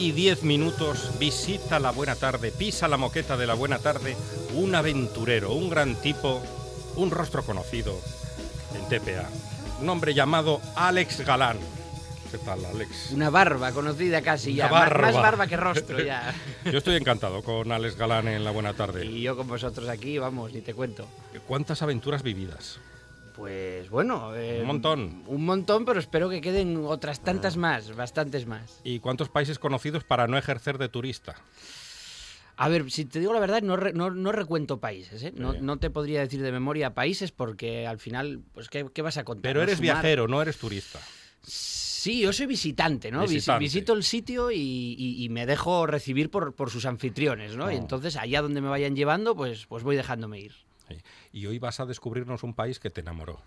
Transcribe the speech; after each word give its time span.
Y 0.00 0.12
10 0.12 0.44
minutos 0.44 1.10
visita 1.18 1.78
la 1.78 1.90
buena 1.90 2.16
tarde, 2.16 2.50
pisa 2.50 2.88
la 2.88 2.96
moqueta 2.96 3.36
de 3.36 3.46
la 3.46 3.52
buena 3.52 3.78
tarde, 3.78 4.16
un 4.54 4.74
aventurero, 4.74 5.52
un 5.52 5.68
gran 5.68 5.94
tipo, 5.96 6.42
un 6.96 7.10
rostro 7.10 7.42
conocido 7.44 7.94
en 8.74 8.88
TPA. 8.88 9.28
Un 9.80 9.88
hombre 9.90 10.14
llamado 10.14 10.62
Alex 10.74 11.20
Galán. 11.20 11.58
¿Qué 12.30 12.38
tal, 12.38 12.64
Alex? 12.64 13.10
Una 13.10 13.28
barba 13.28 13.72
conocida 13.72 14.22
casi 14.22 14.54
ya. 14.54 14.66
Una 14.68 14.72
Más- 14.72 14.88
barba. 14.88 15.12
Más 15.12 15.22
barba 15.22 15.46
que 15.46 15.56
rostro 15.58 16.00
ya. 16.00 16.34
Yo 16.64 16.78
estoy 16.78 16.96
encantado 16.96 17.42
con 17.42 17.70
Alex 17.70 17.96
Galán 17.96 18.26
en 18.28 18.42
la 18.42 18.52
buena 18.52 18.72
tarde. 18.72 19.04
y 19.04 19.20
yo 19.22 19.36
con 19.36 19.48
vosotros 19.48 19.88
aquí, 19.88 20.16
vamos, 20.18 20.52
ni 20.52 20.60
te 20.62 20.72
cuento. 20.72 21.06
¿Cuántas 21.46 21.82
aventuras 21.82 22.22
vividas? 22.22 22.78
Pues 23.40 23.88
bueno. 23.88 24.34
eh, 24.36 24.58
Un 24.60 24.66
montón. 24.66 25.22
Un 25.26 25.44
montón, 25.46 25.84
pero 25.86 25.98
espero 25.98 26.28
que 26.28 26.40
queden 26.42 26.84
otras 26.84 27.20
tantas 27.20 27.56
más, 27.56 27.96
bastantes 27.96 28.46
más. 28.46 28.80
¿Y 28.84 28.98
cuántos 28.98 29.30
países 29.30 29.58
conocidos 29.58 30.04
para 30.04 30.26
no 30.28 30.36
ejercer 30.36 30.76
de 30.76 30.90
turista? 30.90 31.34
A 32.56 32.68
ver, 32.68 32.90
si 32.90 33.06
te 33.06 33.18
digo 33.18 33.32
la 33.32 33.40
verdad, 33.40 33.62
no, 33.62 33.76
re- 33.78 33.94
no, 33.94 34.10
no 34.10 34.32
recuento 34.32 34.78
países, 34.80 35.22
¿eh? 35.22 35.32
No, 35.34 35.78
te 35.78 35.88
podría 35.88 36.20
decir 36.20 36.42
de 36.42 36.52
memoria 36.52 36.92
países 36.92 37.32
porque 37.32 37.86
al 37.86 37.98
final, 37.98 38.42
pues, 38.52 38.68
¿qué, 38.68 38.86
qué 38.92 39.00
vas 39.00 39.16
a 39.16 39.24
contar? 39.24 39.42
Pero 39.50 39.62
eres 39.62 39.76
Sumar. 39.78 39.94
viajero, 39.94 40.28
no 40.28 40.42
eres 40.42 40.58
turista. 40.58 41.00
Sí, 41.42 42.20
yo 42.20 42.34
soy 42.34 42.44
visitante, 42.44 43.10
¿no? 43.10 43.22
Visitante. 43.22 43.60
Visito 43.64 43.94
el 43.94 44.04
sitio 44.04 44.50
y, 44.50 44.58
y- 44.58 45.24
y 45.24 45.28
me 45.30 45.46
dejo 45.46 45.86
recibir 45.86 46.30
por, 46.30 46.54
por 46.54 46.68
sus 46.68 46.84
anfitriones, 46.84 47.56
¿no? 47.56 47.70
Y 47.72 47.76
Oh. 47.76 47.78
entonces, 47.78 48.16
allá 48.16 48.42
donde 48.42 48.60
me 48.60 48.68
vayan 48.68 48.94
llevando, 48.94 49.34
pues, 49.34 49.64
pues 49.66 49.82
voy 49.82 49.96
dejándome 49.96 50.40
ir. 50.40 50.52
Sí. 50.88 50.96
Y 51.32 51.46
hoy 51.46 51.58
vas 51.58 51.80
a 51.80 51.86
descubrirnos 51.86 52.42
un 52.42 52.54
país 52.54 52.78
que 52.78 52.90
te 52.90 53.00
enamoró. 53.00 53.40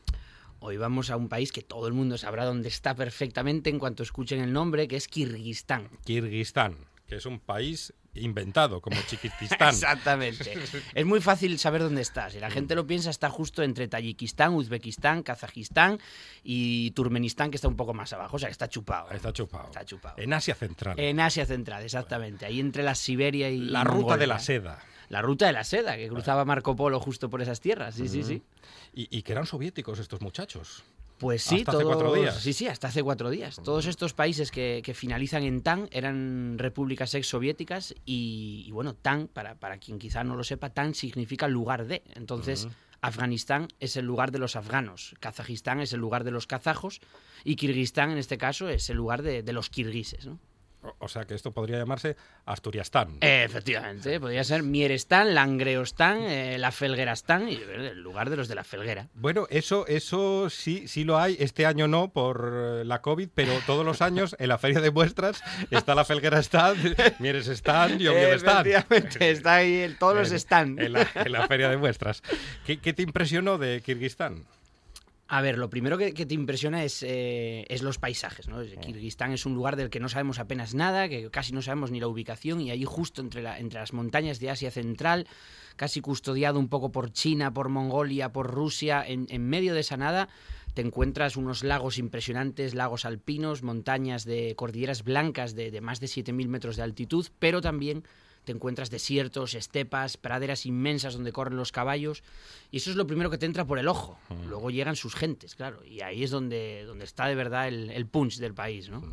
Hoy 0.59 0.77
vamos 0.77 1.09
a 1.09 1.17
un 1.17 1.27
país 1.27 1.51
que 1.51 1.61
todo 1.61 1.87
el 1.87 1.93
mundo 1.93 2.17
sabrá 2.17 2.45
dónde 2.45 2.69
está 2.69 2.95
perfectamente 2.95 3.69
en 3.69 3.79
cuanto 3.79 4.03
escuchen 4.03 4.39
el 4.39 4.53
nombre, 4.53 4.87
que 4.87 4.95
es 4.95 5.07
Kirguistán. 5.07 5.89
Kirguistán, 6.05 6.77
que 7.05 7.17
es 7.17 7.25
un 7.25 7.39
país 7.39 7.93
inventado 8.15 8.81
como 8.81 8.97
Chiquitistán. 9.07 9.69
Exactamente. 9.69 10.53
es 10.93 11.05
muy 11.05 11.21
fácil 11.21 11.57
saber 11.59 11.81
dónde 11.81 12.01
está. 12.01 12.29
Si 12.29 12.39
la 12.39 12.49
gente 12.49 12.75
lo 12.75 12.85
piensa, 12.85 13.09
está 13.09 13.29
justo 13.29 13.63
entre 13.63 13.87
Tayikistán, 13.87 14.53
Uzbekistán, 14.53 15.23
Kazajistán 15.23 15.99
y 16.43 16.91
Turmenistán, 16.91 17.49
que 17.49 17.55
está 17.55 17.67
un 17.67 17.75
poco 17.75 17.93
más 17.93 18.13
abajo. 18.13 18.35
O 18.35 18.39
sea, 18.39 18.49
que 18.49 18.53
está 18.53 18.69
chupado. 18.69 19.09
Está 19.11 19.33
chupado. 19.33 19.65
Está 19.65 19.85
chupado. 19.85 20.15
En 20.17 20.33
Asia 20.33 20.55
Central. 20.55 20.99
En 20.99 21.19
Asia 21.19 21.45
Central, 21.45 21.83
exactamente. 21.83 22.45
Ahí 22.45 22.59
entre 22.59 22.83
la 22.83 22.95
Siberia 22.95 23.49
y 23.49 23.59
la 23.59 23.83
ruta 23.83 24.17
de 24.17 24.27
la 24.27 24.39
seda. 24.39 24.79
La 25.09 25.21
ruta 25.21 25.45
de 25.45 25.53
la 25.53 25.63
seda, 25.63 25.95
que 25.95 26.07
cruzaba 26.07 26.45
Marco 26.45 26.75
Polo 26.75 26.99
justo 26.99 27.29
por 27.29 27.41
esas 27.41 27.59
tierras. 27.59 27.95
Sí, 27.95 28.07
sí, 28.07 28.23
sí. 28.23 28.41
Y, 28.93 29.15
y 29.15 29.21
que 29.21 29.33
eran 29.33 29.45
soviéticos 29.45 29.99
estos 29.99 30.21
muchachos. 30.21 30.83
Pues 31.17 31.43
sí, 31.43 31.59
Hasta 31.59 31.71
hace 31.71 31.83
todos, 31.83 31.95
cuatro 31.95 32.13
días. 32.13 32.35
Sí, 32.41 32.53
sí, 32.53 32.67
hasta 32.67 32.87
hace 32.87 33.03
cuatro 33.03 33.29
días. 33.29 33.61
Todos 33.63 33.85
estos 33.85 34.13
países 34.13 34.51
que, 34.51 34.81
que 34.83 34.93
finalizan 34.93 35.43
en 35.43 35.61
TAN 35.61 35.87
eran 35.91 36.57
repúblicas 36.57 37.13
exsoviéticas 37.13 37.95
y, 38.05 38.65
y 38.67 38.71
bueno, 38.71 38.93
TAN, 38.93 39.29
para, 39.31 39.55
para 39.55 39.77
quien 39.77 39.99
quizá 39.99 40.23
no 40.23 40.35
lo 40.35 40.43
sepa, 40.43 40.71
TAN 40.71 40.93
significa 40.95 41.47
lugar 41.47 41.85
de. 41.85 42.03
Entonces, 42.15 42.67
Afganistán 43.01 43.67
es 43.79 43.97
el 43.97 44.05
lugar 44.05 44.31
de 44.31 44.39
los 44.39 44.55
afganos, 44.55 45.15
Kazajistán 45.19 45.81
es 45.81 45.91
el 45.93 45.99
lugar 45.99 46.23
de 46.23 46.31
los 46.31 46.47
kazajos 46.47 47.01
y 47.43 47.57
Kirguistán, 47.57 48.11
en 48.11 48.17
este 48.17 48.37
caso, 48.37 48.69
es 48.69 48.89
el 48.89 48.97
lugar 48.97 49.23
de, 49.23 49.43
de 49.43 49.53
los 49.53 49.69
kirguises. 49.69 50.25
¿no? 50.25 50.39
O, 50.99 51.07
sea 51.07 51.25
que 51.25 51.33
esto 51.33 51.51
podría 51.51 51.77
llamarse 51.77 52.15
Asturiastán. 52.45 53.17
Efectivamente, 53.21 54.19
podría 54.19 54.43
ser 54.43 54.63
Mierestán, 54.63 55.33
Langreostán, 55.33 56.23
eh, 56.23 56.57
la 56.57 56.71
Felguerastán 56.71 57.47
y 57.49 57.55
eh, 57.55 57.89
el 57.91 58.01
lugar 58.01 58.29
de 58.29 58.37
los 58.37 58.47
de 58.47 58.55
la 58.55 58.63
Felguera. 58.63 59.07
Bueno, 59.13 59.47
eso, 59.49 59.85
eso 59.87 60.49
sí, 60.49 60.87
sí 60.87 61.03
lo 61.03 61.17
hay. 61.17 61.37
Este 61.39 61.65
año 61.65 61.87
no 61.87 62.11
por 62.11 62.51
eh, 62.53 62.85
la 62.85 63.01
COVID, 63.01 63.29
pero 63.33 63.53
todos 63.65 63.85
los 63.85 64.01
años 64.01 64.35
en 64.39 64.49
la 64.49 64.57
feria 64.57 64.81
de 64.81 64.91
muestras 64.91 65.41
está 65.71 65.95
la 65.95 66.05
Felguera 66.05 66.39
Stand, 66.41 66.95
Mieres 67.19 67.47
Stand 67.47 68.01
y 68.01 68.07
Oviedo 68.07 68.33
Stand. 68.35 68.67
Efectivamente, 68.67 69.31
está 69.31 69.55
ahí, 69.55 69.75
el- 69.75 69.97
todos 69.97 70.15
los 70.15 70.31
están. 70.31 70.79
En 70.79 70.93
la, 70.93 71.07
en 71.15 71.31
la 71.31 71.47
feria 71.47 71.69
de 71.69 71.77
muestras. 71.77 72.21
¿Qué, 72.65 72.77
qué 72.79 72.93
te 72.93 73.01
impresionó 73.03 73.57
de 73.57 73.81
Kirguistán? 73.81 74.45
A 75.27 75.41
ver, 75.41 75.57
lo 75.57 75.69
primero 75.69 75.97
que, 75.97 76.13
que 76.13 76.25
te 76.25 76.35
impresiona 76.35 76.83
es, 76.83 77.01
eh, 77.01 77.65
es 77.69 77.81
los 77.81 77.97
paisajes, 77.97 78.47
¿no? 78.49 78.61
Kirguistán 78.81 79.31
es 79.31 79.45
un 79.45 79.55
lugar 79.55 79.75
del 79.77 79.89
que 79.89 79.99
no 79.99 80.09
sabemos 80.09 80.37
apenas 80.37 80.75
nada, 80.75 81.07
que 81.09 81.29
casi 81.31 81.53
no 81.53 81.61
sabemos 81.61 81.91
ni 81.91 81.99
la 81.99 82.07
ubicación, 82.07 82.61
y 82.61 82.71
allí 82.71 82.83
justo 82.85 83.21
entre, 83.21 83.41
la- 83.41 83.57
entre 83.57 83.79
las 83.79 83.93
montañas 83.93 84.39
de 84.39 84.49
Asia 84.51 84.69
Central, 84.69 85.25
casi 85.75 86.01
custodiado 86.01 86.59
un 86.59 86.67
poco 86.67 86.91
por 86.91 87.11
China, 87.11 87.53
por 87.53 87.69
Mongolia, 87.69 88.31
por 88.31 88.51
Rusia, 88.51 89.03
en, 89.07 89.25
en 89.29 89.47
medio 89.47 89.73
de 89.73 89.79
esa 89.79 89.97
nada 89.97 90.29
te 90.75 90.81
encuentras 90.81 91.37
unos 91.37 91.63
lagos 91.63 91.99
impresionantes, 91.99 92.73
lagos 92.73 93.05
alpinos, 93.05 93.61
montañas 93.61 94.25
de 94.25 94.55
cordilleras 94.55 95.03
blancas 95.03 95.53
de, 95.53 95.69
de 95.69 95.81
más 95.81 95.99
de 95.99 96.07
7.000 96.07 96.47
metros 96.47 96.77
de 96.77 96.81
altitud, 96.83 97.27
pero 97.37 97.61
también 97.61 98.03
te 98.43 98.51
encuentras 98.51 98.89
desiertos, 98.89 99.53
estepas, 99.53 100.17
praderas 100.17 100.65
inmensas 100.65 101.13
donde 101.13 101.31
corren 101.31 101.57
los 101.57 101.71
caballos, 101.71 102.23
y 102.71 102.77
eso 102.77 102.89
es 102.89 102.95
lo 102.95 103.07
primero 103.07 103.29
que 103.29 103.37
te 103.37 103.45
entra 103.45 103.65
por 103.65 103.79
el 103.79 103.87
ojo. 103.87 104.17
Luego 104.47 104.69
llegan 104.69 104.95
sus 104.95 105.15
gentes, 105.15 105.55
claro, 105.55 105.83
y 105.85 106.01
ahí 106.01 106.23
es 106.23 106.31
donde, 106.31 106.83
donde 106.85 107.05
está 107.05 107.27
de 107.27 107.35
verdad 107.35 107.67
el, 107.67 107.89
el 107.91 108.05
punch 108.05 108.37
del 108.37 108.53
país, 108.53 108.89
¿no? 108.89 109.03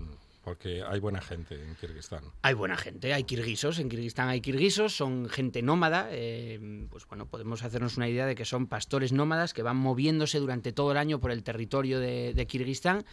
Porque 0.42 0.82
hay 0.82 1.00
buena 1.00 1.20
gente 1.20 1.54
en 1.62 1.76
Kirguistán. 1.76 2.24
Hay 2.40 2.54
buena 2.54 2.76
gente, 2.76 3.12
hay 3.12 3.24
kirguisos, 3.24 3.78
en 3.78 3.90
Kirguistán 3.90 4.28
hay 4.28 4.40
kirguisos, 4.40 4.96
son 4.96 5.28
gente 5.28 5.60
nómada, 5.60 6.08
eh, 6.10 6.86
pues 6.90 7.06
bueno, 7.06 7.26
podemos 7.26 7.62
hacernos 7.62 7.98
una 7.98 8.08
idea 8.08 8.24
de 8.24 8.34
que 8.34 8.46
son 8.46 8.66
pastores 8.66 9.12
nómadas 9.12 9.52
que 9.52 9.62
van 9.62 9.76
moviéndose 9.76 10.38
durante 10.38 10.72
todo 10.72 10.92
el 10.92 10.96
año 10.96 11.20
por 11.20 11.30
el 11.30 11.42
territorio 11.42 12.00
de, 12.00 12.32
de 12.32 12.46
Kirguistán, 12.46 13.04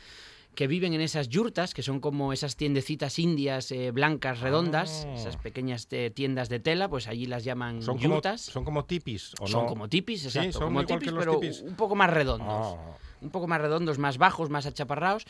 que 0.58 0.66
viven 0.66 0.94
en 0.96 1.02
esas 1.02 1.30
yurtas, 1.30 1.76
que 1.76 1.84
son 1.84 2.00
como 2.00 2.34
esas 2.34 2.56
tiendecitas 2.56 3.20
indias 3.20 3.72
eh, 3.72 3.92
blancas 3.92 4.40
redondas, 4.40 5.06
Ah. 5.08 5.14
esas 5.14 5.38
pequeñas 5.38 5.88
eh, 5.92 6.10
tiendas 6.10 6.50
de 6.50 6.60
tela, 6.60 6.90
pues 6.90 7.08
allí 7.08 7.28
las 7.28 7.44
llaman 7.44 7.84
Son 7.84 7.98
como, 8.00 8.16
yurtas. 8.16 8.42
son 8.42 8.66
como 8.66 8.84
tipis, 8.86 9.36
¿o 9.40 9.46
son 9.46 9.62
no? 9.66 9.68
como 9.70 9.88
tipis, 9.88 10.22
Sí, 10.22 10.28
exacto, 10.30 10.54
son 10.54 10.64
como 10.74 10.84
tipis, 10.84 11.14
pero 11.14 11.40
tipis. 11.40 11.62
un 11.62 11.76
poco 11.76 11.94
más 11.96 12.10
redondos 12.10 12.50
Ah. 12.76 12.98
un 13.22 13.30
poco 13.30 13.46
más 13.48 13.62
redondos, 13.62 14.00
más 14.00 14.18
bajos, 14.18 14.50
más 14.50 14.66
achaparrados. 14.66 15.26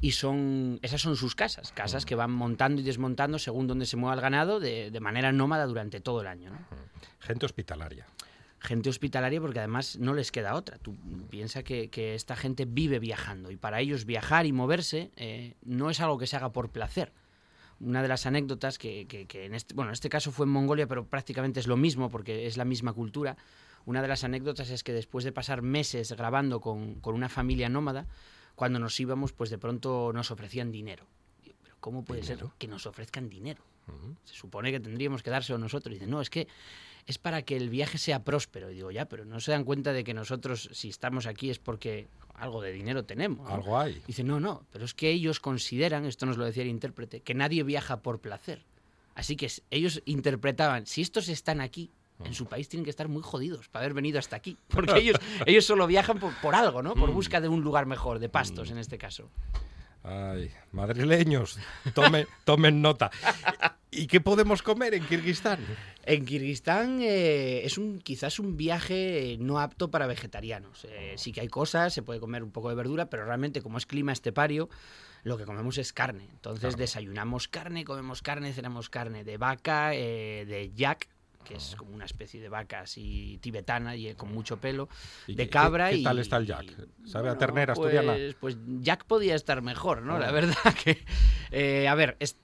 Y 0.00 0.10
son, 0.10 0.80
esas 0.82 1.00
son 1.00 1.14
sus 1.16 1.36
casas, 1.36 1.70
casas 1.70 2.04
que 2.04 2.16
van 2.16 2.32
montando 2.32 2.80
y 2.80 2.84
desmontando 2.84 3.38
según 3.38 3.68
donde 3.68 3.86
se 3.86 3.96
mueva 3.96 4.14
el 4.16 4.20
ganado 4.20 4.58
de, 4.58 4.90
de 4.90 5.00
manera 5.00 5.30
nómada 5.30 5.66
durante 5.66 6.00
todo 6.00 6.20
el 6.20 6.26
año. 6.26 6.50
¿no? 6.50 6.58
Gente 7.20 7.46
hospitalaria. 7.46 8.06
Gente 8.64 8.88
hospitalaria 8.88 9.40
porque 9.42 9.58
además 9.58 9.98
no 9.98 10.14
les 10.14 10.32
queda 10.32 10.54
otra. 10.54 10.78
Tú 10.78 10.96
piensas 11.28 11.62
que, 11.64 11.90
que 11.90 12.14
esta 12.14 12.34
gente 12.34 12.64
vive 12.64 12.98
viajando 12.98 13.50
y 13.50 13.56
para 13.56 13.80
ellos 13.80 14.06
viajar 14.06 14.46
y 14.46 14.52
moverse 14.52 15.10
eh, 15.16 15.54
no 15.62 15.90
es 15.90 16.00
algo 16.00 16.16
que 16.18 16.26
se 16.26 16.36
haga 16.36 16.50
por 16.50 16.70
placer. 16.70 17.12
Una 17.80 18.00
de 18.02 18.08
las 18.08 18.24
anécdotas 18.24 18.78
que, 18.78 19.06
que- 19.06 19.26
que 19.26 19.44
en 19.44 19.54
este, 19.54 19.74
bueno, 19.74 19.90
en 19.90 19.92
este 19.94 20.08
caso 20.08 20.32
fue 20.32 20.46
en 20.46 20.52
Mongolia, 20.52 20.86
pero 20.86 21.04
prácticamente 21.06 21.60
es 21.60 21.66
lo 21.66 21.76
mismo 21.76 22.08
porque 22.08 22.46
es 22.46 22.56
la 22.56 22.64
misma 22.64 22.94
cultura. 22.94 23.36
Una 23.84 24.00
de 24.00 24.08
las 24.08 24.24
anécdotas 24.24 24.70
es 24.70 24.82
que 24.82 24.94
después 24.94 25.24
de 25.24 25.32
pasar 25.32 25.60
meses 25.60 26.12
grabando 26.12 26.60
con, 26.62 26.94
con 27.00 27.14
una 27.14 27.28
familia 27.28 27.68
nómada, 27.68 28.06
cuando 28.54 28.78
nos 28.78 28.98
íbamos, 28.98 29.32
pues 29.34 29.50
de 29.50 29.58
pronto 29.58 30.12
nos 30.14 30.30
ofrecían 30.30 30.72
dinero. 30.72 31.04
¿Pero 31.42 31.76
cómo 31.80 32.02
puede 32.02 32.22
¿Dinero? 32.22 32.46
ser 32.46 32.56
que 32.58 32.68
nos 32.68 32.86
ofrezcan 32.86 33.28
dinero? 33.28 33.62
Se 34.24 34.34
supone 34.34 34.70
que 34.70 34.80
tendríamos 34.80 35.22
que 35.22 35.30
dárselo 35.30 35.58
nosotros. 35.58 35.92
Y 35.92 35.98
dice, 35.98 36.10
no, 36.10 36.20
es 36.20 36.30
que 36.30 36.48
es 37.06 37.18
para 37.18 37.42
que 37.42 37.56
el 37.56 37.68
viaje 37.68 37.98
sea 37.98 38.24
próspero. 38.24 38.70
Y 38.70 38.74
digo, 38.74 38.90
ya, 38.90 39.06
pero 39.06 39.24
no 39.24 39.40
se 39.40 39.52
dan 39.52 39.64
cuenta 39.64 39.92
de 39.92 40.04
que 40.04 40.14
nosotros, 40.14 40.70
si 40.72 40.88
estamos 40.88 41.26
aquí, 41.26 41.50
es 41.50 41.58
porque 41.58 42.08
algo 42.34 42.62
de 42.62 42.72
dinero 42.72 43.04
tenemos. 43.04 43.48
¿no? 43.48 43.54
Algo 43.54 43.78
hay. 43.78 44.02
Dice, 44.06 44.24
no, 44.24 44.40
no, 44.40 44.64
pero 44.72 44.84
es 44.84 44.94
que 44.94 45.10
ellos 45.10 45.40
consideran, 45.40 46.06
esto 46.06 46.26
nos 46.26 46.38
lo 46.38 46.44
decía 46.44 46.62
el 46.62 46.68
intérprete, 46.68 47.20
que 47.20 47.34
nadie 47.34 47.62
viaja 47.62 47.98
por 48.00 48.20
placer. 48.20 48.62
Así 49.14 49.36
que 49.36 49.50
ellos 49.70 50.02
interpretaban, 50.06 50.86
si 50.86 51.02
estos 51.02 51.28
están 51.28 51.60
aquí, 51.60 51.90
en 52.24 52.32
su 52.32 52.46
país 52.46 52.68
tienen 52.68 52.84
que 52.84 52.90
estar 52.90 53.08
muy 53.08 53.22
jodidos 53.22 53.68
para 53.68 53.84
haber 53.84 53.94
venido 53.94 54.18
hasta 54.18 54.36
aquí. 54.36 54.56
Porque 54.68 54.98
ellos, 54.98 55.16
ellos 55.46 55.64
solo 55.64 55.86
viajan 55.86 56.18
por, 56.18 56.32
por 56.40 56.54
algo, 56.54 56.82
¿no? 56.82 56.94
Por 56.94 57.10
busca 57.12 57.40
de 57.40 57.48
un 57.48 57.62
lugar 57.62 57.86
mejor, 57.86 58.18
de 58.18 58.28
pastos 58.28 58.70
en 58.70 58.78
este 58.78 58.98
caso. 58.98 59.30
Ay, 60.06 60.50
madrileños, 60.72 61.58
tome, 61.94 62.26
tomen 62.44 62.82
nota. 62.82 63.10
¿Y 63.90 64.06
qué 64.06 64.20
podemos 64.20 64.62
comer 64.62 64.92
en 64.92 65.06
Kirguistán? 65.06 65.60
En 66.04 66.26
Kirguistán 66.26 66.98
eh, 67.00 67.62
es 67.64 67.78
un 67.78 68.00
quizás 68.00 68.38
un 68.38 68.56
viaje 68.56 69.36
no 69.40 69.60
apto 69.60 69.90
para 69.90 70.06
vegetarianos. 70.06 70.84
Eh, 70.90 71.14
sí 71.16 71.32
que 71.32 71.40
hay 71.40 71.48
cosas, 71.48 71.94
se 71.94 72.02
puede 72.02 72.20
comer 72.20 72.42
un 72.42 72.50
poco 72.50 72.68
de 72.68 72.74
verdura, 72.74 73.06
pero 73.08 73.24
realmente 73.24 73.62
como 73.62 73.78
es 73.78 73.86
clima 73.86 74.12
estepario, 74.12 74.68
lo 75.22 75.38
que 75.38 75.44
comemos 75.46 75.78
es 75.78 75.92
carne. 75.94 76.28
Entonces 76.32 76.60
Claro. 76.60 76.76
desayunamos 76.76 77.48
carne, 77.48 77.84
comemos 77.84 78.20
carne, 78.20 78.52
cenamos 78.52 78.90
carne 78.90 79.24
de 79.24 79.38
vaca, 79.38 79.94
eh, 79.94 80.44
de 80.46 80.70
yak, 80.74 81.08
que 81.44 81.54
es 81.54 81.76
como 81.76 81.94
una 81.94 82.04
especie 82.06 82.40
de 82.40 82.48
vaca 82.48 82.80
así 82.80 83.38
tibetana 83.42 83.94
y 83.94 84.08
eh, 84.08 84.16
con 84.16 84.32
mucho 84.32 84.58
pelo, 84.58 84.88
¿Y 85.26 85.34
de 85.34 85.44
qué- 85.44 85.50
cabra 85.50 85.90
qué 85.90 85.96
y... 85.98 86.02
tal 86.02 86.18
está 86.18 86.38
el 86.38 86.46
yak? 86.46 86.64
¿Sabe 87.04 87.28
a 87.28 87.32
Bueno, 87.34 87.38
ternera 87.38 87.74
pues, 87.74 87.94
asturiana? 87.94 88.34
Pues 88.40 88.56
yak 88.80 89.04
podía 89.04 89.34
estar 89.34 89.62
mejor, 89.62 90.02
¿no? 90.02 90.18
La 90.18 90.28
Ah. 90.28 90.32
verdad 90.32 90.54
que... 90.84 91.04
eh, 91.50 91.86
a 91.86 91.94
ver, 91.94 92.16
es, 92.18 92.36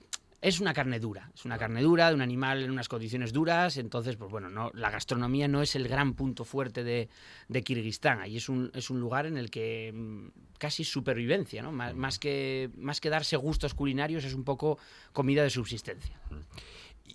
es 0.43 0.59
una 0.61 0.73
carne 0.73 0.99
dura, 1.01 1.31
es 1.35 1.45
una 1.45 1.59
carne 1.59 1.83
dura 1.83 2.09
de 2.09 2.15
un 2.15 2.23
animal 2.23 2.63
en 2.63 2.71
unas 2.71 2.89
condiciones 2.89 3.33
duras, 3.33 3.77
entonces, 3.77 4.17
pues 4.17 4.31
bueno, 4.31 4.49
no, 4.49 4.71
la 4.73 4.91
gastronomía 4.91 5.49
no 5.49 5.61
es 5.61 5.77
el 5.77 5.87
gran 5.87 6.15
punto 6.15 6.45
fuerte 6.47 6.83
de, 6.83 7.09
de 7.49 7.63
Kirguistán, 7.63 8.21
ahí 8.21 8.39
es 8.39 8.49
un, 8.49 8.71
es 8.75 8.89
un 8.89 9.01
lugar 9.01 9.27
en 9.27 9.37
el 9.37 9.51
que 9.51 9.93
mm, 9.95 10.29
casi 10.59 10.83
supervivencia, 10.85 11.63
¿no? 11.63 11.73
Más, 11.73 11.95
más 11.95 12.19
que, 12.19 12.71
más 12.77 13.01
que 13.03 13.11
darse 13.11 13.37
gustos 13.37 13.75
culinarios 13.75 14.25
es 14.25 14.33
un 14.33 14.45
poco 14.45 14.79
comida 15.13 15.43
de 15.43 15.51
subsistencia. 15.51 16.19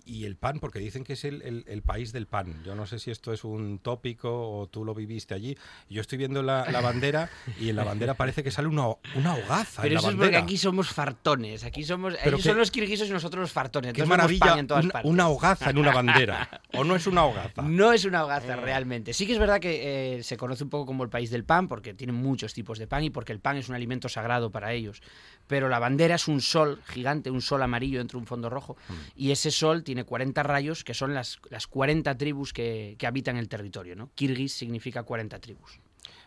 Y 0.04 0.24
el 0.24 0.36
pan, 0.36 0.58
porque 0.60 0.78
dicen 0.78 1.04
que 1.04 1.14
es 1.14 1.24
el, 1.24 1.42
el- 1.42 1.64
el 1.66 1.82
país 1.82 2.12
del 2.12 2.26
pan. 2.26 2.62
Yo 2.64 2.74
no 2.74 2.86
sé 2.86 2.98
si 2.98 3.10
esto 3.10 3.32
es 3.32 3.44
un 3.44 3.78
tópico 3.78 4.28
o 4.58 4.66
tú 4.68 4.84
lo 4.84 4.94
viviste 4.94 5.34
allí. 5.34 5.56
Yo 5.88 6.00
estoy 6.00 6.18
viendo 6.18 6.42
la, 6.42 6.70
la 6.70 6.80
bandera 6.80 7.30
y 7.60 7.68
en 7.70 7.76
la 7.76 7.84
bandera 7.84 8.14
parece 8.14 8.42
que 8.42 8.50
sale 8.50 8.68
una, 8.68 8.86
una 9.14 9.34
hogaza. 9.34 9.82
en 9.82 9.88
Pero 9.88 9.94
la 9.94 10.00
eso 10.00 10.10
es 10.10 10.16
porque 10.16 10.36
aquí 10.36 10.56
somos 10.58 10.88
fartones, 10.88 11.64
aquí 11.64 11.84
somos... 11.84 12.14
Pero 12.14 12.28
ellos 12.36 12.42
que- 12.42 12.48
son 12.50 12.58
los 12.58 12.70
kirguisos 12.70 13.08
y 13.08 13.12
nosotros 13.12 13.40
los 13.40 13.52
fartones. 13.52 13.92
Qué 13.92 14.04
maravilla, 14.04 14.58
en 14.58 14.66
todas 14.66 14.84
un- 14.84 14.90
partes. 14.90 15.10
una 15.10 15.28
hogaza 15.28 15.70
en 15.70 15.78
una 15.78 15.92
bandera. 15.92 16.62
¿O 16.74 16.84
no 16.84 16.96
es 16.96 17.06
una 17.06 17.24
hogaza? 17.24 17.62
No 17.62 17.92
es 17.92 18.04
una 18.04 18.24
hogaza 18.24 18.54
Ah. 18.54 18.56
realmente. 18.56 19.12
Sí 19.12 19.26
que 19.26 19.32
es 19.32 19.38
verdad 19.38 19.60
que 19.60 20.16
eh, 20.18 20.22
se 20.22 20.36
conoce 20.36 20.64
un 20.64 20.70
poco 20.70 20.86
como 20.86 21.04
el 21.04 21.10
país 21.10 21.30
del 21.30 21.44
pan, 21.44 21.68
porque 21.68 21.94
tienen 21.94 22.16
muchos 22.16 22.52
tipos 22.54 22.78
de 22.78 22.86
pan 22.86 23.04
y 23.04 23.10
porque 23.10 23.32
el 23.32 23.40
pan 23.40 23.56
es 23.56 23.68
un 23.68 23.74
alimento 23.74 24.08
sagrado 24.08 24.50
para 24.50 24.72
ellos. 24.72 25.02
Pero 25.46 25.68
la 25.68 25.78
bandera 25.78 26.16
es 26.16 26.26
un 26.28 26.40
sol 26.40 26.80
gigante, 26.86 27.30
un 27.30 27.40
sol 27.42 27.62
amarillo 27.62 27.98
dentro 27.98 28.18
de 28.18 28.22
un 28.22 28.26
fondo 28.26 28.50
rojo, 28.50 28.76
Mm. 28.88 28.92
y 29.16 29.30
ese 29.30 29.50
sol 29.50 29.82
tiene 29.86 30.04
40 30.04 30.42
rayos, 30.42 30.82
que 30.82 30.94
son 30.94 31.14
las, 31.14 31.38
las 31.48 31.68
40 31.68 32.18
tribus 32.18 32.52
que, 32.52 32.96
que 32.98 33.06
habitan 33.06 33.36
el 33.36 33.48
territorio. 33.48 33.94
¿no? 33.94 34.10
Kirguis 34.16 34.52
significa 34.52 35.04
40 35.04 35.38
tribus. 35.38 35.78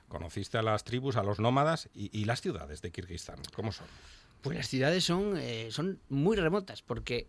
Conociste 0.07 0.57
a 0.57 0.61
las 0.61 0.85
tribus, 0.85 1.17
a 1.17 1.23
los 1.23 1.39
nómadas 1.39 1.89
y, 1.93 2.09
y 2.17 2.23
las 2.23 2.41
ciudades 2.41 2.81
de 2.81 2.89
Kirguistán. 2.89 3.39
¿Cómo 3.53 3.73
son? 3.73 3.85
Pues 4.41 4.55
las 4.55 4.69
ciudades 4.69 5.03
son, 5.03 5.35
eh, 5.37 5.67
son 5.71 5.99
muy 6.07 6.37
remotas, 6.37 6.81
porque 6.81 7.27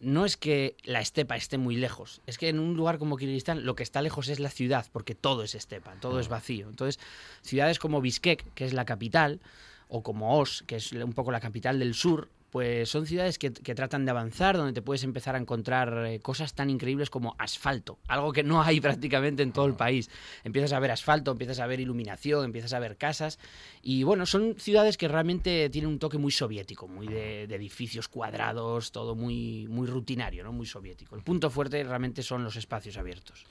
no 0.00 0.24
es 0.24 0.38
que 0.38 0.74
la 0.84 1.02
estepa 1.02 1.36
esté 1.36 1.58
muy 1.58 1.76
lejos, 1.76 2.22
es 2.26 2.38
que 2.38 2.48
en 2.48 2.58
un 2.58 2.74
lugar 2.74 2.98
como 2.98 3.18
Kirguistán 3.18 3.66
lo 3.66 3.74
que 3.74 3.82
está 3.82 4.00
lejos 4.00 4.28
es 4.28 4.40
la 4.40 4.48
ciudad, 4.48 4.86
porque 4.90 5.14
todo 5.14 5.42
es 5.42 5.54
estepa, 5.54 5.92
todo 6.00 6.18
es 6.18 6.28
vacío. 6.28 6.70
Entonces, 6.70 6.98
ciudades 7.42 7.78
como 7.78 8.00
Bishkek, 8.00 8.54
que 8.54 8.64
es 8.64 8.72
la 8.72 8.86
capital, 8.86 9.40
o 9.88 10.02
como 10.02 10.38
Osh, 10.38 10.62
que 10.62 10.76
es 10.76 10.92
un 10.92 11.12
poco 11.12 11.30
la 11.30 11.40
capital 11.40 11.78
del 11.78 11.92
sur, 11.92 12.30
pues 12.50 12.88
son 12.88 13.06
ciudades 13.06 13.38
que, 13.38 13.52
que 13.52 13.74
tratan 13.74 14.04
de 14.04 14.10
avanzar, 14.10 14.56
donde 14.56 14.72
te 14.72 14.82
puedes 14.82 15.04
empezar 15.04 15.34
a 15.34 15.38
encontrar 15.38 16.06
eh, 16.06 16.20
cosas 16.20 16.54
tan 16.54 16.70
increíbles 16.70 17.10
como 17.10 17.34
asfalto, 17.38 17.98
algo 18.08 18.32
que 18.32 18.42
no 18.42 18.62
hay 18.64 18.80
prácticamente 18.80 19.42
en 19.42 19.52
todo 19.52 19.66
el 19.66 19.74
país. 19.74 20.10
Empiezas 20.44 20.72
a 20.72 20.80
ver 20.80 20.90
asfalto, 20.90 21.30
empiezas 21.30 21.60
a 21.60 21.66
ver 21.66 21.80
iluminación, 21.80 22.44
empiezas 22.44 22.72
a 22.72 22.78
ver 22.78 22.96
casas, 22.96 23.38
y 23.82 24.02
bueno, 24.02 24.26
son 24.26 24.56
ciudades 24.58 24.96
que 24.96 25.08
realmente 25.08 25.68
tienen 25.70 25.90
un 25.90 25.98
toque 25.98 26.18
muy 26.18 26.32
soviético, 26.32 26.88
muy 26.88 27.06
de, 27.06 27.46
de 27.46 27.54
edificios 27.54 28.08
cuadrados, 28.08 28.92
todo 28.92 29.14
muy, 29.14 29.66
muy 29.68 29.86
rutinario, 29.86 30.44
¿no? 30.44 30.52
muy 30.52 30.66
soviético. 30.66 31.16
El 31.16 31.22
punto 31.22 31.50
fuerte 31.50 31.82
realmente 31.84 32.22
son 32.22 32.44
los 32.44 32.56
espacios 32.56 32.96
abiertos. 32.96 33.46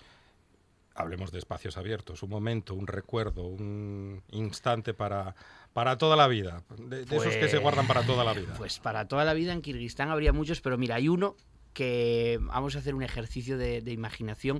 Hablemos 0.96 1.32
de 1.32 1.38
espacios 1.38 1.78
abiertos, 1.78 2.24
un 2.24 2.32
momento, 2.32 2.74
un 2.74 2.88
recuerdo, 2.88 3.46
un 3.46 4.24
instante 4.32 4.96
para, 4.96 5.36
para 5.78 6.00
toda 6.00 6.16
la 6.16 6.28
vida. 6.28 6.64
De, 6.80 7.06
de 7.06 7.16
esos 7.18 7.36
que 7.36 7.44
se 7.44 7.50
Pues- 7.52 7.62
guardan 7.62 7.86
para 7.86 8.02
toda 8.02 8.24
la 8.24 8.34
vida. 8.34 8.52
Pues 8.58 8.80
para 8.80 9.08
toda 9.08 9.24
la 9.26 9.36
vida 9.36 9.54
en 9.54 9.62
Kirguistán 9.62 10.10
habría 10.10 10.34
muchos, 10.34 10.60
pero 10.60 10.76
mira, 10.76 10.96
hay 10.96 11.08
uno 11.08 11.36
que 11.74 12.40
vamos 12.42 12.76
a 12.76 12.80
hacer 12.80 12.96
un 12.96 13.04
ejercicio 13.04 13.60
de, 13.60 13.82
de 13.84 13.92
imaginación. 13.92 14.58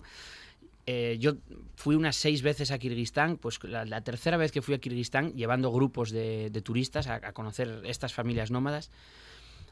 Eh, 0.86 1.18
yo 1.20 1.38
fui 1.76 1.96
unas 1.96 2.16
seis 2.18 2.44
veces 2.44 2.70
a 2.70 2.78
Kirguistán, 2.78 3.38
pues 3.38 3.58
la, 3.64 3.84
la 3.84 4.02
tercera 4.02 4.38
vez 4.38 4.52
que 4.52 4.62
fui 4.62 4.76
a 4.76 4.78
Kirguistán, 4.78 5.34
llevando 5.34 5.72
grupos 5.72 6.12
de, 6.12 6.52
de 6.52 6.62
turistas 6.62 7.08
a, 7.08 7.16
a 7.16 7.34
conocer 7.34 7.82
estas 7.86 8.14
familias 8.14 8.52
nómadas. 8.52 8.92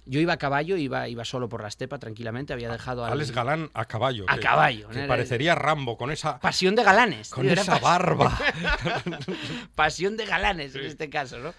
Yo 0.08 0.20
iba 0.20 0.34
a 0.34 0.38
caballo, 0.38 0.78
iba, 0.78 1.08
iba 1.10 1.26
solo 1.26 1.50
por 1.50 1.62
la 1.64 1.68
estepa 1.68 1.98
tranquilamente, 1.98 2.54
había 2.54 2.70
dejado 2.72 3.04
al- 3.06 3.14
Alex 3.14 3.32
Galán 3.32 3.72
a 3.74 3.86
caballo. 3.86 4.26
A 4.28 4.36
que- 4.36 4.42
caballo, 4.42 4.88
que 4.90 5.02
¿no? 5.02 5.08
parecería 5.08 5.56
Rambo 5.56 5.98
con 5.98 6.12
esa, 6.12 6.40
Pasión 6.40 6.76
de 6.76 6.84
galanes. 6.84 7.30
con 7.32 7.44
tío, 7.44 7.54
esa 7.54 7.80
barba. 7.80 8.38
Pasión 9.76 10.18
de 10.18 10.26
galanes 10.26 10.76
en 10.76 10.86
este 10.86 11.10
caso, 11.10 11.40
¿no? 11.40 11.54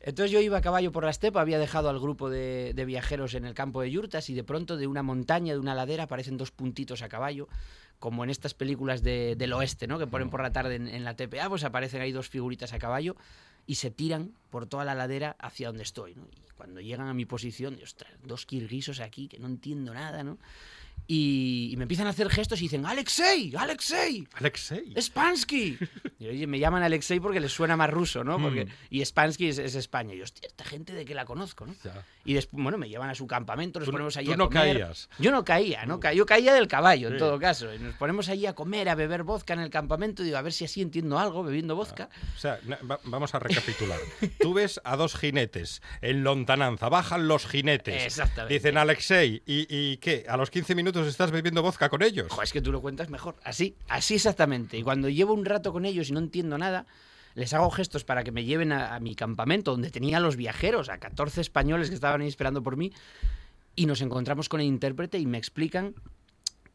Entonces 0.00 0.30
yo 0.30 0.40
iba 0.40 0.58
a 0.58 0.60
caballo 0.60 0.92
por 0.92 1.04
la 1.04 1.10
estepa, 1.10 1.40
había 1.40 1.58
dejado 1.58 1.88
al 1.88 1.98
grupo 1.98 2.30
de, 2.30 2.72
de 2.74 2.84
viajeros 2.84 3.34
en 3.34 3.44
el 3.44 3.54
campo 3.54 3.80
de 3.80 3.90
yurtas 3.90 4.30
y 4.30 4.34
de 4.34 4.44
pronto 4.44 4.76
de 4.76 4.86
una 4.86 5.02
montaña, 5.02 5.52
de 5.54 5.58
una 5.58 5.74
ladera, 5.74 6.04
aparecen 6.04 6.36
dos 6.36 6.52
puntitos 6.52 7.02
a 7.02 7.08
caballo, 7.08 7.48
como 7.98 8.22
en 8.22 8.30
estas 8.30 8.54
películas 8.54 9.02
de- 9.02 9.34
del 9.36 9.52
oeste, 9.52 9.88
¿no? 9.88 9.98
Que 9.98 10.06
ponen 10.06 10.30
por 10.30 10.42
la 10.42 10.52
tarde 10.52 10.76
en, 10.76 10.86
en 10.86 11.02
la 11.04 11.14
TPA, 11.16 11.48
pues 11.48 11.64
aparecen 11.64 12.02
ahí 12.02 12.12
dos 12.12 12.28
figuritas 12.28 12.72
a 12.72 12.78
caballo 12.78 13.16
y 13.66 13.76
se 13.76 13.90
tiran 13.90 14.32
por 14.50 14.66
toda 14.66 14.84
la 14.84 14.94
ladera 14.94 15.36
hacia 15.38 15.68
donde 15.68 15.82
estoy, 15.82 16.14
¿no? 16.14 16.28
Y 16.30 16.50
cuando 16.56 16.80
llegan 16.80 17.08
a 17.08 17.14
mi 17.14 17.26
posición, 17.26 17.78
ostras, 17.82 18.12
dos 18.24 18.46
kirguisos 18.46 19.00
aquí 19.00 19.28
que 19.28 19.38
no 19.38 19.46
entiendo 19.46 19.92
nada, 19.92 20.22
¿no? 20.22 20.38
Y, 21.08 21.70
y 21.72 21.76
me 21.76 21.84
empiezan 21.84 22.06
a 22.06 22.10
hacer 22.10 22.28
gestos 22.30 22.58
y 22.60 22.64
dicen, 22.64 22.84
Alexei, 22.84 23.52
Alexei, 23.56 24.26
Alexei. 24.34 24.92
¡Spansky! 25.00 25.78
Y 26.18 26.28
oye, 26.28 26.46
me 26.46 26.58
llaman 26.58 26.82
Alexei 26.82 27.20
porque 27.20 27.40
les 27.40 27.52
suena 27.52 27.76
más 27.76 27.90
ruso, 27.90 28.24
¿no? 28.24 28.38
Porque, 28.40 28.64
Mm. 28.64 28.68
Y 28.88 29.04
Spansky 29.04 29.48
es, 29.48 29.58
es 29.58 29.74
España. 29.74 30.14
Y 30.14 30.18
yo, 30.18 30.24
hostia, 30.24 30.48
esta 30.48 30.64
gente 30.64 30.94
de 30.94 31.04
que 31.04 31.14
la 31.14 31.26
conozco, 31.26 31.66
¿no? 31.66 31.74
Ya. 31.84 32.02
Y 32.24 32.32
después, 32.32 32.62
bueno, 32.62 32.78
me 32.78 32.88
llevan 32.88 33.10
a 33.10 33.14
su 33.14 33.26
campamento, 33.26 33.78
nos 33.78 33.86
Tú 33.86 33.92
ponemos 33.92 34.16
ahí 34.16 34.24
tú 34.24 34.32
a 34.32 34.36
no 34.36 34.46
comer. 34.48 34.78
caías. 34.80 35.10
Yo 35.18 35.30
no 35.30 35.44
caía, 35.44 35.84
no 35.84 36.00
caía. 36.00 36.16
Yo 36.16 36.24
caía 36.24 36.54
del 36.54 36.68
caballo, 36.68 37.08
en 37.08 37.18
todo 37.18 37.38
caso. 37.38 37.72
Y 37.74 37.78
nos 37.78 37.94
ponemos 37.96 38.30
allí 38.30 38.46
a 38.46 38.54
comer, 38.54 38.88
a 38.88 38.94
beber 38.94 39.24
vodka 39.24 39.52
en 39.52 39.60
el 39.60 39.68
campamento. 39.68 40.22
Y 40.22 40.26
digo, 40.26 40.38
a 40.38 40.42
ver 40.42 40.54
si 40.54 40.64
así 40.64 40.80
entiendo 40.80 41.18
algo 41.18 41.44
bebiendo 41.44 41.76
vodka. 41.76 42.08
O 42.34 42.38
sea, 42.38 42.58
va- 42.90 42.98
vamos 43.04 43.34
a 43.34 43.38
recapitular. 43.38 44.00
Tú 44.40 44.54
ves 44.54 44.80
a 44.84 44.96
dos 44.96 45.14
jinetes 45.16 45.82
en 46.00 46.24
lontananza, 46.24 46.88
bajan 46.88 47.28
los 47.28 47.46
jinetes. 47.46 48.04
Exactamente. 48.06 48.54
Dicen 48.54 48.78
Alexei, 48.78 49.42
¿y, 49.44 49.66
y 49.68 49.98
qué? 49.98 50.24
¿A 50.28 50.38
los 50.38 50.50
15 50.50 50.74
minutos 50.74 50.95
estás 51.04 51.30
bebiendo 51.30 51.62
vodka 51.62 51.88
con 51.88 52.02
ellos? 52.02 52.28
Es 52.42 52.52
que 52.52 52.62
tú 52.62 52.72
lo 52.72 52.80
cuentas 52.80 53.10
mejor. 53.10 53.36
Así, 53.44 53.76
así 53.88 54.14
exactamente. 54.14 54.78
Y 54.78 54.82
cuando 54.82 55.08
llevo 55.08 55.34
un 55.34 55.44
rato 55.44 55.72
con 55.72 55.84
ellos 55.84 56.08
y 56.08 56.12
no 56.12 56.20
entiendo 56.20 56.56
nada, 56.58 56.86
les 57.34 57.52
hago 57.52 57.70
gestos 57.70 58.04
para 58.04 58.24
que 58.24 58.32
me 58.32 58.44
lleven 58.44 58.72
a, 58.72 58.94
a 58.94 59.00
mi 59.00 59.14
campamento, 59.14 59.72
donde 59.72 59.90
tenía 59.90 60.16
a 60.18 60.20
los 60.20 60.36
viajeros, 60.36 60.88
a 60.88 60.98
14 60.98 61.40
españoles 61.40 61.88
que 61.88 61.94
estaban 61.94 62.20
ahí 62.20 62.28
esperando 62.28 62.62
por 62.62 62.76
mí, 62.76 62.92
y 63.74 63.86
nos 63.86 64.00
encontramos 64.00 64.48
con 64.48 64.60
el 64.60 64.66
intérprete 64.66 65.18
y 65.18 65.26
me 65.26 65.38
explican 65.38 65.94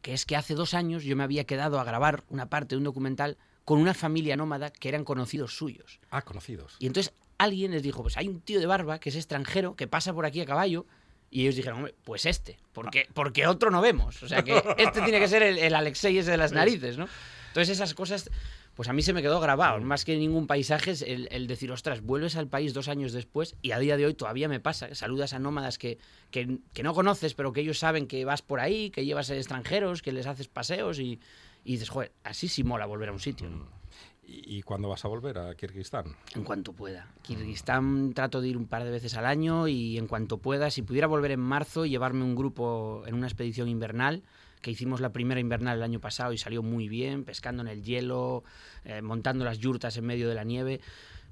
que 0.02 0.12
es 0.12 0.26
que 0.26 0.36
hace 0.36 0.54
dos 0.54 0.74
años 0.74 1.04
yo 1.04 1.16
me 1.16 1.24
había 1.24 1.44
quedado 1.44 1.80
a 1.80 1.84
grabar 1.84 2.24
una 2.28 2.50
parte 2.50 2.74
de 2.74 2.78
un 2.78 2.84
documental 2.84 3.38
con 3.64 3.78
una 3.78 3.94
familia 3.94 4.36
nómada 4.36 4.70
que 4.70 4.88
eran 4.88 5.04
conocidos 5.04 5.56
suyos. 5.56 6.00
Ah, 6.10 6.22
conocidos. 6.22 6.76
Y 6.80 6.86
entonces 6.86 7.12
alguien 7.38 7.70
les 7.70 7.82
dijo, 7.82 8.02
pues 8.02 8.16
hay 8.16 8.28
un 8.28 8.40
tío 8.40 8.60
de 8.60 8.66
barba 8.66 8.98
que 8.98 9.10
es 9.10 9.16
extranjero, 9.16 9.76
que 9.76 9.86
pasa 9.86 10.12
por 10.12 10.26
aquí 10.26 10.40
a 10.40 10.46
caballo. 10.46 10.86
Y 11.34 11.42
ellos 11.42 11.56
dijeron, 11.56 11.78
hombre, 11.78 11.94
pues 12.04 12.26
este, 12.26 12.58
porque, 12.74 13.08
porque 13.14 13.46
otro 13.46 13.70
no 13.70 13.80
vemos. 13.80 14.22
O 14.22 14.28
sea 14.28 14.42
que 14.42 14.52
este 14.76 15.00
tiene 15.00 15.18
que 15.18 15.28
ser 15.28 15.42
el, 15.42 15.58
el 15.58 15.74
Alexei 15.74 16.18
ese 16.18 16.30
de 16.30 16.36
las 16.36 16.52
narices, 16.52 16.98
¿no? 16.98 17.08
Entonces 17.48 17.70
esas 17.74 17.94
cosas, 17.94 18.30
pues 18.74 18.90
a 18.90 18.92
mí 18.92 19.00
se 19.00 19.14
me 19.14 19.22
quedó 19.22 19.40
grabado. 19.40 19.80
Más 19.80 20.04
que 20.04 20.14
ningún 20.16 20.46
paisaje 20.46 20.90
es 20.90 21.00
el, 21.00 21.28
el 21.30 21.46
decir, 21.46 21.72
ostras, 21.72 22.02
vuelves 22.02 22.36
al 22.36 22.48
país 22.48 22.74
dos 22.74 22.88
años 22.88 23.14
después 23.14 23.56
y 23.62 23.70
a 23.70 23.78
día 23.78 23.96
de 23.96 24.04
hoy 24.04 24.12
todavía 24.12 24.46
me 24.46 24.60
pasa. 24.60 24.94
Saludas 24.94 25.32
a 25.32 25.38
nómadas 25.38 25.78
que, 25.78 25.96
que, 26.30 26.58
que 26.74 26.82
no 26.82 26.92
conoces, 26.92 27.32
pero 27.32 27.54
que 27.54 27.62
ellos 27.62 27.78
saben 27.78 28.06
que 28.06 28.26
vas 28.26 28.42
por 28.42 28.60
ahí, 28.60 28.90
que 28.90 29.06
llevas 29.06 29.30
extranjeros, 29.30 30.02
que 30.02 30.12
les 30.12 30.26
haces 30.26 30.48
paseos 30.48 30.98
y, 30.98 31.18
y 31.64 31.72
dices, 31.72 31.88
joder, 31.88 32.12
así 32.24 32.46
sí 32.46 32.62
mola 32.62 32.84
volver 32.84 33.08
a 33.08 33.12
un 33.12 33.20
sitio. 33.20 33.48
¿no? 33.48 33.81
¿Y, 34.24 34.62
cuándo 34.62 34.88
vas 34.88 35.04
a 35.04 35.08
volver 35.08 35.36
a 35.38 35.54
Kirguistán? 35.56 36.04
En 36.34 36.44
cuanto 36.44 36.72
pueda. 36.72 37.08
Kirguistán 37.22 38.12
trato 38.14 38.40
de 38.40 38.48
ir 38.48 38.56
un 38.56 38.66
par 38.66 38.84
de 38.84 38.90
veces 38.90 39.16
al 39.16 39.26
año 39.26 39.66
y 39.66 39.98
en 39.98 40.06
cuanto 40.06 40.38
pueda, 40.38 40.70
si 40.70 40.82
pudiera 40.82 41.08
volver 41.08 41.32
en 41.32 41.40
marzo 41.40 41.86
llevarme 41.86 42.22
un 42.22 42.36
grupo 42.36 43.02
en 43.06 43.14
una 43.14 43.26
expedición 43.26 43.68
invernal, 43.68 44.22
que 44.60 44.70
hicimos 44.70 45.00
la 45.00 45.12
primera 45.12 45.40
invernal 45.40 45.78
el 45.78 45.82
año 45.82 45.98
pasado 45.98 46.32
y 46.32 46.38
salió 46.38 46.62
muy 46.62 46.88
bien, 46.88 47.24
pescando 47.24 47.62
en 47.62 47.68
el 47.68 47.82
hielo, 47.82 48.44
eh, 48.84 49.02
montando 49.02 49.44
las 49.44 49.58
yurtas 49.58 49.96
en 49.96 50.06
medio 50.06 50.28
de 50.28 50.36
la 50.36 50.44
nieve. 50.44 50.80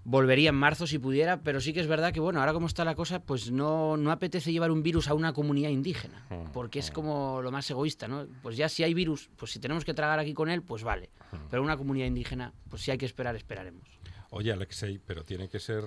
Volvería 0.02 0.48
en 0.48 0.54
marzo 0.54 0.86
si 0.86 0.98
pudiera, 0.98 1.42
pero 1.42 1.60
sí 1.60 1.72
que 1.72 1.80
es 1.80 1.86
verdad 1.86 2.12
que, 2.12 2.20
bueno, 2.20 2.40
ahora 2.40 2.52
como 2.54 2.66
está 2.66 2.84
la 2.84 2.94
cosa, 2.94 3.22
pues 3.22 3.50
no, 3.50 3.96
no 3.96 4.10
apetece 4.10 4.50
llevar 4.50 4.70
un 4.70 4.82
virus 4.82 5.08
a 5.08 5.14
una 5.14 5.32
comunidad 5.32 5.68
indígena, 5.68 6.26
porque 6.52 6.78
es 6.78 6.90
como 6.90 7.42
lo 7.42 7.50
más 7.50 7.70
egoísta, 7.70 8.08
¿no? 8.08 8.26
Pues 8.42 8.56
ya 8.56 8.68
si 8.68 8.82
hay 8.82 8.94
virus, 8.94 9.30
pues 9.36 9.52
si 9.52 9.60
tenemos 9.60 9.84
que 9.84 9.92
tragar 9.92 10.18
aquí 10.18 10.32
con 10.32 10.48
él, 10.48 10.62
pues 10.62 10.82
vale. 10.82 11.10
Pero 11.50 11.62
una 11.62 11.76
comunidad 11.76 12.06
indígena, 12.06 12.54
pues 12.68 12.82
si 12.82 12.90
hay 12.90 12.98
que 12.98 13.06
esperar, 13.06 13.36
esperaremos. 13.36 14.00
Oye, 14.30 14.52
Alexei, 14.52 14.98
pero 14.98 15.24
tiene 15.24 15.48
que 15.48 15.58
ser 15.58 15.84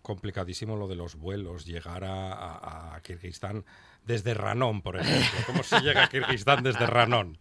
complicadísimo 0.00 0.76
lo 0.76 0.86
de 0.86 0.94
los 0.94 1.16
vuelos, 1.16 1.66
llegar 1.66 2.04
a, 2.04 2.32
a, 2.32 2.94
a 2.94 3.00
Kirguistán 3.00 3.64
desde 4.06 4.34
Ranón, 4.34 4.82
por 4.82 4.96
ejemplo. 4.96 5.40
¿Cómo 5.46 5.62
se 5.62 5.80
llega 5.80 6.04
a 6.04 6.08
Kirguistán 6.08 6.62
desde 6.62 6.86
Ranón? 6.86 7.36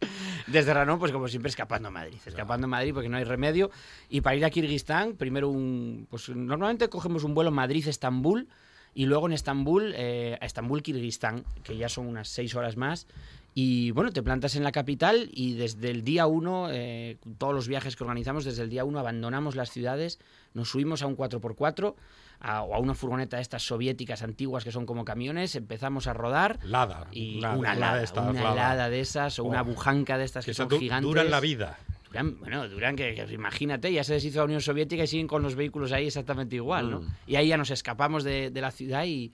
Desde 0.47 0.73
Ranón, 0.73 0.99
pues 0.99 1.11
como 1.11 1.27
siempre, 1.27 1.49
escapando 1.49 1.87
a 1.87 1.91
Madrid. 1.91 2.17
Escapando 2.25 2.65
a 2.65 2.67
Madrid 2.67 2.93
porque 2.93 3.09
no 3.09 3.17
hay 3.17 3.23
remedio. 3.23 3.71
Y 4.09 4.21
para 4.21 4.35
ir 4.35 4.45
a 4.45 4.49
Kirguistán, 4.49 5.13
primero 5.13 5.49
un. 5.49 6.07
Pues 6.09 6.29
normalmente 6.29 6.89
cogemos 6.89 7.23
un 7.23 7.33
vuelo 7.33 7.51
Madrid-Estambul 7.51 8.47
y 8.95 9.05
luego 9.05 9.27
en 9.27 9.33
Estambul, 9.33 9.93
eh, 9.95 10.37
a 10.41 10.45
Estambul, 10.45 10.81
Kirguistán, 10.81 11.43
que 11.63 11.75
ya 11.77 11.89
son 11.89 12.07
unas 12.07 12.29
seis 12.29 12.55
horas 12.55 12.77
más. 12.77 13.07
Y 13.53 13.91
bueno, 13.91 14.11
te 14.11 14.23
plantas 14.23 14.55
en 14.55 14.63
la 14.63 14.71
capital 14.71 15.29
y 15.31 15.53
desde 15.53 15.89
el 15.89 16.03
día 16.03 16.27
uno, 16.27 16.69
eh, 16.71 17.17
todos 17.37 17.53
los 17.53 17.67
viajes 17.67 17.95
que 17.95 18.03
organizamos, 18.03 18.43
desde 18.43 18.63
el 18.63 18.69
día 18.69 18.83
uno 18.83 18.99
abandonamos 18.99 19.55
las 19.55 19.69
ciudades, 19.69 20.19
nos 20.53 20.69
subimos 20.69 21.01
a 21.01 21.07
un 21.07 21.15
4x4 21.15 21.95
a, 22.39 22.61
o 22.63 22.75
a 22.75 22.79
una 22.79 22.93
furgoneta 22.93 23.37
de 23.37 23.41
estas 23.41 23.63
soviéticas 23.63 24.21
antiguas 24.23 24.63
que 24.63 24.71
son 24.71 24.85
como 24.85 25.05
camiones, 25.05 25.55
empezamos 25.55 26.07
a 26.07 26.13
rodar. 26.13 26.59
Lada. 26.63 27.07
Y 27.11 27.37
una, 27.37 27.75
lada, 27.75 27.97
de 27.97 28.03
estas, 28.03 28.29
una 28.29 28.53
lada. 28.53 28.89
de 28.89 28.99
esas 28.99 29.39
o 29.39 29.43
una 29.45 29.61
bujanca 29.61 30.17
de 30.17 30.25
estas 30.25 30.45
que, 30.45 30.51
Que 30.51 30.55
son 30.55 30.67
du- 30.67 30.79
gigantes. 30.79 31.07
duran 31.07 31.29
la 31.31 31.39
vida. 31.39 31.77
Duran, 32.07 32.39
bueno, 32.39 32.69
duran 32.69 32.95
que, 32.95 33.13
que 33.15 33.33
imagínate, 33.33 33.91
ya 33.91 34.03
se 34.03 34.13
deshizo 34.13 34.39
la 34.39 34.45
Unión 34.45 34.61
Soviética 34.61 35.03
y 35.03 35.07
siguen 35.07 35.27
con 35.27 35.41
los 35.43 35.55
vehículos 35.55 35.91
ahí 35.91 36.07
exactamente 36.07 36.55
igual, 36.55 36.89
¿no? 36.91 36.99
Mm. 37.01 37.07
Y 37.27 37.35
ahí 37.35 37.47
ya 37.49 37.57
nos 37.57 37.71
escapamos 37.71 38.23
de, 38.23 38.51
de 38.51 38.61
la 38.61 38.71
ciudad 38.71 39.03
y, 39.05 39.33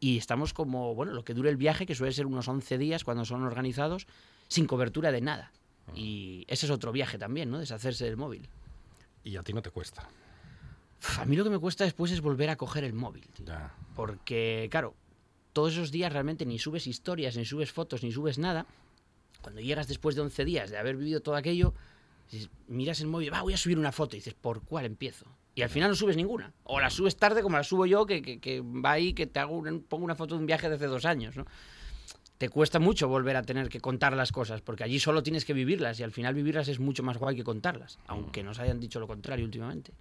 y 0.00 0.18
estamos 0.18 0.52
como, 0.52 0.94
bueno, 0.94 1.12
lo 1.12 1.24
que 1.24 1.32
dure 1.32 1.48
el 1.48 1.56
viaje, 1.56 1.86
que 1.86 1.94
suele 1.94 2.12
ser 2.12 2.26
unos 2.26 2.48
11 2.48 2.76
días 2.76 3.04
cuando 3.04 3.24
son 3.24 3.42
organizados, 3.44 4.06
sin 4.48 4.66
cobertura 4.66 5.10
de 5.12 5.20
nada. 5.22 5.52
Mm. 5.86 5.96
Y 5.96 6.44
ese 6.48 6.66
es 6.66 6.70
otro 6.72 6.92
viaje 6.92 7.16
también, 7.18 7.50
¿no? 7.50 7.58
Deshacerse 7.58 8.04
del 8.04 8.16
móvil. 8.18 8.48
Y 9.24 9.36
a 9.36 9.42
ti 9.42 9.52
no 9.52 9.62
te 9.62 9.70
cuesta. 9.70 10.06
A 11.18 11.24
mí 11.24 11.36
lo 11.36 11.44
que 11.44 11.50
me 11.50 11.58
cuesta 11.58 11.84
después 11.84 12.12
es 12.12 12.20
volver 12.20 12.50
a 12.50 12.56
coger 12.56 12.84
el 12.84 12.92
móvil, 12.92 13.24
tío. 13.34 13.46
Ya. 13.46 13.74
Porque, 13.96 14.68
claro, 14.70 14.94
todos 15.52 15.72
esos 15.72 15.90
días 15.90 16.12
realmente 16.12 16.46
ni 16.46 16.58
subes 16.58 16.86
historias, 16.86 17.36
ni 17.36 17.44
subes 17.44 17.72
fotos, 17.72 18.02
ni 18.02 18.12
subes 18.12 18.38
nada. 18.38 18.66
Cuando 19.40 19.60
llegas 19.60 19.88
después 19.88 20.14
de 20.14 20.22
11 20.22 20.44
días 20.44 20.70
de 20.70 20.78
haber 20.78 20.96
vivido 20.96 21.20
todo 21.20 21.34
aquello, 21.34 21.74
miras 22.68 23.00
el 23.00 23.08
móvil, 23.08 23.32
va, 23.32 23.42
voy 23.42 23.52
a 23.54 23.56
subir 23.56 23.78
una 23.78 23.92
foto. 23.92 24.14
Y 24.16 24.20
dices, 24.20 24.34
¿por 24.34 24.62
cuál 24.62 24.84
empiezo? 24.86 25.26
Y 25.54 25.62
al 25.62 25.68
final 25.68 25.90
no 25.90 25.96
subes 25.96 26.16
ninguna. 26.16 26.52
O 26.64 26.80
la 26.80 26.88
subes 26.88 27.16
tarde 27.16 27.42
como 27.42 27.56
la 27.56 27.64
subo 27.64 27.84
yo, 27.84 28.06
que, 28.06 28.22
que- 28.22 28.38
que 28.40 28.60
va 28.62 28.92
ahí, 28.92 29.12
que 29.12 29.26
te 29.26 29.40
hago 29.40 29.56
una- 29.56 29.78
pongo 29.86 30.04
una 30.04 30.14
foto 30.14 30.34
de 30.36 30.40
un 30.40 30.46
viaje 30.46 30.68
de 30.68 30.76
hace 30.76 30.86
dos 30.86 31.04
años, 31.04 31.36
¿no? 31.36 31.44
Te 32.38 32.48
cuesta 32.48 32.78
mucho 32.78 33.06
volver 33.08 33.36
a 33.36 33.42
tener 33.42 33.68
que 33.68 33.80
contar 33.80 34.14
las 34.16 34.32
cosas, 34.32 34.62
porque 34.62 34.82
allí 34.82 34.98
solo 34.98 35.22
tienes 35.22 35.44
que 35.44 35.52
vivirlas 35.52 36.00
y 36.00 36.02
al 36.02 36.10
final 36.10 36.34
vivirlas 36.34 36.68
es 36.68 36.80
mucho 36.80 37.02
más 37.02 37.16
guay 37.18 37.36
que 37.36 37.44
contarlas, 37.44 37.98
aunque 38.06 38.42
nos 38.42 38.58
hayan 38.58 38.80
dicho 38.80 38.98
lo 38.98 39.06
contrario 39.06 39.44
últimamente. 39.44 39.92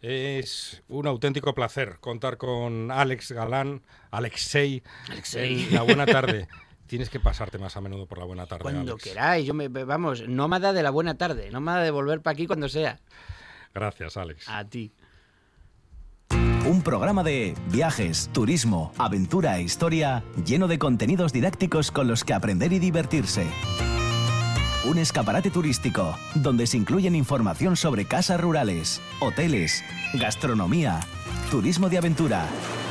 Es 0.00 0.82
un 0.88 1.06
auténtico 1.06 1.54
placer 1.54 1.98
contar 2.00 2.36
con 2.36 2.90
Alex 2.90 3.32
Galán, 3.32 3.82
Alexei, 4.10 4.82
Alexei. 5.10 5.64
en 5.64 5.74
la 5.74 5.82
buena 5.82 6.06
tarde. 6.06 6.46
Tienes 6.86 7.10
que 7.10 7.20
pasarte 7.20 7.58
más 7.58 7.76
a 7.76 7.80
menudo 7.80 8.06
por 8.06 8.18
la 8.18 8.24
buena 8.24 8.46
tarde. 8.46 8.62
Cuando 8.62 8.92
Alex. 8.92 9.04
queráis, 9.04 9.46
yo 9.46 9.54
me, 9.54 9.68
vamos, 9.68 10.26
nómada 10.26 10.72
de 10.72 10.82
la 10.82 10.90
buena 10.90 11.18
tarde, 11.18 11.50
nómada 11.50 11.82
de 11.82 11.90
volver 11.90 12.22
para 12.22 12.32
aquí 12.32 12.46
cuando 12.46 12.68
sea. 12.68 13.00
Gracias, 13.74 14.16
Alex. 14.16 14.48
A 14.48 14.64
ti. 14.64 14.92
Un 16.66 16.82
programa 16.82 17.22
de 17.24 17.54
viajes, 17.70 18.30
turismo, 18.32 18.92
aventura 18.98 19.58
e 19.58 19.62
historia 19.62 20.22
lleno 20.44 20.68
de 20.68 20.78
contenidos 20.78 21.32
didácticos 21.32 21.90
con 21.90 22.08
los 22.08 22.24
que 22.24 22.34
aprender 22.34 22.72
y 22.72 22.78
divertirse. 22.78 23.46
Un 24.84 24.98
escaparate 24.98 25.50
turístico 25.50 26.16
donde 26.34 26.66
se 26.66 26.76
incluyen 26.76 27.14
información 27.14 27.76
sobre 27.76 28.04
casas 28.04 28.40
rurales, 28.40 29.00
hoteles, 29.20 29.84
gastronomía, 30.14 31.00
turismo 31.50 31.88
de 31.88 31.98
aventura, 31.98 32.46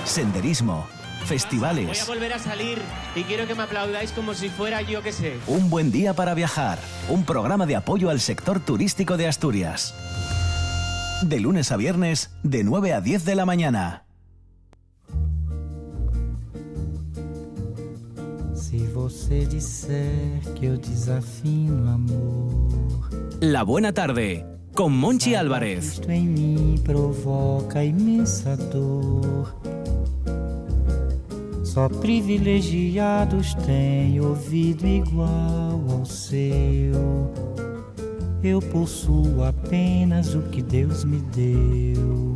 senderismo, 0.05 0.87
Voy 0.87 1.23
a 1.23 1.27
festivales. 1.27 2.07
volver 2.07 2.31
a 2.33 2.39
salir 2.39 2.81
y 3.13 3.23
quiero 3.23 3.47
que 3.47 3.53
me 3.55 3.63
aplaudáis 3.63 4.11
como 4.13 4.33
si 4.33 4.47
fuera 4.49 4.81
yo 4.81 5.01
que 5.03 5.11
sé. 5.11 5.37
Un 5.47 5.69
buen 5.69 5.91
día 5.91 6.13
para 6.13 6.33
viajar. 6.33 6.79
Un 7.09 7.25
programa 7.25 7.65
de 7.65 7.75
apoyo 7.75 8.09
al 8.09 8.21
sector 8.21 8.61
turístico 8.61 9.17
de 9.17 9.27
Asturias. 9.27 9.93
De 11.23 11.39
lunes 11.41 11.71
a 11.73 11.77
viernes, 11.77 12.29
de 12.43 12.63
9 12.63 12.93
a 12.93 13.01
10 13.01 13.25
de 13.25 13.35
la 13.35 13.45
mañana. 13.45 14.03
Se 18.77 18.85
você 18.85 19.39
disser 19.39 20.39
que 20.53 20.67
eu 20.67 20.77
desafino 20.77 21.89
amor, 21.89 23.09
La 23.41 23.63
buena 23.63 23.91
tarde, 23.91 24.45
con 24.75 24.91
Monchi 24.91 25.33
Álvarez. 25.33 25.93
isto 25.93 26.11
em 26.11 26.27
mim 26.27 26.75
provoca 26.83 27.83
imensa 27.83 28.55
dor. 28.55 29.55
Só 31.63 31.89
privilegiados 31.89 33.55
têm 33.65 34.21
ouvido 34.21 34.85
igual 34.85 35.81
ao 35.89 36.05
seu. 36.05 37.33
Eu 38.43 38.59
possuo 38.59 39.43
apenas 39.43 40.35
o 40.35 40.43
que 40.43 40.61
Deus 40.61 41.03
me 41.03 41.19
deu. 41.35 42.35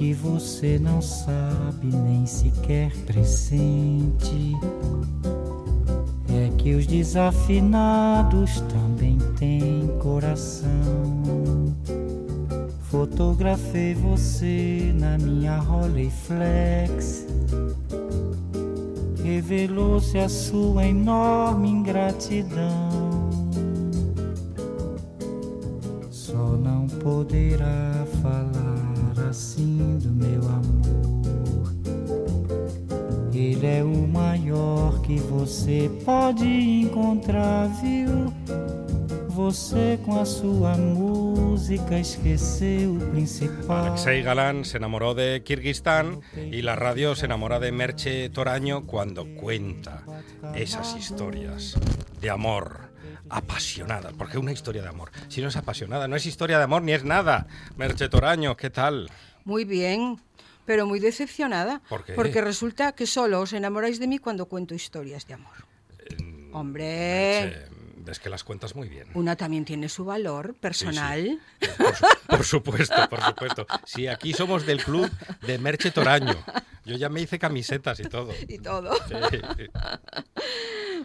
Que 0.00 0.14
você 0.14 0.78
não 0.78 1.02
sabe 1.02 1.94
nem 1.94 2.24
sequer 2.24 2.90
pressente 3.04 4.56
é 6.26 6.50
que 6.56 6.74
os 6.74 6.86
desafinados 6.86 8.62
também 8.62 9.18
têm 9.38 9.88
coração. 9.98 10.70
Fotografei 12.84 13.92
você 13.92 14.90
na 14.98 15.18
minha 15.18 15.58
Rolleiflex. 15.58 17.26
Revelou-se 19.22 20.16
a 20.16 20.30
sua 20.30 20.86
enorme 20.86 21.68
ingratidão. 21.68 22.88
Só 26.10 26.56
não 26.56 26.86
poderá 26.86 27.99
assim 29.60 29.98
do 29.98 30.10
meu 30.10 30.42
amor. 30.42 31.74
Ele 33.32 33.66
é 33.66 33.82
o 33.82 34.08
maior 34.08 35.00
que 35.02 35.18
você 35.18 35.90
pode 36.04 36.46
encontrar, 36.46 37.68
viu? 37.80 38.32
Você 39.28 39.98
com 40.04 40.20
a 40.20 40.26
sua 40.26 40.76
música 40.76 41.98
esqueceu 41.98 42.96
o 42.96 43.10
principal. 43.10 43.86
Alexei 43.86 44.22
Galán 44.22 44.64
se 44.64 44.76
enamoró 44.76 45.14
de 45.14 45.42
Kirguistán 45.42 46.20
y 46.36 46.60
la 46.62 46.76
radio 46.76 47.14
se 47.14 47.24
enamora 47.26 47.58
de 47.58 47.72
Merche 47.72 48.28
Toraño 48.28 48.86
cuando 48.86 49.24
cuenta 49.36 50.02
esas 50.54 50.94
historias 50.96 51.78
de 52.20 52.28
amor 52.28 52.90
apasionada, 53.30 54.10
porque 54.18 54.36
una 54.36 54.52
historia 54.52 54.82
de 54.82 54.88
amor, 54.88 55.10
si 55.28 55.40
no 55.40 55.48
es 55.48 55.56
apasionada, 55.56 56.08
no 56.08 56.16
es 56.16 56.26
historia 56.26 56.58
de 56.58 56.64
amor 56.64 56.82
ni 56.82 56.92
es 56.92 57.04
nada. 57.04 57.46
Merche 57.76 58.08
Toraño, 58.08 58.56
¿qué 58.56 58.68
tal? 58.68 59.08
Muy 59.44 59.64
bien, 59.64 60.20
pero 60.66 60.86
muy 60.86 61.00
decepcionada. 61.00 61.80
¿Por 61.88 62.04
qué? 62.04 62.12
Porque 62.14 62.40
resulta 62.40 62.92
que 62.92 63.06
solo 63.06 63.40
os 63.40 63.52
enamoráis 63.52 63.98
de 63.98 64.06
mí 64.06 64.18
cuando 64.18 64.46
cuento 64.46 64.74
historias 64.74 65.26
de 65.26 65.34
amor. 65.34 65.56
Hombre, 66.52 67.44
Merche, 67.44 67.79
Es 68.06 68.18
que 68.18 68.28
las 68.30 68.44
cuentas 68.44 68.74
muy 68.74 68.88
bien. 68.88 69.08
Una 69.14 69.36
también 69.36 69.64
tiene 69.64 69.88
su 69.88 70.04
valor 70.04 70.54
personal. 70.54 71.40
Por, 71.78 71.94
su- 71.94 72.06
por 72.28 72.44
supuesto, 72.44 73.08
por 73.08 73.20
supuesto. 73.22 73.66
Sí, 73.84 74.06
aquí 74.06 74.32
somos 74.32 74.66
del 74.66 74.82
club 74.82 75.10
de 75.42 75.58
Merche 75.58 75.90
Toraño. 75.90 76.36
Yo 76.84 76.96
ya 76.96 77.08
me 77.08 77.20
hice 77.20 77.38
camisetas 77.38 78.00
y 78.00 78.04
todo. 78.04 78.32
Y 78.48 78.58
todo. 78.58 78.92
Sí. 79.08 79.66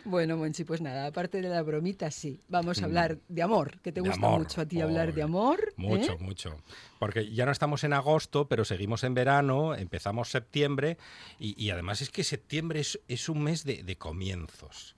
Bueno, 0.03 0.37
Monchi, 0.37 0.63
pues 0.63 0.81
nada, 0.81 1.07
aparte 1.07 1.41
de 1.41 1.49
la 1.49 1.61
bromita, 1.63 2.11
sí. 2.11 2.39
Vamos 2.47 2.81
a 2.81 2.85
hablar 2.85 3.17
de 3.27 3.41
amor, 3.41 3.79
que 3.81 3.91
te 3.91 4.01
Mm. 4.01 4.03
De 4.03 4.09
gusta 4.11 4.27
amor. 4.27 4.39
mucho 4.39 4.61
a 4.61 4.65
ti 4.65 4.81
hablar 4.81 5.13
de 5.13 5.23
amor. 5.23 5.73
Mucho, 5.77 6.13
¿eh? 6.13 6.17
mucho. 6.19 6.57
Porque 6.99 7.31
ya 7.31 7.45
no 7.45 7.51
estamos 7.51 7.83
en 7.83 7.93
agosto, 7.93 8.47
pero 8.47 8.65
seguimos 8.65 9.03
en 9.03 9.13
verano, 9.15 9.73
empezamos 9.75 10.29
septiembre 10.29 10.97
y, 11.39 11.61
y 11.61 11.71
además 11.71 12.01
es 12.01 12.09
que 12.09 12.23
septiembre 12.23 12.81
es, 12.81 12.99
es 13.07 13.29
un 13.29 13.41
mes 13.43 13.63
de, 13.63 13.83
de 13.83 13.95
comienzos. 13.97 14.94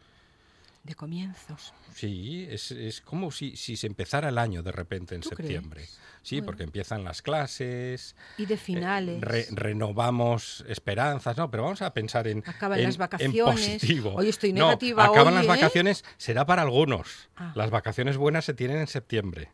De 0.87 0.95
comienzos. 0.95 1.73
Sí, 1.93 2.47
es, 2.49 2.71
es 2.71 3.01
como 3.01 3.29
si, 3.29 3.57
si 3.57 3.75
se 3.75 3.87
empezara 3.87 4.29
el 4.29 4.37
año 4.37 4.63
de 4.63 4.71
repente 4.71 5.15
en 5.15 5.21
¿Tú 5.21 5.29
septiembre. 5.29 5.81
crees? 5.81 5.99
Sí, 6.23 6.35
Bueno. 6.37 6.45
porque 6.45 6.63
empiezan 6.63 7.03
las 7.03 7.21
clases, 7.21 8.15
Y 8.37 8.45
de 8.45 8.53
eh, 8.53 8.57
finales. 8.57 9.19
re- 9.21 9.47
renovamos 9.51 10.63
esperanzas, 10.67 11.35
no, 11.35 11.51
pero 11.51 11.63
vamos 11.63 11.81
a 11.81 11.93
pensar 11.93 12.27
en, 12.27 12.41
Acaban 12.45 12.79
en- 12.79 12.85
las 12.85 12.95
en 12.95 12.99
vacaciones. 12.99 13.43
positivo. 13.43 14.13
Hoy 14.15 14.29
estoy 14.29 14.53
No, 14.53 14.65
negativa 14.67 15.03
acaban 15.05 15.33
hoy, 15.33 15.39
las 15.39 15.45
¿eh? 15.45 15.47
vacaciones, 15.49 16.05
será 16.17 16.45
para 16.45 16.61
algunos. 16.61 17.27
Ah. 17.35 17.51
Las 17.55 17.69
vacaciones 17.69 18.15
buenas 18.15 18.45
se 18.45 18.53
tienen 18.53 18.77
en 18.77 18.87
septiembre. 18.87 19.49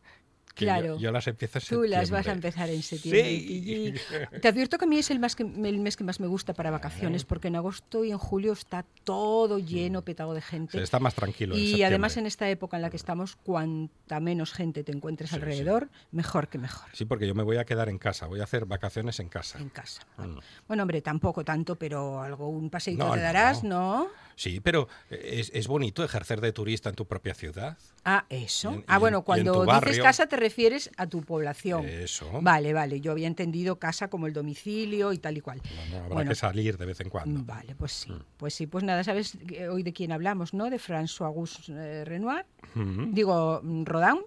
Que 0.53 0.65
Claro. 0.65 0.99
Yo, 0.99 1.11
las 1.11 1.27
empiezo 1.27 1.57
en 1.57 1.61
Tú 1.61 1.65
septiembre. 1.65 1.89
las 1.89 2.11
vas 2.11 2.27
a 2.27 2.31
empezar 2.31 2.69
en 2.69 2.83
septiembre. 2.83 3.23
Sí. 3.39 3.45
Pillín. 3.47 3.95
Te 4.41 4.47
advierto 4.47 4.77
que 4.77 4.85
a 4.85 4.87
mí 4.87 4.97
es 4.97 5.09
el, 5.11 5.19
más 5.19 5.35
que, 5.35 5.43
el 5.43 5.79
mes 5.79 5.97
que 5.97 6.03
más 6.03 6.19
me 6.19 6.27
gusta 6.27 6.53
para 6.53 6.69
vacaciones, 6.71 7.25
porque 7.25 7.47
en 7.47 7.55
agosto 7.55 8.03
y 8.05 8.11
en 8.11 8.17
julio 8.17 8.53
está 8.53 8.85
todo 9.03 9.59
lleno, 9.59 10.03
petado 10.03 10.33
de 10.33 10.41
gente. 10.41 10.81
Está 10.81 10.99
más 10.99 11.15
tranquilo. 11.15 11.57
Y 11.57 11.81
además 11.83 12.17
en 12.17 12.25
esta 12.25 12.49
época 12.49 12.77
en 12.77 12.83
la 12.83 12.89
que 12.89 12.97
estamos, 12.97 13.35
cuanta 13.35 14.19
menos 14.19 14.53
gente 14.53 14.83
te 14.83 14.91
encuentres 14.91 15.29
Sí, 15.31 15.35
alrededor, 15.35 15.89
mejor 16.11 16.47
que 16.47 16.57
mejor. 16.57 16.89
Sí, 16.93 17.05
porque 17.05 17.27
yo 17.27 17.33
me 17.35 17.43
voy 17.43 17.57
a 17.57 17.65
quedar 17.65 17.89
en 17.89 17.97
casa, 17.97 18.27
voy 18.27 18.39
a 18.39 18.43
hacer 18.43 18.65
vacaciones 18.65 19.19
en 19.19 19.29
casa. 19.29 19.57
En 19.59 19.69
casa. 19.69 20.01
Mm. 20.17 20.37
Bueno, 20.67 20.83
hombre, 20.83 21.01
tampoco 21.01 21.43
tanto, 21.43 21.75
pero 21.75 22.21
algo, 22.21 22.47
un 22.49 22.69
paseíto 22.69 23.05
No, 23.05 23.11
te 23.11 23.17
no. 23.17 23.23
darás, 23.23 23.63
¿no? 23.63 24.07
Sí, 24.35 24.59
pero 24.59 24.87
es, 25.09 25.51
es 25.53 25.67
bonito 25.67 26.03
ejercer 26.03 26.41
de 26.41 26.51
turista 26.51 26.89
en 26.89 26.95
tu 26.95 27.05
propia 27.05 27.33
ciudad. 27.33 27.77
Ah, 28.05 28.25
eso. 28.29 28.71
En- 28.73 28.83
ah, 28.87 28.95
en- 28.95 28.99
bueno, 28.99 29.21
cuando 29.23 29.51
dices 29.61 29.67
barrio. 29.67 30.03
casa 30.03 30.25
te 30.27 30.35
refieres 30.35 30.89
a 30.97 31.07
tu 31.07 31.21
población. 31.21 31.85
Eso. 31.87 32.29
Vale, 32.41 32.73
vale. 32.73 32.99
Yo 33.01 33.11
había 33.11 33.27
entendido 33.27 33.77
casa 33.79 34.09
como 34.09 34.27
el 34.27 34.33
domicilio 34.33 35.13
y 35.13 35.17
tal 35.19 35.37
y 35.37 35.41
cual. 35.41 35.61
No, 35.63 35.85
no, 35.91 35.97
habrá 36.03 36.13
Bueno, 36.15 36.29
que 36.31 36.35
salir 36.35 36.77
de 36.77 36.85
vez 36.85 36.99
en 37.01 37.09
cuando. 37.09 37.39
Mm, 37.41 37.45
Vale, 37.45 37.75
pues 37.75 37.91
sí. 37.93 38.11
Mm. 38.11 38.23
Pues 38.37 38.53
sí, 38.53 38.67
pues 38.67 38.83
nada, 38.83 39.03
¿sabes 39.03 39.37
hoy 39.71 39.83
de 39.83 39.93
quién 39.93 40.11
hablamos, 40.11 40.53
no? 40.53 40.69
De 40.69 40.77
François 40.79 41.27
Auguste 41.27 41.71
eh, 41.71 42.05
Renoir, 42.05 42.45
Mm, 42.75 43.13
digo, 43.13 43.61
Rodin 43.63 43.85
Rodán. 43.85 44.19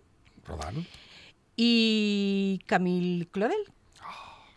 y 1.57 2.61
Camille 2.67 3.27
Claudel. 3.27 3.57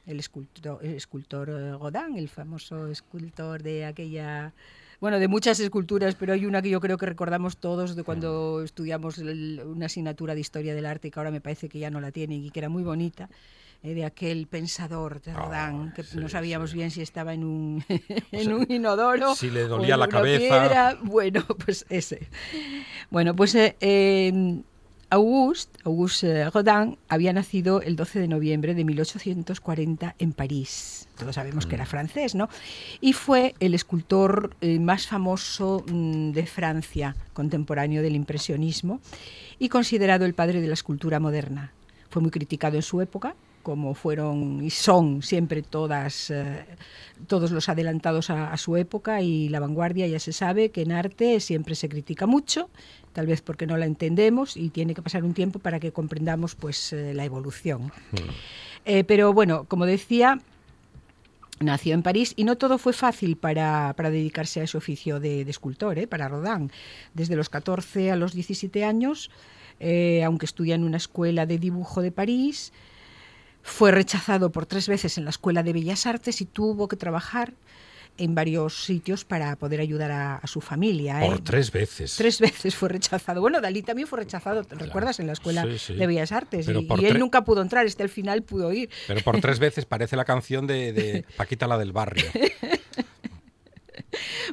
El 0.06 0.20
escultor, 0.20 0.84
el 0.84 0.96
escultor 0.96 1.50
eh, 1.50 1.72
Rodin, 1.74 2.18
el 2.18 2.30
famoso 2.30 2.88
escultor 2.88 3.62
de 3.62 3.86
aquella... 3.86 4.54
Bueno, 5.00 5.18
de 5.20 5.28
muchas 5.30 5.60
esculturas, 5.62 6.16
pero 6.16 6.34
hay 6.34 6.46
una 6.46 6.62
que 6.62 6.70
yo 6.70 6.82
creo 6.82 6.98
que 6.98 7.06
recordamos 7.06 7.58
todos 7.58 7.96
de 7.96 8.04
cuando 8.04 8.62
estudiamos 8.64 9.18
el- 9.20 9.62
una 9.66 9.86
asignatura 9.86 10.36
de 10.36 10.42
historia 10.42 10.76
del 10.76 10.86
arte, 10.86 11.10
que 11.10 11.20
ahora 11.20 11.32
me 11.32 11.40
parece 11.40 11.70
que 11.70 11.80
ya 11.80 11.90
no 11.90 12.02
la 12.02 12.12
tienen 12.12 12.44
y 12.44 12.50
que 12.52 12.60
era 12.60 12.68
muy 12.68 12.84
bonita, 12.84 13.30
eh, 13.82 13.94
de 13.94 14.04
aquel 14.04 14.48
pensador 14.48 15.22
de 15.22 15.34
Rodin, 15.34 15.52
Ah, 15.54 15.94
que 15.96 16.04
sí, 16.04 16.18
no 16.18 16.28
sabíamos 16.28 16.72
sí. 16.72 16.78
bien 16.78 16.92
si 16.92 17.02
estaba 17.02 17.34
en 17.34 17.46
un, 17.46 17.84
en 18.34 18.54
un 18.54 18.70
inodoro. 18.70 19.36
si 19.36 19.50
le 19.50 19.64
o 19.64 19.68
dolía 19.70 19.94
en 19.94 20.00
la 20.02 20.06
una 20.08 20.18
cabeza. 20.18 20.40
piedra. 20.62 20.98
Bueno, 21.02 21.46
pues 21.66 21.86
ese. 21.90 22.28
Bueno, 23.10 23.34
pues 23.36 23.56
eh, 23.56 23.78
eh, 23.80 24.62
Auguste, 25.12 25.80
Auguste 25.86 26.50
Rodin 26.52 27.00
había 27.08 27.34
nacido 27.34 27.82
el 27.82 27.96
12 27.96 28.20
de 28.20 28.28
noviembre 28.28 28.76
de 28.76 28.84
1840 28.84 30.16
en 30.20 30.34
París. 30.34 31.08
Todos 31.18 31.34
sabemos 31.34 31.66
que 31.66 31.76
era 31.76 31.88
francés, 31.88 32.36
¿no? 32.36 32.48
Y 33.02 33.14
fue 33.14 33.56
el 33.60 33.74
escultor 33.74 34.56
eh, 34.62 34.80
más 34.80 35.08
famoso 35.08 35.84
mm, 35.88 36.32
de 36.32 36.46
Francia, 36.46 37.16
contemporáneo 37.34 38.04
del 38.04 38.16
impresionismo, 38.16 39.02
y 39.58 39.70
considerado 39.70 40.26
el 40.26 40.36
padre 40.36 40.62
de 40.62 40.68
la 40.68 40.76
escultura 40.76 41.20
moderna. 41.20 41.74
Fue 42.12 42.22
muy 42.22 42.30
criticado 42.30 42.76
en 42.76 42.84
su 42.84 43.02
época, 43.02 43.36
como 43.64 43.94
fueron 43.94 44.64
y 44.64 44.70
son 44.70 45.22
siempre 45.22 45.62
todas, 45.62 46.30
eh, 46.30 46.66
todos 47.28 47.52
los 47.52 47.70
adelantados 47.70 48.30
a, 48.30 48.52
a 48.52 48.58
su 48.58 48.78
época 48.78 49.22
y 49.22 49.50
la 49.50 49.60
vanguardia 49.60 50.08
ya 50.08 50.20
se 50.20 50.34
sabe 50.34 50.70
que 50.70 50.82
en 50.82 50.92
arte 50.92 51.40
siempre 51.40 51.76
se 51.76 51.90
critica 51.90 52.26
mucho, 52.26 52.70
tal 53.14 53.28
vez 53.28 53.42
porque 53.42 53.68
no 53.68 53.78
la 53.78 53.86
entendemos 53.86 54.58
y 54.58 54.70
tiene 54.70 54.94
que 54.94 55.02
pasar 55.02 55.24
un 55.24 55.34
tiempo 55.34 55.60
para 55.60 55.80
que 55.80 55.92
comprendamos 55.92 56.56
pues 56.56 56.94
eh, 56.94 57.14
la 57.14 57.26
evolución. 57.26 57.92
Eh, 58.86 59.04
pero 59.04 59.34
bueno, 59.34 59.66
como 59.66 59.86
decía, 59.86 60.40
nació 61.60 61.94
en 61.94 62.04
París 62.04 62.34
y 62.36 62.44
no 62.44 62.58
todo 62.58 62.78
fue 62.78 62.94
fácil 62.94 63.36
para, 63.36 63.94
para 63.96 64.10
dedicarse 64.10 64.62
a 64.62 64.64
ese 64.64 64.78
oficio 64.78 65.20
de, 65.20 65.46
de 65.46 65.52
escultor, 65.52 66.00
¿eh? 66.00 66.08
para 66.08 66.28
Rodin. 66.28 66.72
Desde 67.14 67.36
los 67.36 67.50
14 67.50 68.12
a 68.12 68.16
los 68.16 68.34
17 68.34 68.84
años, 68.86 69.30
eh, 69.80 70.24
aunque 70.24 70.46
estudia 70.46 70.76
en 70.76 70.84
una 70.84 70.98
escuela 70.98 71.46
de 71.46 71.58
dibujo 71.58 72.02
de 72.02 72.12
París, 72.12 72.74
fue 73.64 73.92
rechazado 73.92 74.52
por 74.52 74.66
tres 74.66 74.88
veces 74.88 75.18
en 75.18 75.26
la 75.26 75.30
Escuela 75.32 75.64
de 75.64 75.74
Bellas 75.74 76.06
Artes 76.06 76.42
y 76.42 76.46
tuvo 76.46 76.88
que 76.88 76.96
trabajar 76.96 77.54
en 78.18 78.36
varios 78.36 78.84
sitios 78.84 79.24
para 79.24 79.56
poder 79.56 79.80
ayudar 79.80 80.12
a, 80.12 80.36
a 80.36 80.48
su 80.48 80.60
familia. 80.60 81.24
¿eh? 81.26 81.30
Por 81.30 81.40
tres 81.42 81.72
veces. 81.72 82.16
Tres 82.18 82.40
veces 82.42 82.76
fue 82.76 82.90
rechazado. 82.90 83.40
Bueno, 83.40 83.62
Dalí 83.62 83.82
también 83.82 84.10
fue 84.10 84.20
rechazado, 84.20 84.66
¿te 84.66 84.76
recuerdas? 84.76 85.22
En 85.22 85.28
la 85.28 85.34
Escuela 85.34 85.64
Sí, 85.64 85.78
sí. 85.80 85.94
de 85.96 86.06
Bellas 86.06 86.34
Artes. 86.34 86.66
Pero 86.66 86.82
y 86.82 86.88
y 87.02 87.06
él 87.06 87.18
nunca 87.18 87.46
pudo 87.46 87.62
entrar, 87.62 87.86
este 87.86 88.04
al 88.04 88.10
final 88.10 88.44
pudo 88.44 88.74
ir. 88.74 88.90
Pero 89.08 89.22
por 89.22 89.40
tres 89.40 89.60
veces 89.60 89.86
parece 89.86 90.18
la 90.18 90.26
canción 90.26 90.68
de, 90.68 90.92
de 90.92 91.26
Paquita 91.38 91.66
la 91.68 91.78
del 91.78 91.94
barrio. 91.94 92.26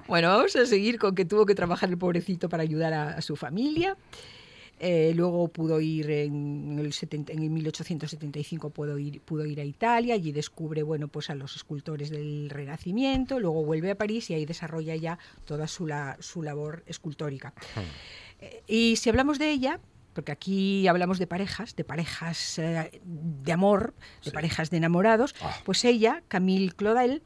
Bueno, 0.06 0.28
vamos 0.28 0.54
a 0.56 0.66
seguir 0.66 0.98
con 0.98 1.14
que 1.14 1.24
tuvo 1.24 1.46
que 1.46 1.54
trabajar 1.54 1.88
el 1.88 1.98
pobrecito 1.98 2.48
para 2.48 2.62
ayudar 2.62 2.92
a, 2.92 3.08
a 3.12 3.22
su 3.22 3.36
familia. 3.36 3.96
Eh, 4.78 5.12
luego 5.14 5.48
pudo 5.48 5.80
ir 5.80 6.10
en 6.10 6.78
el, 6.78 6.92
70 6.92 7.32
en 7.32 7.42
el 7.42 7.48
1875 7.48 8.68
pudo 8.70 8.98
ir, 8.98 9.22
pudo 9.22 9.46
ir 9.46 9.58
a 9.60 9.64
Italia, 9.64 10.12
allí 10.14 10.32
descubre 10.32 10.82
bueno, 10.82 11.08
pues 11.08 11.30
a 11.30 11.34
los 11.34 11.56
escultores 11.56 12.10
del 12.10 12.50
Renacimiento, 12.50 13.40
luego 13.40 13.64
vuelve 13.64 13.90
a 13.90 13.94
París 13.94 14.28
y 14.28 14.34
ahí 14.34 14.44
desarrolla 14.44 14.94
ya 14.94 15.18
toda 15.46 15.66
su, 15.66 15.86
la- 15.86 16.18
su 16.20 16.42
labor 16.42 16.82
escultórica. 16.86 17.54
Eh, 18.40 18.62
y 18.66 18.96
si 18.96 19.08
hablamos 19.08 19.38
de 19.38 19.50
ella, 19.50 19.80
porque 20.12 20.32
aquí 20.32 20.86
hablamos 20.88 21.18
de 21.18 21.26
parejas, 21.26 21.74
de 21.74 21.84
parejas 21.84 22.58
eh, 22.58 23.00
de 23.02 23.52
amor, 23.52 23.94
de 24.24 24.30
Sí. 24.30 24.30
parejas 24.30 24.68
de 24.70 24.76
enamorados, 24.76 25.34
Ah. 25.40 25.56
pues 25.64 25.84
ella, 25.86 26.22
Camille 26.28 26.72
Claudel, 26.72 27.22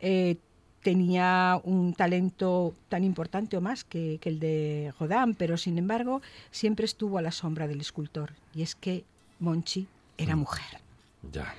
eh, 0.00 0.36
tenía 0.82 1.60
un 1.64 1.92
talento 1.94 2.74
tan 2.88 3.04
importante 3.04 3.56
o 3.56 3.60
más 3.60 3.84
que, 3.84 4.18
que 4.20 4.28
el 4.30 4.40
de 4.40 4.92
Rodin, 4.98 5.34
pero 5.34 5.56
sin 5.56 5.76
embargo 5.78 6.22
siempre 6.50 6.84
estuvo 6.86 7.18
a 7.18 7.22
la 7.22 7.32
sombra 7.32 7.68
del 7.68 7.80
escultor. 7.80 8.32
Y 8.54 8.62
es 8.62 8.74
que 8.74 9.04
Monchi 9.40 9.86
era 10.18 10.36
Mm. 10.36 10.38
mujer. 10.40 10.80
Ya. 11.32 11.54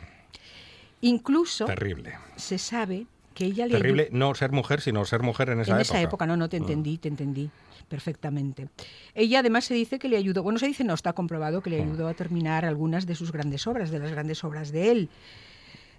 Incluso 1.02 1.66
Terrible. 1.66 2.14
se 2.36 2.58
sabe 2.58 3.06
que 3.34 3.46
ella 3.46 3.66
le 3.66 3.74
Terrible 3.78 4.10
no 4.12 4.34
ser 4.36 4.52
mujer, 4.52 4.82
sino 4.82 5.06
ser 5.06 5.22
mujer 5.22 5.50
en 5.50 5.62
esa 5.62 5.72
en 5.72 5.78
época. 5.78 5.82
esa 5.98 6.02
época, 6.02 6.26
no, 6.28 6.36
no 6.38 6.50
te 6.50 6.60
Mm. 6.60 6.64
entendí, 6.64 6.98
te 6.98 7.08
entendí 7.08 7.50
perfectamente. 7.88 8.68
Ella 9.16 9.40
además 9.40 9.66
se 9.66 9.74
dice 9.74 10.00
que 10.00 10.10
le 10.10 10.18
ayudó, 10.18 10.44
bueno, 10.44 10.60
se 10.60 10.68
dice 10.68 10.84
no, 10.84 10.94
está 10.94 11.14
comprobado 11.14 11.62
que 11.62 11.70
le 11.70 11.80
Mm. 11.84 11.90
ayudó 11.90 12.08
a 12.08 12.14
terminar 12.14 12.66
algunas 12.66 13.06
de 13.06 13.16
sus 13.16 13.32
grandes 13.32 13.66
obras, 13.68 13.90
de 13.90 14.00
las 14.00 14.12
grandes 14.12 14.44
obras 14.44 14.72
de 14.72 14.92
él. 14.92 15.10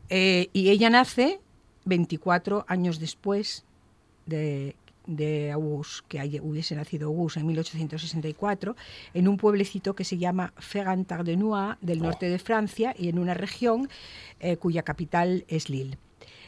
Eh, 0.08 0.50
y 0.52 0.70
ella 0.70 0.90
nace 0.90 1.40
24 1.84 2.64
años 2.68 2.98
después 2.98 3.64
de, 4.26 4.76
de 5.06 5.50
Auguste, 5.52 6.04
que 6.08 6.40
hubiese 6.42 6.74
nacido 6.76 7.08
Auguste 7.08 7.40
en 7.40 7.46
1864, 7.46 8.76
en 9.14 9.28
un 9.28 9.36
pueblecito 9.36 9.94
que 9.94 10.04
se 10.04 10.18
llama 10.18 10.52
Ferrand-Tardenois 10.58 11.76
del 11.80 12.00
Oh. 12.00 12.04
norte 12.04 12.28
de 12.28 12.38
Francia 12.38 12.94
y 12.98 13.08
en 13.08 13.18
una 13.18 13.34
región 13.34 13.88
eh, 14.40 14.56
cuya 14.56 14.82
capital 14.82 15.44
es 15.48 15.68
Lille. 15.68 15.98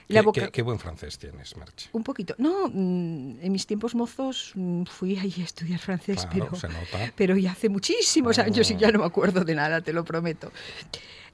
La 0.07 0.20
Qué, 0.20 0.27
voca- 0.27 0.40
qué- 0.47 0.51
qué 0.53 0.62
buen 0.62 0.79
francés 0.79 1.18
tienes, 1.18 1.57
Marche. 1.57 1.88
un 1.92 2.05
poquito. 2.05 2.35
No, 2.37 2.68
mm, 2.68 3.40
en 3.40 3.51
mis 3.53 3.66
tiempos 3.66 3.94
mozos 3.94 4.53
mm, 4.55 4.83
fui 4.85 5.16
allí 5.18 5.40
a 5.40 5.44
estudiar 5.47 5.79
francés, 5.81 6.27
Claro, 6.31 6.51
pero, 6.61 7.12
pero 7.16 7.37
ya 7.38 7.53
hace 7.53 7.70
muchísimos 7.70 8.38
años 8.38 8.70
y 8.70 8.77
ya 8.77 8.92
no 8.92 8.99
me 8.99 9.07
acuerdo 9.07 9.44
de 9.44 9.55
nada, 9.55 9.81
te 9.81 9.94
lo 9.94 10.05
prometo. 10.05 10.53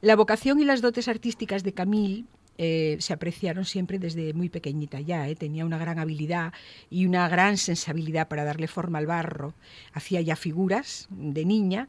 La 0.02 0.14
vocación 0.14 0.60
y 0.60 0.64
las 0.64 0.80
dotes 0.82 1.08
artísticas 1.08 1.64
de 1.64 1.72
Camille 1.74 2.24
eh, 2.62 2.98
se 3.00 3.14
apreciaron 3.14 3.64
siempre 3.64 3.98
desde 3.98 4.34
muy 4.34 4.50
pequeñita 4.50 5.00
ya. 5.00 5.26
eh. 5.26 5.34
Tenía 5.34 5.64
una 5.64 5.78
gran 5.78 5.98
habilidad 5.98 6.52
y 6.90 7.06
una 7.06 7.26
gran 7.26 7.56
sensibilidad 7.56 8.28
para 8.28 8.44
darle 8.44 8.68
forma 8.68 8.98
al 8.98 9.06
barro. 9.06 9.54
Hacía 9.94 10.20
ya 10.20 10.36
figuras 10.36 11.08
de 11.08 11.46
niña 11.46 11.88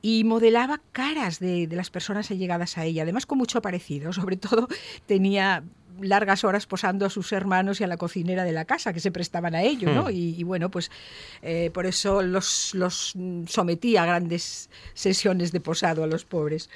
y 0.00 0.24
modelaba 0.24 0.80
caras 0.92 1.40
de, 1.40 1.66
de 1.66 1.76
las 1.76 1.90
personas 1.90 2.30
allegadas 2.30 2.78
a 2.78 2.86
ella, 2.86 3.02
además 3.02 3.26
con 3.26 3.36
mucho 3.36 3.60
parecido. 3.60 4.14
Sobre 4.14 4.38
todo 4.38 4.66
tenía 5.04 5.62
largas 6.00 6.42
horas 6.42 6.64
posando 6.64 7.04
a 7.04 7.10
sus 7.10 7.30
hermanos 7.32 7.82
y 7.82 7.84
a 7.84 7.86
la 7.86 7.98
cocinera 7.98 8.44
de 8.44 8.52
la 8.52 8.64
casa, 8.64 8.94
que 8.94 9.00
se 9.00 9.10
prestaban 9.10 9.54
a 9.54 9.62
ello, 9.62 9.92
¿no? 9.92 10.04
Hmm. 10.04 10.12
Y, 10.12 10.40
y 10.40 10.42
bueno, 10.42 10.70
pues 10.70 10.90
eh, 11.42 11.70
por 11.74 11.84
eso 11.84 12.22
los, 12.22 12.72
los 12.74 13.14
sometía 13.46 14.04
a 14.04 14.06
grandes 14.06 14.70
sesiones 14.94 15.52
de 15.52 15.60
posado 15.60 16.02
a 16.02 16.06
los 16.06 16.24
pobres. 16.24 16.70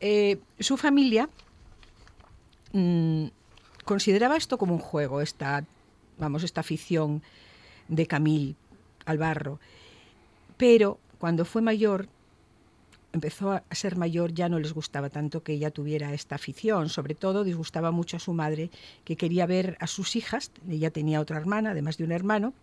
Eh, 0.00 0.38
su 0.60 0.76
familia 0.76 1.28
mm, 2.72 3.26
consideraba 3.84 4.36
esto 4.36 4.58
como 4.58 4.74
un 4.74 4.80
juego, 4.80 5.20
esta, 5.20 5.64
vamos, 6.18 6.42
esta 6.42 6.60
afición 6.60 7.22
de 7.88 8.06
Camille 8.06 8.56
al 9.04 9.18
barro. 9.18 9.58
Pero 10.56 10.98
cuando 11.18 11.44
fue 11.44 11.62
mayor, 11.62 12.08
empezó 13.12 13.52
a 13.52 13.62
ser 13.72 13.96
mayor, 13.96 14.32
ya 14.32 14.48
no 14.48 14.58
les 14.58 14.72
gustaba 14.72 15.10
tanto 15.10 15.42
que 15.42 15.52
ella 15.52 15.70
tuviera 15.70 16.14
esta 16.14 16.36
afición. 16.36 16.88
Sobre 16.88 17.14
todo 17.14 17.44
disgustaba 17.44 17.90
mucho 17.90 18.16
a 18.16 18.20
su 18.20 18.32
madre, 18.32 18.70
que 19.04 19.16
quería 19.16 19.46
ver 19.46 19.76
a 19.80 19.86
sus 19.86 20.16
hijas, 20.16 20.50
ella 20.68 20.90
tenía 20.90 21.20
otra 21.20 21.38
hermana, 21.38 21.70
además 21.72 21.96
de 21.96 22.04
un 22.04 22.12
hermano, 22.12 22.54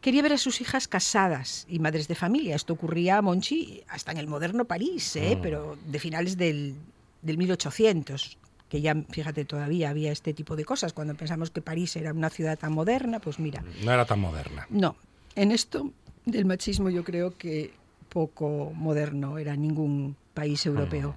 quería 0.00 0.22
ver 0.22 0.34
a 0.34 0.38
sus 0.38 0.60
hijas 0.60 0.86
casadas 0.86 1.66
y 1.68 1.78
madres 1.78 2.08
de 2.08 2.14
familia. 2.14 2.56
Esto 2.56 2.74
ocurría 2.74 3.18
a 3.18 3.22
Monchi 3.22 3.82
hasta 3.88 4.12
en 4.12 4.18
el 4.18 4.26
moderno 4.26 4.66
París, 4.66 5.16
¿eh? 5.16 5.36
Mm. 5.36 5.40
pero 5.40 5.78
de 5.86 5.98
finales 5.98 6.36
del, 6.36 6.74
del 7.22 7.38
1800 7.38 8.38
que 8.74 8.80
ya, 8.80 8.96
fíjate, 9.08 9.44
todavía 9.44 9.90
había 9.90 10.10
este 10.10 10.34
tipo 10.34 10.56
de 10.56 10.64
cosas. 10.64 10.92
Cuando 10.92 11.14
pensamos 11.14 11.52
que 11.52 11.62
París 11.62 11.94
era 11.94 12.12
una 12.12 12.28
ciudad 12.28 12.58
tan 12.58 12.72
moderna, 12.72 13.20
pues 13.20 13.38
mira, 13.38 13.62
No 13.84 13.92
era 13.92 14.04
tan 14.04 14.18
moderna. 14.18 14.66
no, 14.68 14.96
en 15.36 15.52
esto 15.52 15.92
del 16.24 16.44
machismo 16.44 16.90
yo 16.90 17.04
creo 17.04 17.38
que 17.38 17.72
poco 18.08 18.72
moderno 18.74 19.38
era 19.38 19.54
ningún 19.54 20.16
país 20.34 20.66
europeo 20.66 21.14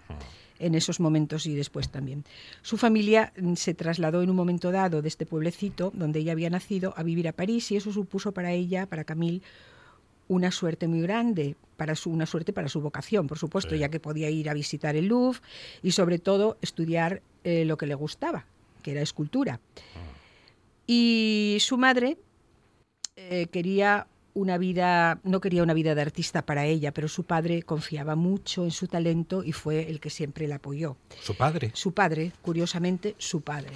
en 0.60 0.76
esos 0.76 1.00
momentos 1.00 1.48
y 1.48 1.56
después 1.56 1.89
también. 1.89 2.26
Su 2.62 2.78
familia 2.78 3.34
mm, 3.41 3.56
se 3.56 3.74
trasladó 3.74 4.22
en 4.22 4.30
un 4.30 4.36
momento 4.36 4.72
dado 4.72 5.02
de 5.02 5.08
este 5.08 5.26
pueblecito 5.26 5.91
donde 5.96 6.20
ella 6.20 6.34
había 6.34 6.52
nacido 6.52 6.93
a 6.96 7.02
vivir 7.02 7.28
a 7.28 7.32
París 7.34 7.72
y 7.72 7.78
eso 7.78 7.91
supuso 7.91 8.34
para 8.34 8.52
ella, 8.52 8.86
para 8.86 9.04
Camille, 9.04 9.41
una 10.28 10.52
suerte 10.52 10.88
muy 10.88 11.02
grande, 11.02 11.56
para 11.78 11.96
su, 11.96 12.10
una 12.10 12.26
suerte 12.26 12.54
para 12.54 12.70
su 12.70 12.82
vocación, 12.82 13.28
por 13.28 13.38
supuesto, 13.38 13.72
Sí. 13.76 13.80
ya 13.80 13.90
que 13.90 14.00
podía 14.00 14.30
ir 14.30 14.50
a 14.50 14.54
visitar 14.54 14.96
el 14.96 15.08
Louvre 15.08 15.40
y 15.84 15.92
sobre 15.92 16.18
todo 16.20 16.58
estudiar 16.62 17.22
eh, 17.44 17.66
lo 17.66 17.78
que 17.78 17.86
le 17.86 17.96
gustaba, 17.96 18.46
que 18.82 18.92
era 18.92 19.02
escultura. 19.02 19.60
Y 20.86 21.58
su 21.60 21.78
madre 21.78 22.18
eh, 23.16 23.48
quería 23.52 24.08
una 24.34 24.58
vida, 24.58 25.20
no 25.24 25.42
quería 25.42 25.63
una 25.63 25.74
vida 25.74 25.96
de 25.96 26.02
artista 26.02 26.46
para 26.46 26.66
ella, 26.66 26.92
pero 26.94 27.08
su 27.08 27.24
padre 27.24 27.63
confiaba 27.63 28.16
mucho 28.16 28.63
en 28.63 28.72
su 28.72 28.88
talento 28.88 29.44
y 29.44 29.52
fue 29.52 29.90
el 29.90 30.00
que 30.00 30.10
siempre 30.10 30.48
la 30.48 30.56
apoyó. 30.56 30.96
Su 31.22 31.36
padre. 31.36 31.72
Su 31.74 31.92
padre, 31.94 32.32
curiosamente, 32.42 33.16
su 33.18 33.42
padre. 33.42 33.72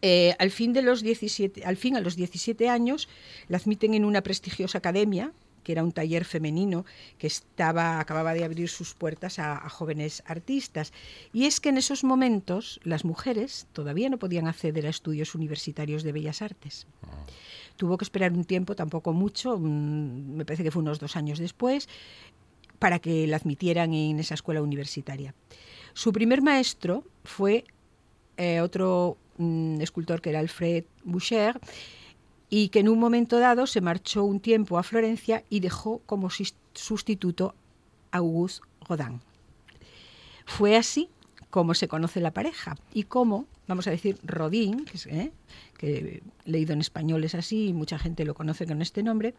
Eh, 0.00 0.34
al 0.38 0.50
fin 0.50 0.72
de 0.72 0.82
los 0.82 1.02
17, 1.02 1.64
al 1.64 1.76
fin 1.76 1.96
a 1.96 2.00
los 2.00 2.14
17 2.14 2.68
años 2.68 3.08
la 3.48 3.58
admiten 3.58 3.94
en 3.94 4.04
una 4.04 4.22
prestigiosa 4.22 4.78
academia 4.78 5.32
que 5.68 5.72
era 5.72 5.84
un 5.84 5.92
taller 5.92 6.24
femenino 6.24 6.86
que 7.18 7.26
estaba 7.26 8.00
acababa 8.00 8.32
de 8.32 8.42
abrir 8.42 8.70
sus 8.70 8.94
puertas 8.94 9.38
a, 9.38 9.68
jóvenes 9.68 10.22
artistas. 10.24 10.94
Y 11.30 11.44
es 11.44 11.60
que 11.60 11.68
en 11.68 11.76
esos 11.76 12.04
momentos 12.04 12.80
las 12.84 13.04
mujeres 13.04 13.66
todavía 13.74 14.08
no 14.08 14.18
podían 14.18 14.48
acceder 14.48 14.86
a 14.86 14.88
estudios 14.88 15.34
universitarios 15.34 16.04
de 16.04 16.12
bellas 16.12 16.40
artes. 16.40 16.86
Tuvo 17.76 17.98
que 17.98 18.06
esperar 18.06 18.32
un 18.32 18.46
tiempo 18.46 18.74
tampoco 18.76 19.12
mucho 19.12 19.58
me 19.58 20.46
parece 20.46 20.62
que 20.62 20.70
fue 20.70 20.80
unos 20.80 21.00
dos 21.00 21.16
años 21.16 21.38
después 21.38 21.86
para 22.78 22.98
que 22.98 23.26
la 23.26 23.36
admitieran 23.36 23.92
en 23.92 24.20
esa 24.20 24.32
escuela 24.32 24.62
universitaria. 24.62 25.34
Su 25.92 26.14
primer 26.14 26.40
maestro 26.40 27.04
fue 27.24 27.64
eh, 28.38 28.62
otro 28.62 29.18
escultor 29.80 30.20
que 30.20 30.30
era 30.30 30.40
Alfred 30.40 30.84
Boucher 31.04 31.58
y 32.50 32.68
que 32.68 32.80
en 32.80 32.88
un 32.88 32.98
momento 32.98 33.38
dado 33.38 33.66
se 33.66 33.80
marchó 33.80 34.24
un 34.24 34.40
tiempo 34.40 34.78
a 34.78 34.82
Florencia 34.82 35.44
y 35.50 35.60
dejó 35.60 36.00
como 36.06 36.28
sustituto 36.74 37.54
a 38.10 38.18
Auguste 38.18 38.66
Rodin. 38.88 39.20
Fue 40.46 40.76
así 40.76 41.08
como 41.50 41.74
se 41.74 41.88
conoce 41.88 42.20
la 42.20 42.32
pareja 42.32 42.76
y 42.92 43.04
cómo, 43.04 43.46
vamos 43.66 43.86
a 43.86 43.90
decir, 43.90 44.18
Rodin, 44.22 44.84
que, 44.84 44.98
¿eh? 45.10 45.32
que 45.76 46.22
leído 46.44 46.72
en 46.72 46.80
español 46.80 47.24
es 47.24 47.34
así 47.34 47.68
y 47.68 47.72
mucha 47.72 47.98
gente 47.98 48.24
lo 48.24 48.34
conoce 48.34 48.66
con 48.66 48.82
este 48.82 49.02
nombre, 49.02 49.34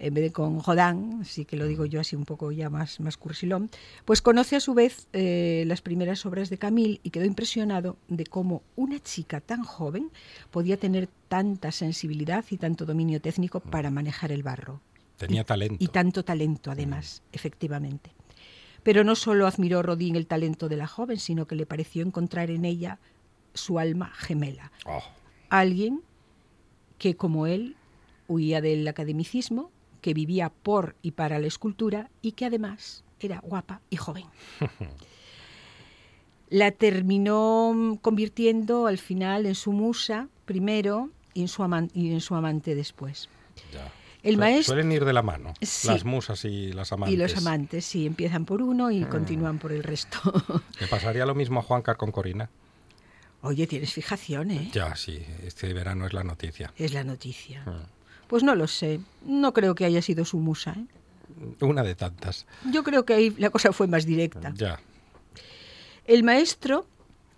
en 0.00 0.14
vez 0.14 0.24
de 0.24 0.32
con 0.32 0.62
Rodin, 0.64 1.20
así 1.20 1.44
que 1.44 1.56
lo 1.56 1.66
digo 1.66 1.84
yo 1.86 2.00
así 2.00 2.16
un 2.16 2.24
poco 2.24 2.50
ya 2.52 2.70
más, 2.70 2.98
más 3.00 3.16
cursilón, 3.16 3.70
pues 4.04 4.22
conoce 4.22 4.56
a 4.56 4.60
su 4.60 4.74
vez 4.74 5.06
eh, 5.12 5.64
las 5.66 5.82
primeras 5.82 6.24
obras 6.26 6.50
de 6.50 6.58
Camille 6.58 7.00
y 7.02 7.10
quedó 7.10 7.24
impresionado 7.26 7.96
de 8.08 8.24
cómo 8.26 8.62
una 8.76 8.98
chica 8.98 9.40
tan 9.40 9.62
joven 9.62 10.10
podía 10.50 10.76
tener 10.78 11.08
tanta 11.28 11.70
sensibilidad 11.70 12.44
y 12.50 12.56
tanto 12.56 12.86
dominio 12.86 13.20
técnico 13.20 13.60
para 13.60 13.90
manejar 13.90 14.32
el 14.32 14.42
barro. 14.42 14.80
Tenía 15.16 15.42
Y- 15.42 15.44
talento. 15.44 15.76
Y 15.78 15.88
tanto 15.88 16.24
talento, 16.24 16.70
además, 16.70 17.22
efectivamente. 17.32 18.10
Pero 18.82 19.04
no 19.04 19.14
solo 19.14 19.46
admiró 19.46 19.82
Rodin 19.82 20.16
el 20.16 20.26
talento 20.26 20.68
de 20.70 20.76
la 20.78 20.86
joven, 20.86 21.18
sino 21.18 21.46
que 21.46 21.54
le 21.54 21.66
pareció 21.66 22.02
encontrar 22.02 22.50
en 22.50 22.64
ella 22.64 22.98
su 23.52 23.78
alma 23.78 24.10
gemela. 24.16 24.72
Oh, 24.86 25.02
Alguien 25.50 26.00
que, 26.96 27.16
como 27.16 27.46
él, 27.46 27.76
huía 28.28 28.60
del 28.62 28.88
academicismo, 28.88 29.70
que 30.00 30.14
vivía 30.14 30.48
por 30.50 30.96
y 31.02 31.12
para 31.12 31.38
la 31.38 31.46
escultura 31.46 32.08
y 32.22 32.32
que 32.32 32.46
además 32.46 33.04
era 33.20 33.40
guapa 33.40 33.80
y 33.90 33.96
joven. 33.96 34.24
La 36.48 36.72
terminó 36.72 37.98
convirtiendo 38.02 38.86
al 38.88 38.98
final 38.98 39.46
en 39.46 39.54
su 39.54 39.72
musa 39.72 40.28
primero 40.46 41.10
y 41.32 41.42
en 41.42 41.48
su, 41.48 41.62
aman- 41.62 41.90
y 41.94 42.10
en 42.12 42.20
su 42.20 42.34
amante 42.34 42.74
después. 42.74 43.28
ya. 43.72 43.92
El 44.22 44.34
Su- 44.34 44.40
maestro 44.40 44.74
Suelen 44.74 44.92
ir 44.92 45.04
de 45.06 45.12
la 45.14 45.22
mano. 45.22 45.54
Sí. 45.62 45.88
Las 45.88 46.04
musas 46.04 46.44
y 46.44 46.72
las 46.72 46.92
amantes. 46.92 47.14
y 47.14 47.16
los 47.16 47.36
amantes, 47.38 47.86
sí, 47.86 48.04
empiezan 48.04 48.44
por 48.44 48.60
uno 48.60 48.90
y 48.90 49.04
continúan 49.04 49.58
por 49.58 49.72
el 49.72 49.82
resto. 49.82 50.18
¿Le 50.80 50.88
pasaría 50.88 51.24
lo 51.24 51.34
mismo 51.34 51.60
a 51.60 51.62
Juancar 51.62 51.96
con 51.96 52.10
Corina? 52.12 52.50
Oye, 53.42 53.66
tienes 53.66 53.94
fijación, 53.94 54.50
¿eh? 54.50 54.68
Ya, 54.74 54.94
sí. 54.96 55.24
Este 55.46 55.72
verano 55.72 56.04
es 56.06 56.12
la 56.12 56.22
noticia. 56.24 56.70
Es 56.76 56.92
la 56.92 57.02
noticia. 57.04 57.62
Ah. 57.66 57.86
Pues 58.30 58.42
no 58.44 58.54
lo 58.54 58.66
sé. 58.68 59.00
No 59.26 59.52
creo 59.52 59.74
que 59.74 59.84
haya 59.84 60.00
sido 60.00 60.24
su 60.24 60.38
musa. 60.38 60.76
¿eh? 60.78 60.86
Una 61.64 61.82
de 61.82 61.96
tantas. 61.96 62.46
Yo 62.72 62.84
creo 62.84 63.04
que 63.04 63.14
ahí 63.14 63.34
la 63.38 63.50
cosa 63.50 63.72
fue 63.72 63.88
más 63.88 64.06
directa. 64.06 64.52
Ya. 64.56 64.78
El 66.06 66.22
maestro, 66.22 66.86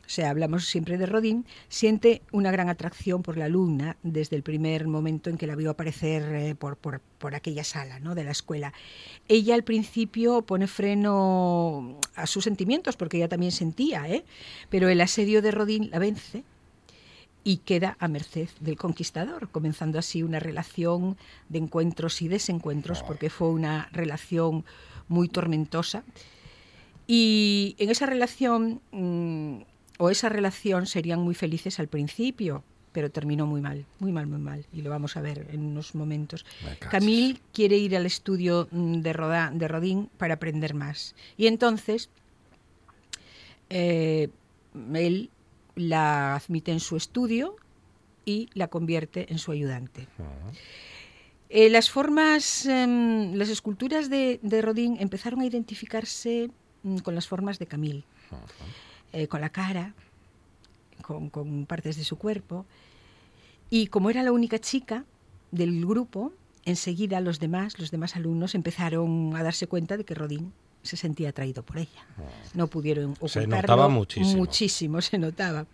o 0.05 0.09
sea, 0.09 0.29
hablamos 0.31 0.67
siempre 0.67 0.99
de 0.99 1.07
Rodin, 1.07 1.47
siente 1.69 2.21
una 2.31 2.51
gran 2.51 2.69
atracción 2.69 3.23
por 3.23 3.39
la 3.39 3.47
alumna 3.47 3.97
desde 4.03 4.37
el 4.37 4.43
primer 4.43 4.87
momento 4.87 5.31
en 5.31 5.39
que 5.39 5.47
la 5.47 5.57
vio 5.57 5.71
aparecer 5.71 6.23
eh, 6.35 6.55
por, 6.55 6.77
por- 6.77 7.01
por 7.19 7.35
aquella 7.35 7.65
sala 7.65 7.99
¿no? 7.99 8.15
de 8.15 8.25
la 8.25 8.31
escuela. 8.33 8.75
Ella 9.29 9.55
al 9.55 9.65
principio 9.65 10.43
pone 10.43 10.67
freno 10.67 11.99
a 12.15 12.27
sus 12.27 12.45
sentimientos, 12.45 12.97
porque 12.97 13.17
ella 13.17 13.29
también 13.29 13.53
sentía, 13.53 14.09
¿eh? 14.09 14.25
pero 14.69 14.89
el 14.91 15.01
asedio 15.01 15.41
de 15.41 15.51
Rodin 15.53 15.89
la 15.91 15.99
vence 15.99 16.45
y 17.45 17.59
queda 17.59 17.97
a 17.99 18.09
merced 18.09 18.49
del 18.61 18.77
conquistador, 18.77 19.49
comenzando 19.51 19.99
así 19.99 20.23
una 20.23 20.39
relación 20.39 21.17
de 21.49 21.59
encuentros 21.59 22.23
y 22.23 22.29
desencuentros, 22.29 23.03
porque 23.03 23.31
fue 23.31 23.49
una 23.51 23.89
relación 23.93 24.65
muy 25.09 25.29
tormentosa. 25.29 26.05
Y 27.07 27.75
en 27.79 27.91
esa 27.91 28.07
relación, 28.07 28.81
mm, 28.93 29.63
o 29.99 30.11
esa 30.11 30.29
relación 30.29 30.87
serían 30.87 31.21
muy 31.21 31.35
felices 31.35 31.81
al 31.81 31.89
principio, 31.89 32.63
pero 32.93 33.11
terminó 33.11 33.47
muy 33.47 33.61
mal, 33.61 33.87
muy 33.99 34.13
mal, 34.13 34.27
muy 34.27 34.39
mal. 34.39 34.65
Y 34.73 34.83
lo 34.83 34.91
vamos 34.91 35.17
a 35.17 35.21
ver 35.23 35.49
en 35.51 35.65
unos 35.65 35.95
momentos. 35.95 36.45
Camille 36.91 37.41
quiere 37.53 37.77
ir 37.77 37.97
al 37.97 38.07
estudio 38.07 38.69
mm, 38.71 39.01
de, 39.01 39.13
Roda- 39.13 39.51
de 39.53 39.67
Rodin 39.67 40.11
para 40.17 40.35
aprender 40.35 40.75
más. 40.75 41.15
Y 41.37 41.47
entonces, 41.49 42.09
eh, 43.71 44.29
él 44.95 45.31
la 45.75 46.35
admite 46.35 46.73
en 46.73 46.81
su 46.81 46.97
estudio 46.97 47.57
y 48.25 48.49
la 48.55 48.69
convierte 48.69 49.33
en 49.33 49.39
su 49.39 49.53
ayudante. 49.53 50.07
Eh, 51.49 51.69
las 51.69 51.91
formas, 51.91 52.67
em, 52.67 53.35
las 53.35 53.49
esculturas 53.49 54.09
de, 54.09 54.41
de 54.43 54.63
Rodin 54.63 54.97
empezaron 55.01 55.41
a 55.41 55.47
identificarse 55.47 56.51
mm, 56.83 56.99
con 56.99 57.15
las 57.15 57.29
formas 57.29 57.59
de 57.59 57.67
Camille, 57.67 58.05
eh, 59.13 59.29
con 59.29 59.41
la 59.41 59.51
cara, 59.51 59.95
con, 61.03 61.29
con 61.29 61.67
partes 61.67 61.97
de 61.97 62.05
su 62.05 62.17
cuerpo. 62.17 62.65
Y 63.69 63.89
como 63.89 64.09
era 64.09 64.23
la 64.23 64.33
única 64.33 64.59
chica 64.59 65.05
del 65.51 65.85
grupo, 65.85 66.33
enseguida 66.65 67.21
los 67.21 67.39
demás, 67.39 67.79
los 67.79 67.91
demás 67.91 68.17
alumnos 68.17 68.55
empezaron 68.55 69.35
a 69.37 69.43
darse 69.43 69.67
cuenta 69.67 69.97
de 69.97 70.05
que 70.05 70.15
Rodin 70.15 70.53
se 70.83 70.97
sentía 70.97 71.31
atraído 71.31 71.63
por 71.63 71.79
ella. 71.79 72.07
No 72.55 72.67
pudieron 72.67 73.15
Se 73.17 73.41
ocultarlo. 73.41 73.57
notaba 73.57 73.89
muchísimo. 73.89 74.37
Muchísimo 74.39 75.01
se 75.01 75.19
notaba. 75.19 75.67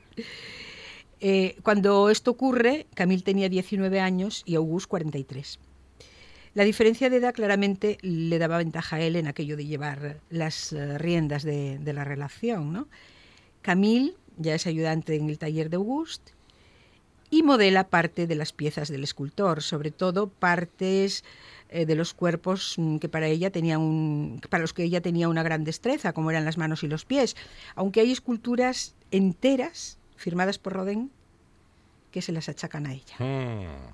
Eh, 1.20 1.56
cuando 1.62 2.10
esto 2.10 2.30
ocurre, 2.30 2.86
Camille 2.94 3.22
tenía 3.22 3.48
19 3.48 4.00
años 4.00 4.42
y 4.46 4.54
Auguste 4.54 4.88
43. 4.88 5.58
La 6.54 6.64
diferencia 6.64 7.10
de 7.10 7.16
edad 7.16 7.34
claramente 7.34 7.98
le 8.02 8.38
daba 8.38 8.58
ventaja 8.58 8.96
a 8.96 9.00
él 9.00 9.16
en 9.16 9.26
aquello 9.26 9.56
de 9.56 9.66
llevar 9.66 10.20
las 10.30 10.72
eh, 10.72 10.98
riendas 10.98 11.42
de, 11.42 11.78
de 11.78 11.92
la 11.92 12.04
relación. 12.04 12.72
¿no? 12.72 12.88
Camille 13.62 14.14
ya 14.36 14.54
es 14.54 14.66
ayudante 14.66 15.16
en 15.16 15.28
el 15.28 15.38
taller 15.38 15.70
de 15.70 15.76
Auguste 15.76 16.32
y 17.30 17.42
modela 17.42 17.88
parte 17.88 18.26
de 18.26 18.34
las 18.34 18.52
piezas 18.52 18.88
del 18.88 19.04
escultor, 19.04 19.62
sobre 19.62 19.90
todo 19.90 20.28
partes 20.28 21.24
eh, 21.70 21.84
de 21.84 21.94
los 21.94 22.14
cuerpos 22.14 22.74
mm, 22.78 22.96
que 22.96 23.08
para 23.08 23.26
ella 23.26 23.50
tenía 23.50 23.78
un, 23.78 24.40
para 24.48 24.62
los 24.62 24.72
que 24.72 24.84
ella 24.84 25.00
tenía 25.00 25.28
una 25.28 25.42
gran 25.42 25.64
destreza, 25.64 26.12
como 26.12 26.30
eran 26.30 26.44
las 26.44 26.56
manos 26.56 26.82
y 26.82 26.88
los 26.88 27.04
pies, 27.04 27.36
aunque 27.74 28.00
hay 28.00 28.10
esculturas 28.10 28.94
enteras 29.10 29.98
firmadas 30.16 30.58
por 30.58 30.72
Rodin 30.72 31.10
que 32.10 32.22
se 32.22 32.32
las 32.32 32.48
achacan 32.48 32.86
a 32.86 32.94
ella. 32.94 33.16
Mm. 33.18 33.92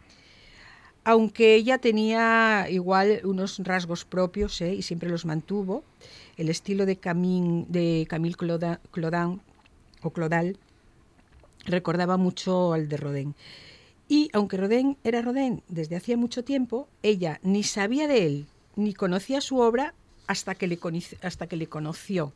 Aunque 1.06 1.54
ella 1.56 1.78
tenía 1.78 2.66
igual 2.70 3.20
unos 3.24 3.58
rasgos 3.58 4.04
propios 4.04 4.60
¿eh? 4.62 4.74
y 4.74 4.82
siempre 4.82 5.10
los 5.10 5.26
mantuvo, 5.26 5.84
el 6.36 6.48
estilo 6.48 6.86
de, 6.86 6.96
Camille, 6.96 7.66
de 7.68 8.06
Camille 8.08 8.36
Clodin 8.36 9.40
o 10.02 10.10
Clodal 10.10 10.58
recordaba 11.66 12.16
mucho 12.16 12.72
al 12.72 12.88
de 12.88 12.96
Rodin. 12.96 13.34
Y 14.08 14.30
aunque 14.32 14.56
Rodin 14.56 14.96
era 15.02 15.22
Rodin 15.22 15.62
desde 15.68 15.96
hacía 15.96 16.16
mucho 16.16 16.44
tiempo, 16.44 16.88
ella 17.02 17.40
ni 17.42 17.62
sabía 17.62 18.06
de 18.06 18.26
él 18.26 18.46
ni 18.76 18.92
conocía 18.92 19.40
su 19.40 19.58
obra 19.58 19.94
hasta 20.26 20.54
que 20.54 20.66
le, 20.66 20.78
hasta 21.22 21.46
que 21.46 21.56
le 21.56 21.66
conoció, 21.68 22.32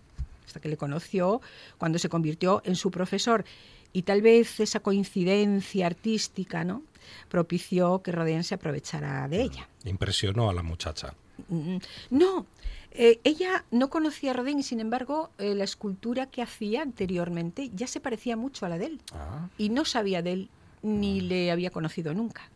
hasta 0.47 0.61
que 0.61 0.69
le 0.69 0.77
conoció 0.77 1.41
cuando 1.79 1.99
se 1.99 2.09
convirtió 2.09 2.63
en 2.65 2.77
su 2.77 2.91
profesor. 2.91 3.45
Y 3.93 4.03
tal 4.03 4.23
vez 4.23 4.61
esa 4.61 4.81
coincidencia 4.81 5.87
artística 5.87 6.65
¿no? 6.65 6.83
propició 7.29 8.03
que 8.03 8.13
Rodin 8.13 8.45
se 8.45 8.55
aprovechara 8.55 9.27
de 9.29 9.43
ella. 9.43 9.69
Impresionó 9.85 10.51
a 10.51 10.55
la 10.55 10.63
muchacha. 10.63 11.15
Mm, 11.49 11.77
No, 12.11 12.47
eh, 12.93 13.21
ella 13.25 13.65
no 13.71 13.91
conocía 13.91 14.31
a 14.31 14.35
Rodin 14.35 14.59
y 14.59 14.63
sin 14.63 14.81
embargo 14.81 15.31
eh, 15.39 15.55
la 15.55 15.65
escultura 15.65 16.27
que 16.27 16.43
hacía 16.43 16.83
anteriormente 16.83 17.71
ya 17.75 17.87
se 17.87 18.01
parecía 18.01 18.37
mucho 18.37 18.67
a 18.67 18.69
la 18.69 18.79
de 18.79 18.87
él 18.87 19.01
Ah. 19.15 19.49
y 19.59 19.69
no 19.69 19.85
sabía 19.85 20.23
de 20.23 20.33
él 20.33 20.49
ni 20.83 21.21
le 21.21 21.51
había 21.51 21.71
conocido 21.71 22.15
nunca. 22.15 22.49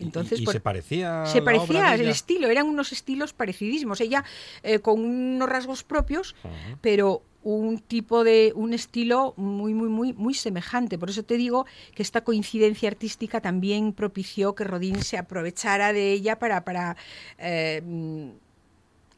Entonces, 0.00 0.38
y, 0.38 0.42
y 0.42 0.44
por- 0.44 0.54
se 0.54 0.60
parecía. 0.60 1.26
se 1.26 1.42
parecía 1.42 1.94
el 1.94 2.08
estilo, 2.08 2.48
eran 2.48 2.66
unos 2.68 2.92
estilos 2.92 3.32
parecidísimos. 3.32 4.00
Ella 4.00 4.22
eh, 4.62 4.78
con 4.78 5.00
unos 5.00 5.48
rasgos 5.48 5.82
propios, 5.82 6.36
Ujú. 6.44 6.78
pero 6.80 7.22
un 7.42 7.78
tipo 7.78 8.22
de 8.24 8.52
un 8.54 8.74
estilo 8.74 9.34
muy 9.36 9.74
muy 9.74 9.88
muy 9.88 10.12
muy 10.12 10.34
semejante. 10.34 10.98
Por 10.98 11.10
eso 11.10 11.24
te 11.24 11.36
digo 11.36 11.66
que 11.96 12.02
esta 12.02 12.22
coincidencia 12.22 12.88
artística 12.88 13.40
también 13.40 13.92
propició 13.92 14.54
que 14.54 14.64
Rodin 14.64 15.02
se 15.02 15.18
aprovechara 15.18 15.92
de 15.92 16.12
ella 16.12 16.38
para 16.38 16.64
para 16.64 16.96
eh, 17.38 17.82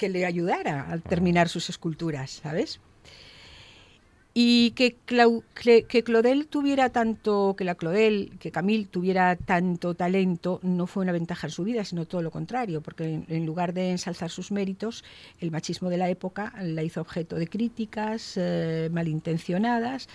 que 0.01 0.09
le 0.09 0.25
ayudara 0.25 0.91
al 0.91 1.03
terminar 1.03 1.51
sus 1.51 1.69
esculturas, 1.69 2.41
¿sabes? 2.43 2.81
Y 4.33 4.71
que, 4.71 4.97
Clau- 5.07 5.43
que, 5.55 6.03
tuviera 6.49 6.89
tanto, 6.89 7.55
que 7.59 7.65
la 7.65 7.75
Claudel, 7.75 8.33
que 8.41 8.51
Camille 8.51 8.87
tuviera 8.87 9.37
tanto 9.37 9.95
talento, 9.95 10.59
no 10.63 10.87
fue 10.87 11.03
una 11.03 11.13
ventaja 11.13 11.49
en 11.49 11.51
su 11.51 11.65
vida, 11.65 11.85
sino 11.85 12.07
todo 12.07 12.23
lo 12.23 12.31
contrario, 12.31 12.81
porque 12.81 13.05
en, 13.05 13.27
en 13.29 13.45
lugar 13.45 13.75
de 13.75 13.91
ensalzar 13.91 14.31
sus 14.31 14.51
méritos, 14.53 15.05
el 15.41 15.51
machismo 15.51 15.91
de 15.91 15.99
la 15.99 16.09
época 16.09 16.55
la 16.63 16.83
hizo 16.83 17.01
objeto 17.03 17.37
de 17.37 17.49
críticas 17.49 18.35
eh, 18.37 18.89
malintencionadas 18.93 20.09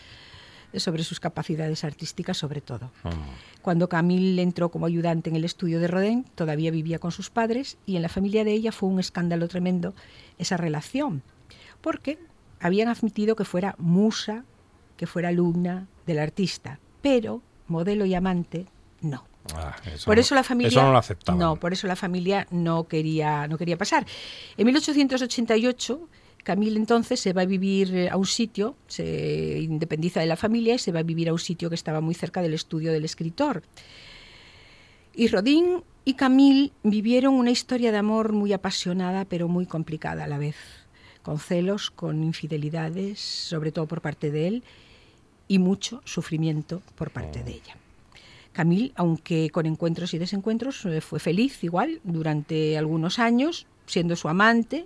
sobre 0.80 1.04
sus 1.04 1.20
capacidades 1.20 1.84
artísticas, 1.84 2.38
sobre 2.38 2.62
todo. 2.62 2.92
Mm. 3.04 3.62
Cuando 3.62 3.90
Camille 3.90 4.42
entró 4.42 4.70
como 4.70 4.86
ayudante 4.86 5.30
en 5.30 5.36
el 5.36 5.44
estudio 5.46 5.80
de 5.80 5.88
Rodin, 5.88 6.24
todavía 6.36 6.72
vivía 6.72 7.00
con 7.00 7.12
sus 7.12 7.30
padres 7.30 7.78
y 7.86 7.96
en 7.96 8.02
la 8.02 8.10
familia 8.10 8.44
de 8.44 8.52
ella 8.52 8.72
fue 8.72 8.90
un 8.90 9.00
escándalo 9.00 9.48
tremendo 9.48 9.94
esa 10.38 10.58
relación, 10.58 11.24
porque 11.82 12.20
habían 12.60 12.88
admitido 12.88 13.36
que 13.36 13.46
fuera 13.46 13.76
musa, 13.78 14.44
que 14.98 15.08
fuera 15.08 15.30
alumna 15.30 15.88
del 16.06 16.20
artista, 16.20 16.80
pero 17.02 17.42
modelo 17.68 18.06
y 18.06 18.14
amante 18.14 18.66
no. 19.02 19.26
Ah, 19.54 19.76
eso 19.86 20.06
Por 20.06 20.16
no- 20.16 20.22
eso 20.22 20.34
la 20.34 20.44
familia 20.44 20.70
Eso 20.70 20.82
no 20.82 20.92
lo 20.92 20.98
aceptaban. 20.98 21.38
No, 21.40 21.56
por 21.58 21.72
eso 21.74 21.86
la 21.86 21.96
familia 21.96 22.48
no 22.50 22.88
quería 22.88 23.48
no 23.48 23.58
quería 23.60 23.78
pasar. 23.78 24.06
En 24.58 24.66
1888 24.66 26.10
Camille 26.46 26.78
entonces 26.78 27.20
se 27.20 27.34
va 27.34 27.42
a 27.42 27.46
vivir 27.46 27.94
eh, 27.96 28.10
a 28.10 28.18
un 28.18 28.28
sitio, 28.28 28.76
se 28.88 29.60
independiza 29.62 30.20
de 30.20 30.28
la 30.28 30.36
familia 30.36 30.76
y 30.76 30.80
se 30.80 30.92
va 30.92 31.00
a 31.00 31.04
vivir 31.04 31.28
a 31.28 31.34
un 31.34 31.40
sitio 31.40 31.70
que 31.70 31.76
estaba 31.76 32.02
muy 32.02 32.14
cerca 32.14 32.44
del 32.44 32.54
estudio 32.54 32.94
del 32.94 33.04
escritor. 33.04 33.64
Y 35.16 35.28
Rodin 35.28 35.84
y 36.06 36.14
Camille 36.14 36.72
vivieron 36.84 37.34
una 37.34 37.50
historia 37.50 37.92
de 37.92 37.98
amor 37.98 38.32
muy 38.32 38.54
apasionada, 38.54 39.26
pero 39.26 39.48
muy 39.48 39.66
complicada 39.66 40.26
a 40.26 40.28
la 40.28 40.38
vez, 40.38 40.56
con 41.24 41.40
celos, 41.40 41.90
con 41.90 42.24
infidelidades, 42.24 43.20
sobre 43.20 43.72
todo 43.72 43.88
por 43.88 44.02
parte 44.02 44.30
de 44.30 44.48
él, 44.48 44.64
y 45.48 45.58
mucho 45.58 46.04
sufrimiento 46.06 46.84
por 46.96 47.10
parte 47.10 47.44
de 47.44 47.54
ella. 47.54 47.76
Camille, 48.54 48.92
aunque 48.96 49.50
con 49.50 49.66
encuentros 49.66 50.14
y 50.14 50.20
desencuentros, 50.20 50.86
eh, 50.86 51.02
fue 51.02 51.20
feliz 51.20 51.64
igual 51.64 52.02
durante 52.04 52.78
algunos 52.78 53.18
años, 53.18 53.66
siendo 53.88 54.16
su 54.16 54.30
amante. 54.30 54.86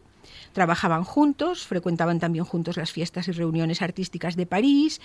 Trabajaban 0.54 1.04
juntos, 1.04 1.66
frecuentaban 1.66 2.20
también 2.20 2.46
juntos 2.46 2.78
las 2.78 2.92
fiestas 2.92 3.28
y 3.28 3.32
reuniones 3.32 3.82
artísticas 3.82 4.36
de 4.36 4.46
París 4.46 5.02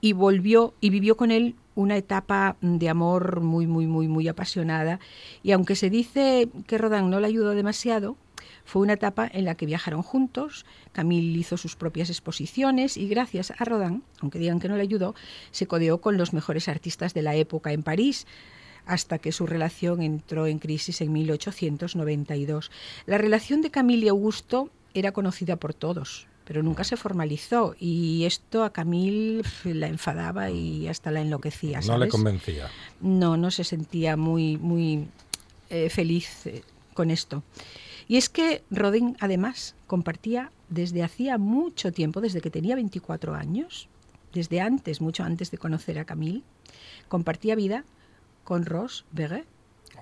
y 0.00 0.12
volvió 0.12 0.74
y 0.80 0.90
vivió 0.90 1.16
con 1.16 1.30
él 1.30 1.54
una 1.74 1.96
etapa 1.96 2.56
de 2.60 2.88
amor 2.88 3.40
muy 3.40 3.66
muy 3.66 3.86
muy 3.86 4.08
muy 4.08 4.28
apasionada. 4.28 5.00
Y 5.42 5.52
aunque 5.52 5.76
se 5.76 5.90
dice 5.90 6.48
que 6.66 6.78
Rodin 6.78 7.10
no 7.10 7.20
le 7.20 7.26
ayudó 7.26 7.50
demasiado 7.54 8.16
fue 8.64 8.82
una 8.82 8.94
etapa 8.94 9.28
en 9.32 9.44
la 9.44 9.54
que 9.54 9.66
viajaron 9.66 10.02
juntos, 10.02 10.64
Camille 10.92 11.38
hizo 11.38 11.56
sus 11.56 11.76
propias 11.76 12.10
exposiciones 12.10 12.96
y 12.96 13.08
gracias 13.08 13.52
a 13.56 13.64
Rodin, 13.64 14.02
aunque 14.20 14.38
digan 14.38 14.60
que 14.60 14.68
no 14.68 14.76
le 14.76 14.82
ayudó, 14.82 15.14
se 15.50 15.66
codeó 15.66 16.00
con 16.00 16.16
los 16.16 16.32
mejores 16.32 16.68
artistas 16.68 17.14
de 17.14 17.22
la 17.22 17.34
época 17.34 17.72
en 17.72 17.82
París 17.82 18.26
hasta 18.86 19.18
que 19.18 19.32
su 19.32 19.46
relación 19.46 20.02
entró 20.02 20.46
en 20.46 20.58
crisis 20.58 21.00
en 21.00 21.12
1892. 21.12 22.70
La 23.06 23.18
relación 23.18 23.62
de 23.62 23.70
Camille 23.70 24.06
y 24.06 24.08
Augusto 24.08 24.70
era 24.94 25.12
conocida 25.12 25.56
por 25.56 25.74
todos, 25.74 26.26
pero 26.44 26.62
nunca 26.62 26.84
se 26.84 26.96
formalizó 26.96 27.74
y 27.78 28.24
esto 28.24 28.64
a 28.64 28.72
Camille 28.72 29.42
la 29.64 29.88
enfadaba 29.88 30.50
y 30.50 30.88
hasta 30.88 31.10
la 31.10 31.20
enloquecía. 31.20 31.80
No 31.80 31.98
le 31.98 32.06
¿sabes? 32.06 32.10
convencía. 32.10 32.68
no, 33.00 33.36
no 33.36 33.50
se 33.50 33.64
sentía 33.64 34.16
muy, 34.16 34.58
muy 34.58 35.06
eh, 35.70 35.88
feliz 35.88 36.46
eh, 36.46 36.62
con 36.94 37.10
esto. 37.10 37.42
Y 38.08 38.16
es 38.16 38.28
que 38.28 38.62
Rodin, 38.70 39.16
además, 39.20 39.74
compartía 39.86 40.50
desde 40.68 41.02
hacía 41.02 41.38
mucho 41.38 41.92
tiempo, 41.92 42.20
desde 42.20 42.40
que 42.40 42.50
tenía 42.50 42.74
24 42.74 43.34
años, 43.34 43.88
desde 44.34 44.60
antes, 44.60 45.00
mucho 45.00 45.22
antes 45.22 45.50
de 45.50 45.58
conocer 45.58 45.98
a 45.98 46.04
Camille, 46.04 46.42
compartía 47.08 47.54
vida 47.54 47.84
con 48.44 48.64
Rose 48.66 49.04
Berger, 49.12 49.44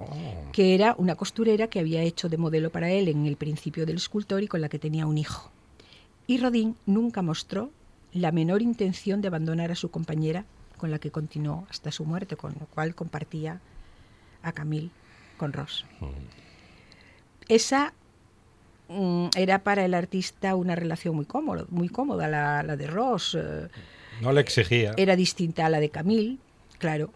Oh. 0.02 0.06
que 0.52 0.74
era 0.74 0.94
una 0.96 1.14
costurera 1.14 1.66
que 1.68 1.78
había 1.78 2.00
hecho 2.02 2.30
de 2.30 2.38
modelo 2.38 2.70
para 2.70 2.90
él 2.90 3.08
en 3.08 3.26
el 3.26 3.36
principio 3.36 3.84
del 3.84 3.96
escultor 3.96 4.42
y 4.42 4.48
con 4.48 4.62
la 4.62 4.70
que 4.70 4.78
tenía 4.78 5.04
un 5.06 5.18
hijo. 5.18 5.50
Y 6.26 6.38
Rodin 6.38 6.74
nunca 6.86 7.20
mostró 7.20 7.70
la 8.14 8.32
menor 8.32 8.62
intención 8.62 9.20
de 9.20 9.28
abandonar 9.28 9.70
a 9.72 9.74
su 9.74 9.90
compañera, 9.90 10.46
con 10.78 10.90
la 10.90 10.98
que 10.98 11.10
continuó 11.10 11.66
hasta 11.68 11.92
su 11.92 12.06
muerte, 12.06 12.36
con 12.36 12.54
lo 12.58 12.64
cual 12.66 12.94
compartía 12.94 13.60
a 14.42 14.52
Camille 14.52 14.88
con 15.36 15.52
Ross. 15.52 15.84
Esa 17.48 17.92
mm, 18.88 19.26
era 19.36 19.58
para 19.58 19.84
el 19.84 19.92
artista 19.94 20.54
una 20.54 20.76
relación 20.76 21.14
muy 21.16 21.26
cómoda, 21.26 21.66
muy 21.68 21.88
cómoda 21.90 22.26
la, 22.28 22.62
la 22.62 22.76
de 22.76 22.86
Ross. 22.86 23.36
eh, 23.38 23.68
No 24.22 24.32
le 24.32 24.40
exigía. 24.40 24.94
era 24.96 25.14
distinta 25.16 25.66
a 25.66 25.68
la 25.68 25.80
de 25.80 25.90
Camille, 25.90 26.38
claro, 26.78 27.12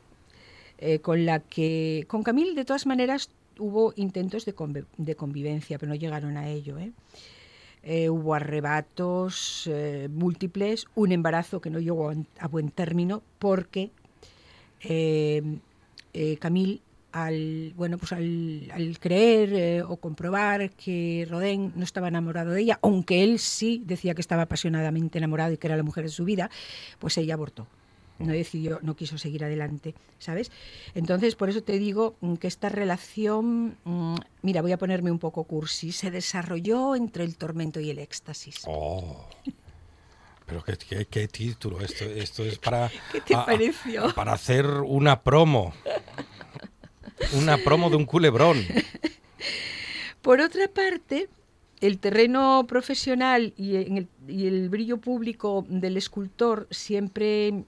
eh, 0.86 0.98
con 0.98 1.24
la 1.24 1.40
que 1.40 2.04
con 2.08 2.22
Camille 2.22 2.54
de 2.54 2.66
todas 2.66 2.84
maneras 2.84 3.30
hubo 3.58 3.94
intentos 3.96 4.44
de, 4.44 4.54
de 4.98 5.14
convivencia, 5.16 5.78
pero 5.78 5.88
no 5.88 5.96
llegaron 5.96 6.36
a 6.36 6.50
ello. 6.50 6.78
¿eh? 6.78 6.92
Eh, 7.82 8.10
hubo 8.10 8.34
arrebatos 8.34 9.70
múltiples, 10.10 10.84
un 10.94 11.12
embarazo 11.12 11.62
que 11.62 11.70
no 11.70 11.78
llegó 11.78 12.12
a, 12.38 12.48
buen 12.48 12.68
término 12.68 13.22
porque 13.38 13.92
eh, 14.82 15.42
al 17.12 17.72
bueno 17.76 17.96
pues 17.96 18.12
al, 18.12 18.70
al 18.70 18.98
creer 18.98 19.84
o 19.88 19.96
comprobar 19.96 20.70
que 20.72 21.26
Rodin 21.30 21.72
no 21.76 21.84
estaba 21.84 22.08
enamorado 22.08 22.50
de 22.50 22.60
ella, 22.60 22.78
aunque 22.82 23.24
él 23.24 23.38
sí 23.38 23.82
decía 23.86 24.14
que 24.14 24.20
estaba 24.20 24.42
apasionadamente 24.42 25.16
enamorado 25.16 25.54
y 25.54 25.56
que 25.56 25.66
era 25.66 25.78
la 25.78 25.82
mujer 25.82 26.04
de 26.04 26.10
su 26.10 26.26
vida, 26.26 26.50
pues 26.98 27.16
ella 27.16 27.32
abortó. 27.32 27.66
No 28.18 28.32
decidió, 28.32 28.78
no 28.82 28.94
quiso 28.94 29.18
seguir 29.18 29.42
adelante, 29.44 29.94
¿sabes? 30.20 30.52
Entonces, 30.94 31.34
por 31.34 31.48
eso 31.50 31.62
te 31.62 31.78
digo 31.78 32.14
mm, 32.20 32.34
que 32.34 32.46
esta 32.46 32.68
relación, 32.68 33.76
mm, 33.84 34.14
mira, 34.42 34.62
voy 34.62 34.70
a 34.72 34.78
ponerme 34.78 35.10
un 35.10 35.18
poco 35.18 35.44
cursi, 35.44 35.90
se 35.90 36.10
desarrolló 36.12 36.94
entre 36.94 37.24
el 37.24 37.36
tormento 37.36 37.80
y 37.80 37.90
el 37.90 37.98
éxtasis. 37.98 38.62
Oh. 38.66 39.26
Pero 40.46 40.62
qué, 40.62 40.76
qué- 40.76 41.06
qué 41.06 41.26
título, 41.26 41.80
esto, 41.80 42.04
esto 42.04 42.44
es 42.44 42.58
para... 42.58 42.88
¿Qué 43.12 43.20
te 43.20 43.34
a- 43.34 43.44
pareció? 43.46 44.14
Para 44.14 44.34
hacer 44.34 44.66
una 44.66 45.20
promo. 45.22 45.72
Una 47.32 47.56
promo 47.58 47.90
de 47.90 47.96
un 47.96 48.04
culebrón. 48.04 48.64
Por 50.22 50.40
otra 50.40 50.68
parte, 50.68 51.28
el 51.80 51.98
terreno 51.98 52.64
profesional 52.68 53.52
y, 53.56 53.76
en 53.76 53.98
el, 53.98 54.08
y 54.28 54.46
el 54.46 54.68
brillo 54.68 54.98
público 54.98 55.64
del 55.68 55.96
escultor 55.96 56.66
siempre 56.70 57.64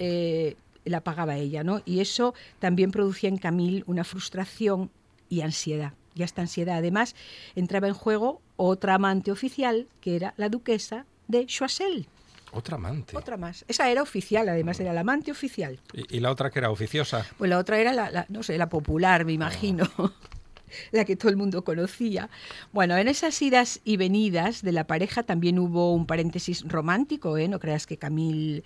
eh, 0.00 0.56
la 0.84 1.02
pagaba 1.02 1.36
ella, 1.36 1.62
¿no? 1.62 1.82
Y 1.84 2.00
eso 2.00 2.34
también 2.58 2.90
producía 2.90 3.28
en 3.28 3.36
Camille 3.38 3.84
una 3.86 4.02
frustración 4.02 4.90
y 5.28 5.42
ansiedad. 5.42 5.92
Y 6.16 6.24
esta 6.24 6.42
ansiedad, 6.42 6.78
además, 6.78 7.14
entraba 7.54 7.86
en 7.86 7.94
juego 7.94 8.40
otra 8.56 8.94
amante 8.94 9.30
oficial, 9.30 9.86
que 10.00 10.16
era 10.16 10.34
la 10.36 10.48
duquesa 10.48 11.06
de 11.28 11.46
Choiseul. 11.46 12.06
Otra 12.52 12.74
amante. 12.76 13.16
Otra 13.16 13.36
más. 13.36 13.64
Esa 13.68 13.88
era 13.90 14.02
oficial, 14.02 14.48
además, 14.48 14.80
era 14.80 14.92
la 14.92 15.02
amante 15.02 15.30
oficial. 15.30 15.78
¿Y, 15.92 16.16
y 16.16 16.20
la 16.20 16.32
otra 16.32 16.50
que 16.50 16.58
era 16.58 16.70
oficiosa? 16.70 17.24
Pues 17.38 17.48
la 17.48 17.58
otra 17.58 17.78
era 17.78 17.92
la, 17.92 18.10
la- 18.10 18.26
no 18.28 18.42
sé, 18.42 18.58
la 18.58 18.68
popular, 18.68 19.24
me 19.24 19.32
imagino. 19.32 19.84
la 20.92 21.04
que 21.04 21.14
todo 21.14 21.28
el 21.30 21.36
mundo 21.36 21.62
conocía. 21.62 22.28
Bueno, 22.72 22.96
en 22.96 23.06
esas 23.06 23.40
idas 23.42 23.80
y 23.84 23.96
venidas 23.98 24.62
de 24.62 24.72
la 24.72 24.84
pareja 24.88 25.22
también 25.22 25.58
hubo 25.60 25.92
un 25.94 26.06
paréntesis 26.06 26.64
romántico, 26.66 27.36
¿eh? 27.38 27.46
No 27.48 27.60
creas 27.60 27.86
que 27.86 27.96
Camille 27.98 28.64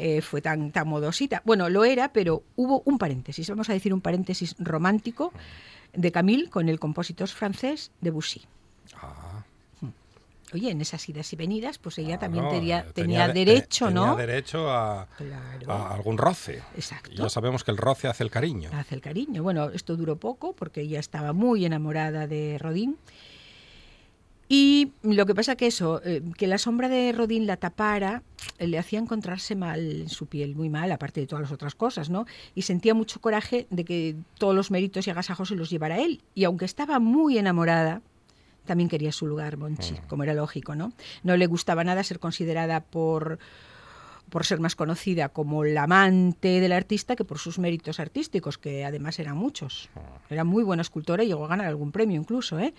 eh, 0.00 0.22
fue 0.22 0.40
tan, 0.40 0.72
tan 0.72 0.88
modosita. 0.88 1.42
Bueno, 1.44 1.68
lo 1.68 1.84
era, 1.84 2.12
pero 2.12 2.42
hubo 2.56 2.82
un 2.84 2.98
paréntesis, 2.98 3.48
vamos 3.50 3.68
a 3.70 3.72
decir 3.72 3.92
un 3.94 4.00
paréntesis 4.00 4.56
romántico 4.58 5.32
de 5.92 6.10
Camille 6.12 6.48
con 6.50 6.68
el 6.68 6.78
compositor 6.78 7.28
francés 7.28 7.90
Debussy. 8.00 8.42
Ah, 8.96 9.44
Oye, 10.52 10.72
en 10.72 10.80
esas 10.80 11.08
idas 11.08 11.32
y 11.32 11.36
venidas, 11.36 11.78
pues 11.78 11.96
ella 11.98 12.18
también 12.18 12.48
tenía, 12.48 12.82
tenía 12.82 12.92
tenía 12.92 13.28
de- 13.28 13.34
derecho, 13.44 13.86
tenía 13.86 14.00
¿no? 14.06 14.16
derecho 14.16 14.68
a, 14.68 15.06
Claro. 15.16 15.72
a 15.72 15.94
algún 15.94 16.18
roce. 16.18 16.60
Exacto. 16.74 17.12
Y 17.12 17.18
ya 17.18 17.28
sabemos 17.28 17.62
que 17.62 17.70
el 17.70 17.76
roce 17.76 18.08
hace 18.08 18.24
el 18.24 18.32
cariño. 18.32 18.68
hace 18.72 18.96
el 18.96 19.00
cariño. 19.00 19.44
Bueno, 19.44 19.70
esto 19.70 19.94
duró 19.96 20.16
poco 20.16 20.52
porque 20.54 20.80
ella 20.80 20.98
estaba 20.98 21.32
muy 21.32 21.64
enamorada 21.64 22.26
de 22.26 22.58
Rodín. 22.58 22.96
Y 24.52 24.90
lo 25.02 25.26
que 25.26 25.34
pasa 25.36 25.54
que 25.54 25.68
eso, 25.68 26.02
eh, 26.04 26.22
que 26.36 26.48
la 26.48 26.58
sombra 26.58 26.88
de 26.88 27.12
Rodín 27.12 27.46
la 27.46 27.56
tapara, 27.56 28.24
eh, 28.58 28.66
le 28.66 28.80
hacía 28.80 28.98
encontrarse 28.98 29.54
mal 29.54 29.78
en 29.78 30.08
su 30.08 30.26
piel, 30.26 30.56
muy 30.56 30.68
mal, 30.68 30.90
aparte 30.90 31.20
de 31.20 31.28
todas 31.28 31.42
las 31.42 31.52
otras 31.52 31.76
cosas, 31.76 32.10
¿no? 32.10 32.26
Y 32.56 32.62
sentía 32.62 32.92
mucho 32.92 33.20
coraje 33.20 33.68
de 33.70 33.84
que 33.84 34.16
todos 34.38 34.52
los 34.52 34.72
méritos 34.72 35.06
y 35.06 35.10
agasajos 35.10 35.50
se 35.50 35.54
los 35.54 35.70
llevara 35.70 36.00
él. 36.00 36.20
Y 36.34 36.42
aunque 36.42 36.64
estaba 36.64 36.98
muy 36.98 37.38
enamorada, 37.38 38.02
también 38.66 38.88
quería 38.88 39.12
su 39.12 39.28
lugar, 39.28 39.56
Monchi, 39.56 39.94
como 40.08 40.24
era 40.24 40.34
lógico, 40.34 40.74
¿no? 40.74 40.92
No 41.22 41.36
le 41.36 41.46
gustaba 41.46 41.84
nada 41.84 42.02
ser 42.02 42.18
considerada 42.18 42.80
por 42.80 43.38
por 44.30 44.46
ser 44.46 44.60
más 44.60 44.76
conocida 44.76 45.28
como 45.28 45.64
la 45.64 45.82
amante 45.82 46.60
del 46.60 46.72
artista 46.72 47.16
que 47.16 47.24
por 47.24 47.38
sus 47.38 47.58
méritos 47.58 48.00
artísticos, 48.00 48.58
que 48.58 48.84
además 48.84 49.18
eran 49.18 49.36
muchos. 49.36 49.90
Era 50.30 50.44
muy 50.44 50.62
buena 50.62 50.82
escultora 50.82 51.24
y 51.24 51.26
llegó 51.26 51.44
a 51.44 51.48
ganar 51.48 51.66
algún 51.66 51.90
premio 51.90 52.18
incluso. 52.18 52.58
¿eh? 52.58 52.72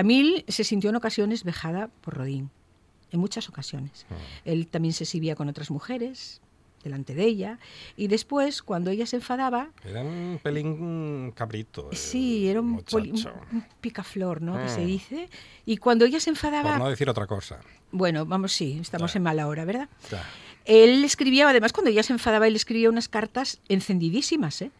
Camille 0.00 0.44
se 0.46 0.62
sintió 0.62 0.90
en 0.90 0.96
ocasiones 0.96 1.42
vejada 1.42 1.88
por 2.02 2.18
Rodin, 2.18 2.50
en 3.12 3.18
muchas 3.18 3.48
ocasiones. 3.48 4.04
Él 4.44 4.66
también 4.66 4.92
se 4.92 5.04
exhibía 5.04 5.34
con 5.34 5.48
otras 5.48 5.70
mujeres 5.70 6.42
delante 6.84 7.14
de 7.14 7.24
ella 7.24 7.58
y 7.96 8.06
después, 8.08 8.62
cuando 8.62 8.90
ella 8.90 9.06
se 9.06 9.16
enfadaba, 9.16 9.70
Era 9.82 10.02
un 10.02 10.38
pelín 10.42 11.32
cabrito. 11.34 11.88
sí, 11.92 12.46
era 12.46 12.60
un, 12.60 12.82
poli- 12.82 13.10
un 13.52 13.64
picaflor, 13.80 14.42
¿no? 14.42 14.60
Que 14.62 14.68
se 14.68 14.82
Mm. 14.82 14.86
dice. 14.86 15.30
Y 15.64 15.78
cuando 15.78 16.04
ella 16.04 16.20
se 16.20 16.28
enfadaba, 16.28 16.72
Por 16.72 16.78
no 16.80 16.90
decir 16.90 17.08
otra 17.08 17.26
cosa. 17.26 17.58
bueno, 17.90 18.26
vamos, 18.26 18.52
sí, 18.52 18.76
estamos 18.82 19.14
Ya. 19.14 19.16
en 19.16 19.22
mala 19.22 19.46
hora, 19.48 19.64
¿verdad? 19.64 19.88
Ya. 20.10 20.22
Él 20.66 21.04
escribía, 21.04 21.48
además, 21.48 21.72
cuando 21.72 21.90
ella 21.90 22.02
se 22.02 22.12
enfadaba, 22.12 22.46
él 22.48 22.54
escribía 22.56 22.90
unas 22.90 23.08
cartas 23.08 23.60
encendidísimas, 23.68 24.60
¿eh? 24.62 24.70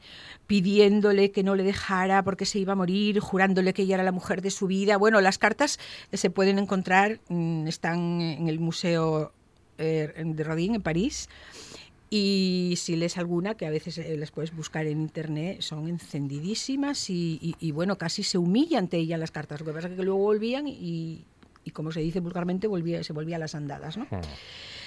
Pidiéndole 0.46 1.30
que 1.30 1.42
no 1.42 1.54
le 1.54 1.64
dejara 1.64 2.22
porque 2.22 2.46
se 2.46 2.58
iba 2.58 2.72
a 2.72 2.76
morir, 2.76 3.20
jurándole 3.20 3.72
que 3.72 3.82
ella 3.82 3.96
era 3.96 4.04
la 4.04 4.12
mujer 4.12 4.42
de 4.42 4.50
su 4.50 4.66
vida. 4.66 4.96
Bueno, 4.96 5.20
las 5.20 5.38
cartas 5.38 5.78
se 6.12 6.30
pueden 6.30 6.58
encontrar, 6.58 7.20
mm, 7.28 7.66
están 7.66 8.20
en 8.20 8.48
el 8.48 8.60
Museo 8.60 9.32
eh, 9.78 10.12
de 10.24 10.44
Rodin, 10.44 10.76
en 10.76 10.82
París. 10.82 11.28
Y 12.08 12.74
si 12.76 12.94
lees 12.94 13.18
alguna, 13.18 13.56
que 13.56 13.66
a 13.66 13.70
veces 13.70 13.98
eh, 13.98 14.16
las 14.16 14.30
puedes 14.30 14.54
buscar 14.54 14.86
en 14.86 15.00
internet, 15.00 15.60
son 15.60 15.88
encendidísimas 15.88 17.10
y, 17.10 17.72
bueno, 17.72 17.98
casi 17.98 18.22
se 18.22 18.38
humilla 18.38 18.78
ante 18.78 18.96
ella 18.96 19.18
las 19.18 19.32
cartas. 19.32 19.60
Lo 19.60 19.66
que 19.66 19.72
pasa 19.72 19.88
es 19.88 19.96
que 19.96 20.02
luego 20.02 20.20
volvían 20.20 20.68
y, 20.68 21.24
y 21.66 21.72
como 21.72 21.90
se 21.90 22.00
dice 22.00 22.20
vulgarmente, 22.20 22.68
volvía, 22.68 23.02
se 23.02 23.12
volvía 23.12 23.36
a 23.36 23.38
las 23.40 23.56
andadas. 23.56 23.96
¿no? 23.96 24.06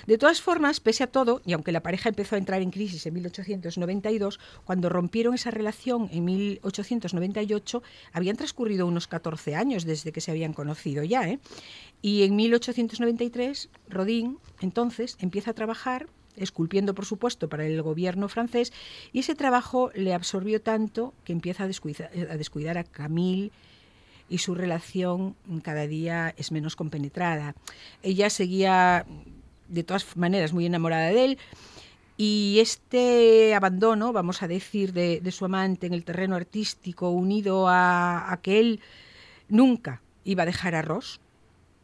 De 0.07 0.17
todas 0.17 0.41
formas, 0.41 0.79
pese 0.79 1.03
a 1.03 1.07
todo, 1.07 1.41
y 1.45 1.51
aunque 1.51 1.73
la 1.73 1.83
pareja 1.83 2.07
empezó 2.07 2.35
a 2.35 2.39
entrar 2.39 2.61
en 2.61 2.71
crisis 2.71 3.05
en 3.05 3.13
1892, 3.15 4.39
cuando 4.63 4.87
rompieron 4.87 5.35
esa 5.35 5.51
relación 5.51 6.09
en 6.13 6.23
1898, 6.23 7.83
habían 8.13 8.37
transcurrido 8.37 8.87
unos 8.87 9.07
14 9.07 9.55
años 9.55 9.83
desde 9.83 10.13
que 10.13 10.21
se 10.21 10.31
habían 10.31 10.53
conocido 10.53 11.03
ya. 11.03 11.27
¿eh? 11.27 11.39
Y 12.01 12.23
en 12.23 12.37
1893, 12.37 13.69
Rodin, 13.89 14.39
entonces, 14.61 15.17
empieza 15.19 15.51
a 15.51 15.53
trabajar 15.53 16.07
esculpiendo, 16.37 16.95
por 16.95 17.05
supuesto, 17.05 17.49
para 17.49 17.65
el 17.65 17.81
gobierno 17.81 18.29
francés, 18.29 18.71
y 19.11 19.19
ese 19.19 19.35
trabajo 19.35 19.91
le 19.93 20.13
absorbió 20.13 20.61
tanto 20.61 21.13
que 21.25 21.33
empieza 21.33 21.65
a 21.65 21.67
descuidar 21.67 22.09
a, 22.29 22.37
descuidar 22.37 22.77
a 22.77 22.85
Camille 22.85 23.51
y 24.29 24.37
su 24.37 24.55
relación 24.55 25.35
cada 25.63 25.87
día 25.87 26.33
es 26.37 26.51
menos 26.51 26.75
compenetrada. 26.75 27.55
Ella 28.03 28.29
seguía, 28.29 29.05
de 29.67 29.83
todas 29.83 30.15
maneras, 30.15 30.53
muy 30.53 30.65
enamorada 30.65 31.07
de 31.07 31.25
él, 31.25 31.37
y 32.21 32.59
este 32.59 33.55
abandono, 33.55 34.11
vamos 34.11 34.43
a 34.43 34.47
decir, 34.49 34.91
de, 34.91 35.31
su 35.31 35.45
amante 35.45 35.87
en 35.87 35.93
el 35.93 36.03
terreno 36.03 36.35
artístico, 36.35 37.11
unido 37.11 37.67
a, 37.69 38.37
que 38.43 38.59
él 38.59 38.81
nunca 39.47 40.01
iba 40.25 40.43
a 40.43 40.45
dejar 40.45 40.75
a 40.75 40.81
Ross, 40.81 41.21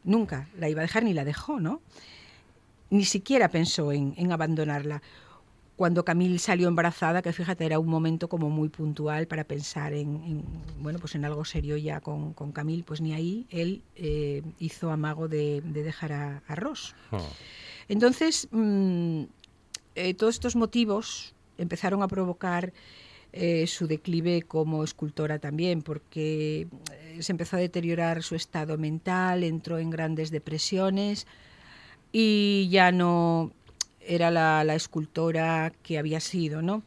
nunca 0.04 0.50
la 0.60 0.68
iba 0.68 0.82
a 0.82 0.84
dejar 0.84 1.04
ni 1.04 1.14
la 1.14 1.24
dejó, 1.24 1.62
¿no? 1.62 1.82
Ni 2.90 3.06
siquiera 3.06 3.48
pensó 3.48 3.94
en, 3.94 4.14
en 4.18 4.34
abandonarla. 4.34 5.02
Cuando 5.76 6.06
Camille 6.06 6.40
salió 6.40 6.68
embarazada, 6.68 7.22
que 7.22 7.34
fíjate, 7.34 7.66
era 7.66 7.80
un 7.80 7.88
momento 7.88 8.30
como 8.30 8.50
muy 8.50 8.70
puntual 8.70 9.28
para 9.28 9.44
pensar 9.44 9.94
en, 9.94 10.24
en, 10.24 10.44
bueno, 10.80 11.00
pues 11.00 11.16
en 11.16 11.26
algo 11.26 11.44
serio 11.44 11.76
ya 11.76 12.00
con, 12.00 12.34
con 12.34 12.52
Camille, 12.54 12.84
pues 12.84 13.02
ni 13.02 13.14
ahí 13.14 13.46
él 13.50 13.82
eh, 13.96 14.42
hizo 14.60 14.90
amago 14.90 15.28
de, 15.28 15.62
de 15.62 15.84
dejar 15.84 16.14
a, 16.14 16.44
a 16.48 16.56
Ross. 16.56 16.96
Hmm. 17.12 17.18
Entonces, 17.90 18.48
mm, 18.52 19.24
eh, 19.96 20.14
todos 20.14 20.36
estos 20.36 20.56
motivos 20.56 21.34
empezaron 21.58 22.04
a 22.04 22.08
provocar 22.08 22.74
eh, 23.38 23.68
su 23.68 23.86
declive 23.86 24.44
como 24.44 24.84
escultora 24.84 25.40
también, 25.40 25.82
porque 25.82 26.68
eh, 26.92 27.18
se 27.22 27.34
empezó 27.34 27.58
a 27.58 27.60
deteriorar 27.60 28.24
su 28.24 28.36
estado 28.36 28.78
mental, 28.78 29.44
entró 29.44 29.78
en 29.78 29.90
grandes 29.90 30.32
depresiones 30.32 31.28
y 32.14 32.70
ya 32.72 32.94
no 32.94 33.52
era 34.06 34.32
la, 34.32 34.64
la 34.64 34.76
escultora 34.76 35.74
que 35.84 35.98
había 35.98 36.20
sido, 36.20 36.62
¿no? 36.62 36.84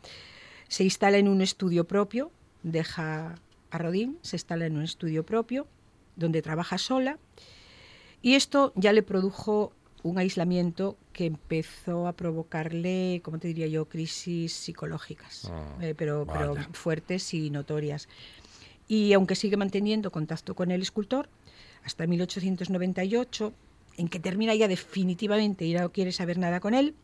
Se 0.69 0.85
instala 0.85 1.19
en 1.19 1.29
un 1.29 1.41
estudio 1.41 1.85
propio, 1.85 2.31
deja 2.63 3.37
a 3.71 3.79
Rodin, 3.79 4.19
se 4.23 4.37
instala 4.37 4.67
en 4.67 4.77
un 4.77 4.85
estudio 4.85 5.25
propio, 5.25 5.67
donde 6.17 6.43
trabaja 6.43 6.79
sola, 6.79 7.19
y 8.23 8.35
esto 8.35 8.73
ya 8.75 8.93
le 8.93 9.03
produjo 9.03 9.73
un 10.03 10.19
aislamiento 10.19 10.97
que 11.13 11.27
empezó 11.27 12.07
a 12.07 12.13
provocarle, 12.13 13.21
como 13.25 13.39
te 13.39 13.49
diría 13.49 13.67
yo, 13.67 13.87
crisis 13.87 14.53
psicológicas, 14.53 15.51
Ah, 15.51 15.77
eh, 15.81 15.95
pero, 15.97 16.27
pero 16.27 16.55
fuertes 16.73 17.35
y 17.35 17.51
notorias. 17.51 18.09
Y 18.87 19.13
aunque 19.13 19.35
sigue 19.35 19.57
manteniendo 19.57 20.11
contacto 20.11 20.55
con 20.55 20.71
el 20.71 20.83
escultor, 20.83 21.29
hasta 21.85 22.07
1898, 22.07 23.53
en 23.99 24.09
que 24.09 24.21
termina 24.21 24.55
ya 24.55 24.69
definitivamente 24.69 25.67
y 25.67 25.75
no 25.75 25.93
quiere 25.93 26.13
saber 26.13 26.39
nada 26.39 26.61
con 26.61 26.73
él, 26.73 26.95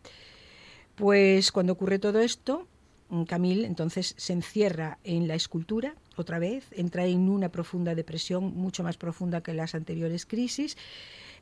pues 0.94 1.52
cuando 1.52 1.74
ocurre 1.74 1.98
todo 1.98 2.20
esto, 2.20 2.66
mm, 3.10 3.24
Camille 3.24 3.66
entonces 3.66 4.14
se 4.16 4.32
encierra 4.32 4.98
en 5.04 5.28
la 5.28 5.34
escultura 5.34 5.96
otra 6.16 6.38
vez, 6.38 6.64
entra 6.72 7.04
en 7.04 7.28
una 7.28 7.50
profunda 7.50 7.94
depresión, 7.94 8.54
mucho 8.56 8.84
más 8.84 8.96
profunda 8.96 9.42
que 9.42 9.52
las 9.52 9.74
anteriores 9.74 10.24
crisis, 10.24 10.76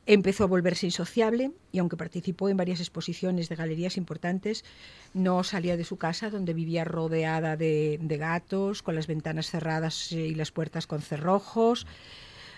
empezó 0.05 0.43
a 0.43 0.47
volverse 0.47 0.87
insociable 0.87 1.51
y 1.71 1.79
aunque 1.79 1.95
participó 1.95 2.49
en 2.49 2.57
varias 2.57 2.79
exposiciones 2.79 3.47
de 3.47 3.55
galerías 3.55 3.95
importantes, 3.95 4.65
no 5.13 5.43
salía 5.43 5.77
de 5.77 5.85
su 5.85 5.97
casa 5.97 6.29
donde 6.29 6.53
vivía 6.53 6.83
rodeada 6.83 7.55
de, 7.55 7.99
de 8.01 8.17
gatos, 8.17 8.81
con 8.81 8.95
las 8.95 9.07
ventanas 9.07 9.49
cerradas 9.49 10.11
y 10.11 10.33
las 10.35 10.51
puertas 10.51 10.87
con 10.87 11.01
cerrojos. 11.01 11.85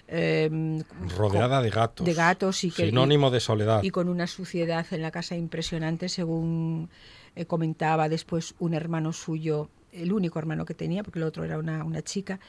Em, 0.07 0.83
Rodeada 1.17 1.61
de 1.61 1.69
gatos. 1.69 2.05
de 2.05 2.13
gatos 2.13 2.63
y 2.63 2.71
que- 2.71 2.85
Sinónimo 2.87 3.31
de 3.31 3.39
soledad. 3.39 3.83
y 3.83 3.89
con 3.89 4.07
una 4.09 4.27
suciedad 4.27 4.85
en 4.91 5.01
la 5.01 5.11
casa 5.11 5.35
impresionante, 5.35 6.09
según 6.09 6.89
eh, 7.35 7.45
comentaba 7.45 8.07
después 8.07 8.55
un 8.59 8.73
hermano 8.73 9.11
suyo, 9.13 9.69
el 9.91 10.13
único 10.13 10.39
hermano 10.39 10.63
que 10.65 10.73
tenía, 10.73 11.03
porque 11.03 11.19
el 11.19 11.23
otro 11.25 11.43
era 11.43 11.57
una, 11.57 11.83
una 11.83 12.01
chica, 12.01 12.39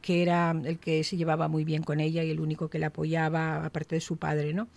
que 0.00 0.22
era 0.22 0.52
el 0.64 0.78
que 0.78 1.04
se 1.04 1.16
llevaba 1.18 1.46
muy 1.48 1.62
bien 1.64 1.82
con 1.82 2.00
ella 2.00 2.22
y 2.24 2.30
el 2.30 2.40
único 2.40 2.68
que 2.70 2.78
la 2.78 2.86
apoyaba, 2.86 3.64
aparte 3.66 3.96
de 3.96 4.00
su 4.00 4.16
padre. 4.16 4.54
¿no? 4.54 4.68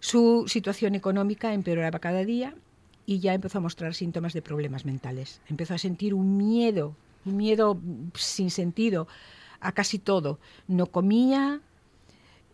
Su 0.00 0.44
situación 0.48 0.94
económica 0.94 1.54
empeoraba 1.54 1.98
cada 1.98 2.24
día 2.24 2.54
y 3.06 3.20
ya 3.20 3.32
empezó 3.32 3.56
a 3.58 3.60
mostrar 3.62 3.94
síntomas 3.94 4.34
de 4.34 4.42
problemas 4.42 4.84
mentales. 4.84 5.40
Empezó 5.48 5.72
a 5.74 5.78
sentir 5.78 6.12
un 6.12 6.36
miedo, 6.36 6.94
un 7.24 7.36
miedo 7.38 7.74
mm, 7.76 8.08
sin 8.14 8.50
sentido 8.50 9.08
a 9.60 9.72
casi 9.72 9.98
todo. 9.98 10.38
No 10.68 10.86
comía, 10.86 11.60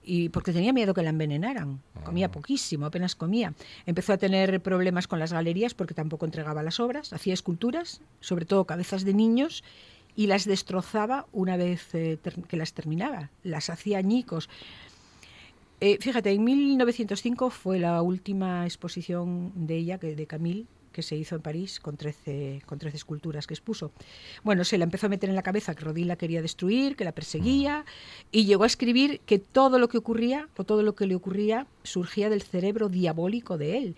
y 0.04 0.28
porque 0.30 0.52
tenía 0.52 0.72
miedo 0.72 0.94
que 0.94 1.02
la 1.02 1.10
envenenaran. 1.10 1.80
Comía 2.04 2.30
poquísimo, 2.30 2.86
apenas 2.86 3.14
comía. 3.14 3.54
Empezó 3.86 4.12
a 4.12 4.18
tener 4.18 4.60
problemas 4.60 5.06
con 5.06 5.18
las 5.18 5.32
galerías 5.32 5.74
porque 5.74 5.94
tampoco 5.94 6.24
entregaba 6.24 6.62
las 6.62 6.80
obras, 6.80 7.12
hacía 7.12 7.34
esculturas, 7.34 8.00
sobre 8.20 8.44
todo 8.44 8.64
cabezas 8.64 9.04
de 9.04 9.14
niños, 9.14 9.62
y 10.14 10.26
las 10.26 10.44
destrozaba 10.44 11.26
una 11.32 11.56
vez 11.56 11.94
eh, 11.94 12.18
que 12.48 12.56
las 12.56 12.74
terminaba, 12.74 13.30
las 13.42 13.70
hacía 13.70 13.98
añicos. 13.98 14.48
Eh, 15.80 15.98
fíjate, 16.00 16.30
en 16.30 16.44
1905 16.44 17.50
fue 17.50 17.78
la 17.78 18.02
última 18.02 18.64
exposición 18.66 19.52
de 19.54 19.76
ella, 19.76 19.98
que, 19.98 20.14
de 20.14 20.26
Camille, 20.26 20.66
que 20.92 21.02
se 21.02 21.16
hizo 21.16 21.34
en 21.34 21.42
París 21.42 21.80
con 21.80 21.96
13, 21.96 22.62
con 22.66 22.78
13 22.78 22.96
esculturas 22.96 23.46
que 23.46 23.54
expuso. 23.54 23.90
Bueno, 24.44 24.64
se 24.64 24.78
la 24.78 24.84
empezó 24.84 25.06
a 25.06 25.08
meter 25.08 25.28
en 25.30 25.36
la 25.36 25.42
cabeza 25.42 25.74
que 25.74 25.84
Rodin 25.84 26.08
la 26.08 26.16
quería 26.16 26.42
destruir, 26.42 26.94
que 26.96 27.04
la 27.04 27.12
perseguía, 27.12 27.84
y 28.30 28.44
llegó 28.44 28.64
a 28.64 28.66
escribir 28.66 29.20
que 29.26 29.38
todo 29.38 29.78
lo 29.78 29.88
que 29.88 29.98
ocurría, 29.98 30.48
o 30.56 30.64
todo 30.64 30.82
lo 30.82 30.94
que 30.94 31.06
le 31.06 31.14
ocurría, 31.14 31.66
surgía 31.82 32.30
del 32.30 32.42
cerebro 32.42 32.88
diabólico 32.88 33.58
de 33.58 33.78
él. 33.78 33.96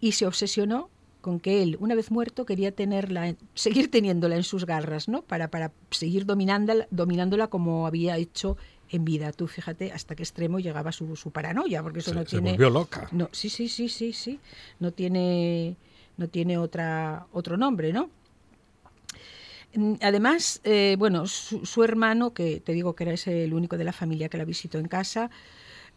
Y 0.00 0.12
se 0.12 0.26
obsesionó 0.26 0.90
con 1.20 1.38
que 1.38 1.62
él, 1.62 1.76
una 1.78 1.94
vez 1.94 2.10
muerto, 2.10 2.44
quería 2.44 2.72
tenerla, 2.72 3.28
en- 3.28 3.38
seguir 3.54 3.90
teniéndola 3.90 4.34
en 4.34 4.42
sus 4.42 4.66
garras, 4.66 5.08
¿no? 5.08 5.22
Para, 5.22 5.48
para 5.48 5.70
seguir 5.92 6.26
dominándola, 6.26 6.88
dominándola 6.90 7.46
como 7.46 7.86
había 7.86 8.16
hecho 8.16 8.56
en 8.90 9.04
vida. 9.04 9.30
Tú 9.32 9.46
fíjate 9.46 9.92
hasta 9.92 10.16
qué 10.16 10.24
extremo 10.24 10.58
llegaba 10.58 10.90
su, 10.90 11.14
su 11.14 11.30
paranoia, 11.30 11.80
porque 11.82 12.00
eso 12.00 12.10
Se, 12.10 12.16
no 12.16 12.22
se 12.24 12.28
tiene... 12.30 12.50
volvió 12.50 12.70
loca. 12.70 13.08
No, 13.12 13.28
sí, 13.30 13.48
sí, 13.48 13.68
sí, 13.68 13.88
sí, 13.88 14.12
sí. 14.12 14.40
No 14.80 14.90
tiene, 14.90 15.76
no 16.16 16.28
tiene 16.28 16.58
otra, 16.58 17.26
otro 17.32 17.56
nombre, 17.56 17.92
¿no? 17.92 18.10
Mm, 19.74 19.94
Además, 20.02 20.60
eh, 20.64 20.96
bueno, 20.98 21.26
su, 21.26 21.64
su 21.64 21.82
hermano, 21.82 22.34
que 22.34 22.60
te 22.60 22.72
digo 22.72 22.94
que 22.94 23.04
era 23.04 23.12
ese 23.12 23.44
el 23.44 23.54
único 23.54 23.78
de 23.78 23.84
la 23.84 23.92
familia 23.92 24.28
que 24.28 24.38
la 24.38 24.44
visitó 24.44 24.78
en 24.78 24.88
casa, 24.88 25.30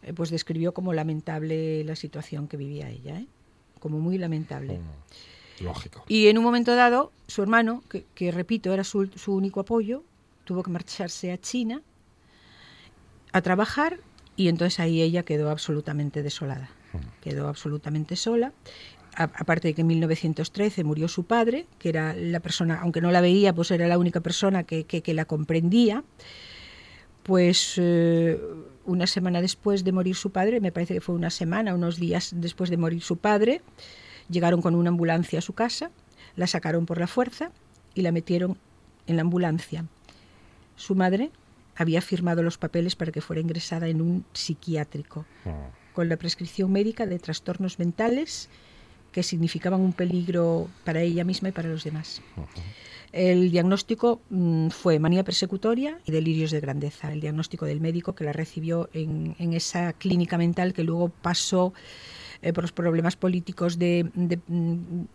eh, 0.02 0.12
pues 0.12 0.30
describió 0.30 0.72
como 0.72 0.92
lamentable 0.92 1.84
la 1.84 1.96
situación 1.96 2.48
que 2.48 2.56
vivía 2.56 2.88
ella, 2.88 3.18
¿eh? 3.18 3.26
como 3.80 3.98
muy 3.98 4.18
lamentable. 4.18 4.80
Lógico. 5.60 6.04
Y 6.08 6.28
en 6.28 6.38
un 6.38 6.44
momento 6.44 6.74
dado, 6.74 7.12
su 7.28 7.42
hermano, 7.42 7.82
que, 7.88 8.04
que, 8.14 8.30
repito, 8.30 8.72
era 8.72 8.84
su, 8.84 9.06
su 9.06 9.34
único 9.34 9.60
apoyo, 9.60 10.02
tuvo 10.44 10.62
que 10.62 10.70
marcharse 10.70 11.32
a 11.32 11.38
China 11.38 11.82
a 13.32 13.42
trabajar 13.42 14.00
y 14.36 14.48
entonces 14.48 14.80
ahí 14.80 15.02
ella 15.02 15.22
quedó 15.24 15.50
absolutamente 15.50 16.22
desolada. 16.22 16.70
Quedó 17.20 17.48
absolutamente 17.48 18.16
sola. 18.16 18.52
Aparte 19.16 19.68
de 19.68 19.74
que 19.74 19.80
en 19.80 19.86
1913 19.86 20.84
murió 20.84 21.08
su 21.08 21.24
padre, 21.24 21.66
que 21.78 21.88
era 21.88 22.14
la 22.14 22.40
persona, 22.40 22.80
aunque 22.82 23.00
no 23.00 23.10
la 23.10 23.20
veía, 23.22 23.54
pues 23.54 23.70
era 23.70 23.88
la 23.88 23.96
única 23.98 24.20
persona 24.20 24.64
que, 24.64 24.84
que- 24.84 25.02
que 25.02 25.14
la 25.14 25.24
comprendía. 25.24 26.04
Pues 27.22 27.74
eh, 27.78 28.40
una 28.84 29.06
semana 29.06 29.40
después 29.40 29.82
de 29.84 29.92
morir 29.92 30.14
su 30.14 30.30
padre, 30.30 30.60
me 30.60 30.70
parece 30.70 30.94
que 30.94 31.00
fue 31.00 31.14
una 31.14 31.30
semana, 31.30 31.74
unos 31.74 31.96
días 31.96 32.30
después 32.36 32.70
de 32.70 32.76
morir 32.76 33.02
su 33.02 33.16
padre, 33.16 33.62
llegaron 34.28 34.62
con 34.62 34.74
una 34.76 34.90
ambulancia 34.90 35.40
a 35.40 35.42
su 35.42 35.52
casa, 35.52 35.90
la 36.36 36.46
sacaron 36.46 36.86
por 36.86 36.98
la 36.98 37.06
fuerza 37.08 37.50
y 37.94 38.02
la 38.02 38.12
metieron 38.12 38.58
en 39.08 39.16
la 39.16 39.22
ambulancia. 39.22 39.86
Su 40.76 40.94
madre 40.94 41.30
había 41.74 42.00
firmado 42.00 42.42
los 42.42 42.58
papeles 42.58 42.94
para 42.96 43.10
que 43.12 43.20
fuera 43.20 43.40
ingresada 43.42 43.88
en 43.88 44.00
un 44.02 44.24
psiquiátrico 44.32 45.24
con 45.94 46.08
la 46.08 46.16
prescripción 46.16 46.70
médica 46.70 47.06
de 47.06 47.18
trastornos 47.18 47.78
mentales 47.78 48.48
que 49.16 49.22
significaban 49.22 49.80
un 49.80 49.94
peligro 49.94 50.68
para 50.84 51.00
ella 51.00 51.24
misma 51.24 51.48
y 51.48 51.52
para 51.52 51.70
los 51.70 51.84
demás. 51.84 52.20
El 53.12 53.50
diagnóstico 53.50 54.20
mm, 54.28 54.68
fue 54.68 54.98
manía 54.98 55.24
persecutoria 55.24 55.98
y 56.04 56.12
delirios 56.12 56.50
de 56.50 56.60
grandeza, 56.60 57.10
el 57.10 57.22
diagnóstico 57.22 57.64
del 57.64 57.80
médico 57.80 58.14
que 58.14 58.24
la 58.24 58.34
recibió 58.34 58.90
en, 58.92 59.34
en 59.38 59.54
esa 59.54 59.94
clínica 59.94 60.36
mental 60.36 60.74
que 60.74 60.84
luego 60.84 61.08
pasó 61.08 61.72
eh, 62.42 62.52
por 62.52 62.64
los 62.64 62.72
problemas 62.72 63.16
políticos 63.16 63.78
de, 63.78 64.10
de, 64.12 64.38
mm, 64.48 65.06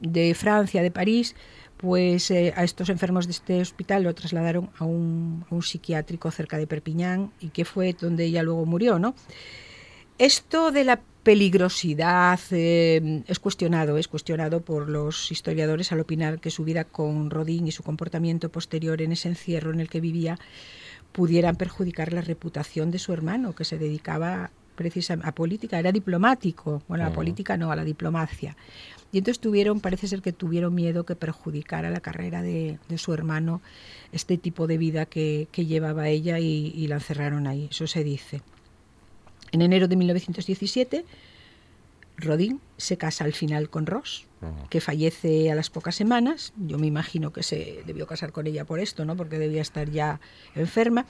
de 0.00 0.34
Francia, 0.34 0.82
de 0.82 0.90
París, 0.90 1.36
pues 1.76 2.32
eh, 2.32 2.52
a 2.56 2.64
estos 2.64 2.88
enfermos 2.88 3.26
de 3.26 3.34
este 3.34 3.60
hospital 3.60 4.02
lo 4.02 4.16
trasladaron 4.16 4.68
a 4.78 4.84
un, 4.84 5.44
a 5.48 5.54
un 5.54 5.62
psiquiátrico 5.62 6.28
cerca 6.32 6.58
de 6.58 6.66
Perpiñán 6.66 7.30
y 7.38 7.50
que 7.50 7.64
fue 7.64 7.92
donde 7.92 8.24
ella 8.24 8.42
luego 8.42 8.66
murió, 8.66 8.98
¿no? 8.98 9.14
Esto 10.18 10.72
de 10.72 10.82
la 10.82 11.00
peligrosidad 11.24 12.38
eh, 12.50 13.22
es 13.26 13.38
cuestionado, 13.38 13.96
es 13.96 14.08
cuestionado 14.08 14.60
por 14.60 14.88
los 14.88 15.32
historiadores 15.32 15.90
al 15.90 16.00
opinar 16.00 16.38
que 16.38 16.50
su 16.50 16.64
vida 16.64 16.84
con 16.84 17.30
Rodin 17.30 17.66
y 17.66 17.72
su 17.72 17.82
comportamiento 17.82 18.50
posterior 18.50 19.00
en 19.00 19.12
ese 19.12 19.28
encierro 19.28 19.72
en 19.72 19.80
el 19.80 19.88
que 19.88 20.00
vivía 20.00 20.38
pudieran 21.12 21.56
perjudicar 21.56 22.12
la 22.12 22.20
reputación 22.20 22.90
de 22.90 22.98
su 22.98 23.12
hermano, 23.12 23.54
que 23.54 23.64
se 23.64 23.78
dedicaba 23.78 24.50
precisamente 24.74 25.28
a 25.28 25.34
política, 25.34 25.78
era 25.78 25.92
diplomático, 25.92 26.82
bueno, 26.88 27.04
a 27.04 27.08
la 27.08 27.14
política 27.14 27.56
no, 27.56 27.70
a 27.70 27.76
la 27.76 27.84
diplomacia. 27.84 28.56
Y 29.12 29.18
entonces 29.18 29.40
tuvieron, 29.40 29.80
parece 29.80 30.08
ser 30.08 30.20
que 30.20 30.32
tuvieron 30.32 30.74
miedo 30.74 31.06
que 31.06 31.14
perjudicara 31.14 31.88
la 31.90 32.00
carrera 32.00 32.42
de, 32.42 32.78
de 32.88 32.98
su 32.98 33.14
hermano 33.14 33.62
este 34.12 34.36
tipo 34.36 34.66
de 34.66 34.76
vida 34.76 35.06
que, 35.06 35.46
que 35.52 35.66
llevaba 35.66 36.08
ella 36.08 36.40
y, 36.40 36.72
y 36.74 36.88
la 36.88 36.96
encerraron 36.96 37.46
ahí, 37.46 37.68
eso 37.70 37.86
se 37.86 38.02
dice. 38.04 38.42
En 39.54 39.62
enero 39.62 39.86
de 39.86 39.94
1917, 39.94 41.04
Rodin 42.16 42.60
se 42.76 42.98
casa 42.98 43.22
al 43.22 43.34
final 43.34 43.70
con 43.70 43.86
Ross, 43.86 44.26
que 44.68 44.80
fallece 44.80 45.48
a 45.48 45.54
las 45.54 45.70
pocas 45.70 45.94
semanas. 45.94 46.52
Yo 46.56 46.76
me 46.76 46.88
imagino 46.88 47.32
que 47.32 47.44
se 47.44 47.84
debió 47.86 48.08
casar 48.08 48.32
con 48.32 48.48
ella 48.48 48.64
por 48.64 48.80
esto, 48.80 49.04
¿no? 49.04 49.16
Porque 49.16 49.38
debía 49.38 49.62
estar 49.62 49.88
ya 49.88 50.18
enferma. 50.56 51.06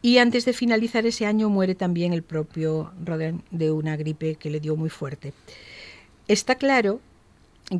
Y 0.00 0.16
antes 0.16 0.46
de 0.46 0.54
finalizar 0.54 1.04
ese 1.04 1.26
año 1.26 1.50
muere 1.50 1.74
también 1.74 2.14
el 2.14 2.22
propio 2.22 2.90
Rodin 3.04 3.42
de 3.50 3.70
una 3.70 3.98
gripe 3.98 4.36
que 4.36 4.48
le 4.48 4.60
dio 4.60 4.76
muy 4.76 4.88
fuerte. 4.88 5.34
Está 6.26 6.54
claro 6.54 7.02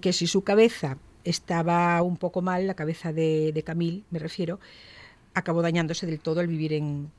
que 0.03 0.13
si 0.13 0.27
su 0.27 0.43
cabeza 0.43 0.99
estaba 1.25 2.03
un 2.03 2.19
poco 2.19 2.43
mal, 2.43 2.67
la 2.67 2.75
cabeza 2.75 3.15
de, 3.15 3.53
de 3.55 3.63
Camille, 3.63 4.03
me 4.11 4.19
refiero, 4.19 4.61
acabó 5.33 5.63
dañándose 5.63 6.05
del 6.05 6.21
todo 6.21 6.41
al 6.41 6.47
vivir 6.47 6.75
en, 6.75 7.11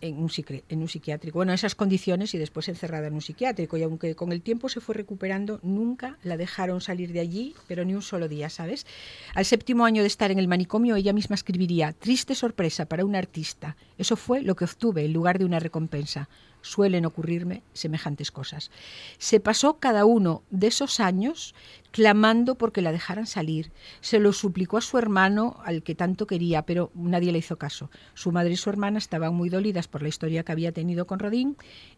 en 0.00 0.18
un, 0.18 0.30
en 0.68 0.80
un 0.80 0.88
psiquiátrico. 0.88 1.38
Bueno, 1.38 1.52
esas 1.52 1.74
condiciones 1.74 2.34
y 2.34 2.38
después 2.38 2.68
encerrada 2.68 3.06
en 3.06 3.14
un 3.14 3.20
psiquiátrico. 3.20 3.76
Y 3.76 3.82
aunque 3.82 4.14
con 4.14 4.32
el 4.32 4.42
tiempo 4.42 4.68
se 4.68 4.80
fue 4.80 4.94
recuperando, 4.94 5.60
nunca 5.62 6.18
la 6.22 6.36
dejaron 6.36 6.80
salir 6.80 7.12
de 7.12 7.20
allí, 7.20 7.54
pero 7.66 7.84
ni 7.84 7.94
un 7.94 8.02
solo 8.02 8.28
día, 8.28 8.50
¿sabes? 8.50 8.86
Al 9.34 9.44
séptimo 9.44 9.84
año 9.84 10.02
de 10.02 10.08
estar 10.08 10.30
en 10.30 10.38
el 10.38 10.48
manicomio, 10.48 10.96
ella 10.96 11.12
misma 11.12 11.34
escribiría, 11.34 11.92
triste 11.92 12.34
sorpresa 12.34 12.86
para 12.86 13.04
un 13.04 13.16
artista. 13.16 13.76
Eso 13.96 14.16
fue 14.16 14.42
lo 14.42 14.56
que 14.56 14.64
obtuve 14.64 15.04
en 15.04 15.12
lugar 15.12 15.38
de 15.38 15.44
una 15.44 15.60
recompensa. 15.60 16.28
Suelen 16.60 17.06
ocurrirme 17.06 17.62
semejantes 17.72 18.30
cosas. 18.30 18.70
Se 19.18 19.40
pasó 19.40 19.78
cada 19.78 20.04
uno 20.04 20.42
de 20.50 20.66
esos 20.66 21.00
años 21.00 21.54
clamando 21.90 22.56
porque 22.56 22.82
la 22.82 22.92
dejaran 22.92 23.26
salir. 23.26 23.70
Se 24.00 24.18
lo 24.18 24.32
suplicó 24.32 24.78
a 24.78 24.82
su 24.82 24.98
hermano, 24.98 25.58
al 25.64 25.82
que 25.82 25.94
tanto 25.94 26.26
quería, 26.26 26.62
pero 26.62 26.90
nadie 26.94 27.32
le 27.32 27.38
hizo 27.38 27.56
caso. 27.56 27.90
Su 28.14 28.32
madre 28.32 28.52
y 28.52 28.56
su 28.56 28.70
hermana 28.70 28.98
estaban 28.98 29.34
muy 29.34 29.48
dolidas 29.48 29.88
por 29.88 30.02
la 30.02 30.08
historia 30.08 30.42
que 30.42 30.52
había 30.52 30.72
tenido 30.72 31.06
con 31.06 31.18
Rodin 31.18 31.56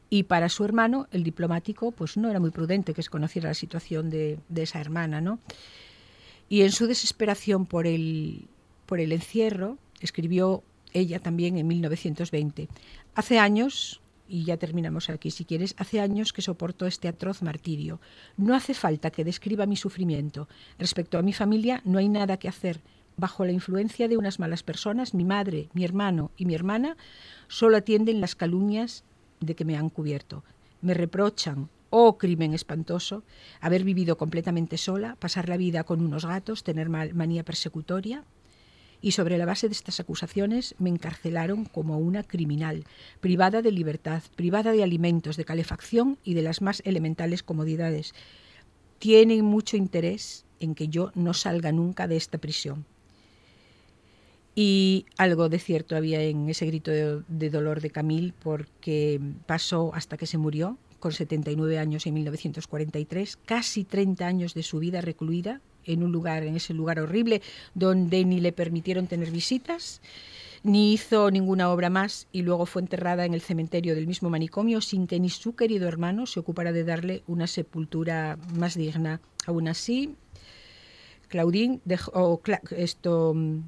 y 0.08 0.24
para 0.24 0.48
su 0.48 0.64
hermano, 0.64 1.06
el 1.12 1.22
diplomático, 1.22 1.92
pues 1.92 2.16
no 2.16 2.28
era 2.28 2.40
muy 2.40 2.50
prudente 2.50 2.94
que 2.94 3.02
se 3.02 3.10
conociera 3.10 3.48
la 3.48 3.54
situación 3.54 4.10
de, 4.10 4.38
de 4.48 4.62
esa 4.62 4.80
hermana, 4.80 5.20
¿no? 5.20 5.38
Y 6.48 6.62
en 6.62 6.72
su 6.72 6.88
desesperación 6.88 7.64
por 7.64 7.86
el, 7.86 8.48
por 8.86 8.98
el 8.98 9.12
encierro, 9.12 9.78
escribió 10.00 10.64
ella 10.92 11.20
también 11.20 11.56
en 11.56 11.68
1920. 11.68 12.68
Hace 13.14 13.38
años, 13.38 13.99
y 14.30 14.44
ya 14.44 14.56
terminamos 14.56 15.10
aquí 15.10 15.30
si 15.30 15.44
quieres, 15.44 15.74
hace 15.76 16.00
años 16.00 16.32
que 16.32 16.40
soporto 16.40 16.86
este 16.86 17.08
atroz 17.08 17.42
martirio. 17.42 18.00
No 18.36 18.54
hace 18.54 18.74
falta 18.74 19.10
que 19.10 19.24
describa 19.24 19.66
mi 19.66 19.76
sufrimiento. 19.76 20.48
Respecto 20.78 21.18
a 21.18 21.22
mi 21.22 21.32
familia, 21.32 21.82
no 21.84 21.98
hay 21.98 22.08
nada 22.08 22.36
que 22.36 22.48
hacer. 22.48 22.80
Bajo 23.16 23.44
la 23.44 23.52
influencia 23.52 24.08
de 24.08 24.16
unas 24.16 24.38
malas 24.38 24.62
personas, 24.62 25.12
mi 25.12 25.24
madre, 25.24 25.68
mi 25.74 25.84
hermano 25.84 26.30
y 26.36 26.46
mi 26.46 26.54
hermana 26.54 26.96
solo 27.48 27.76
atienden 27.76 28.20
las 28.20 28.34
calumnias 28.34 29.04
de 29.40 29.54
que 29.54 29.64
me 29.64 29.76
han 29.76 29.90
cubierto. 29.90 30.44
Me 30.80 30.94
reprochan, 30.94 31.68
oh 31.90 32.16
crimen 32.16 32.54
espantoso, 32.54 33.24
haber 33.60 33.84
vivido 33.84 34.16
completamente 34.16 34.78
sola, 34.78 35.16
pasar 35.16 35.48
la 35.48 35.56
vida 35.56 35.84
con 35.84 36.00
unos 36.00 36.24
gatos, 36.24 36.62
tener 36.62 36.88
manía 36.88 37.44
persecutoria. 37.44 38.24
Y 39.02 39.12
sobre 39.12 39.38
la 39.38 39.46
base 39.46 39.68
de 39.68 39.72
estas 39.72 40.00
acusaciones 40.00 40.74
me 40.78 40.90
encarcelaron 40.90 41.64
como 41.64 41.98
una 41.98 42.22
criminal, 42.22 42.84
privada 43.20 43.62
de 43.62 43.72
libertad, 43.72 44.22
privada 44.36 44.72
de 44.72 44.82
alimentos, 44.82 45.36
de 45.36 45.44
calefacción 45.44 46.18
y 46.22 46.34
de 46.34 46.42
las 46.42 46.60
más 46.60 46.82
elementales 46.84 47.42
comodidades. 47.42 48.14
Tienen 48.98 49.44
mucho 49.44 49.76
interés 49.76 50.44
en 50.60 50.74
que 50.74 50.88
yo 50.88 51.12
no 51.14 51.32
salga 51.32 51.72
nunca 51.72 52.06
de 52.06 52.16
esta 52.16 52.38
prisión. 52.38 52.84
Y 54.54 55.06
algo 55.16 55.48
de 55.48 55.58
cierto 55.58 55.96
había 55.96 56.22
en 56.22 56.50
ese 56.50 56.66
grito 56.66 56.90
de, 56.90 57.50
dolor 57.50 57.80
de 57.80 57.90
Camille 57.90 58.34
porque 58.42 59.20
pasó 59.46 59.94
hasta 59.94 60.16
que 60.16 60.26
se 60.26 60.38
murió, 60.38 60.76
con 60.98 61.12
79 61.12 61.78
años 61.78 62.06
en 62.06 62.14
1943, 62.14 63.38
casi 63.46 63.84
30 63.84 64.26
años 64.26 64.52
de 64.52 64.62
su 64.62 64.78
vida 64.78 65.00
recluida 65.00 65.62
en 65.92 66.02
un 66.02 66.12
lugar, 66.12 66.42
en 66.44 66.56
ese 66.56 66.74
lugar 66.74 66.98
horrible, 67.00 67.42
donde 67.74 68.24
ni 68.24 68.40
le 68.40 68.52
permitieron 68.52 69.06
tener 69.06 69.30
visitas, 69.30 70.00
ni 70.62 70.92
hizo 70.92 71.30
ninguna 71.30 71.70
obra 71.70 71.88
más 71.88 72.26
y 72.32 72.42
luego 72.42 72.66
fue 72.66 72.82
enterrada 72.82 73.24
en 73.24 73.32
el 73.32 73.40
cementerio 73.40 73.94
del 73.94 74.06
mismo 74.06 74.28
manicomio 74.28 74.80
sin 74.82 75.06
que 75.06 75.18
ni 75.18 75.30
su 75.30 75.54
querido 75.54 75.88
hermano 75.88 76.26
se 76.26 76.38
ocupara 76.40 76.72
de 76.72 76.84
darle 76.84 77.22
una 77.26 77.46
sepultura 77.46 78.36
más 78.54 78.74
digna. 78.74 79.20
Aún 79.46 79.68
así, 79.68 80.14
Claudine 81.28 81.80
dejó 81.84 82.10
o 82.12 82.42
Cla- 82.42 82.60
esto 82.76 83.32
mm, 83.34 83.60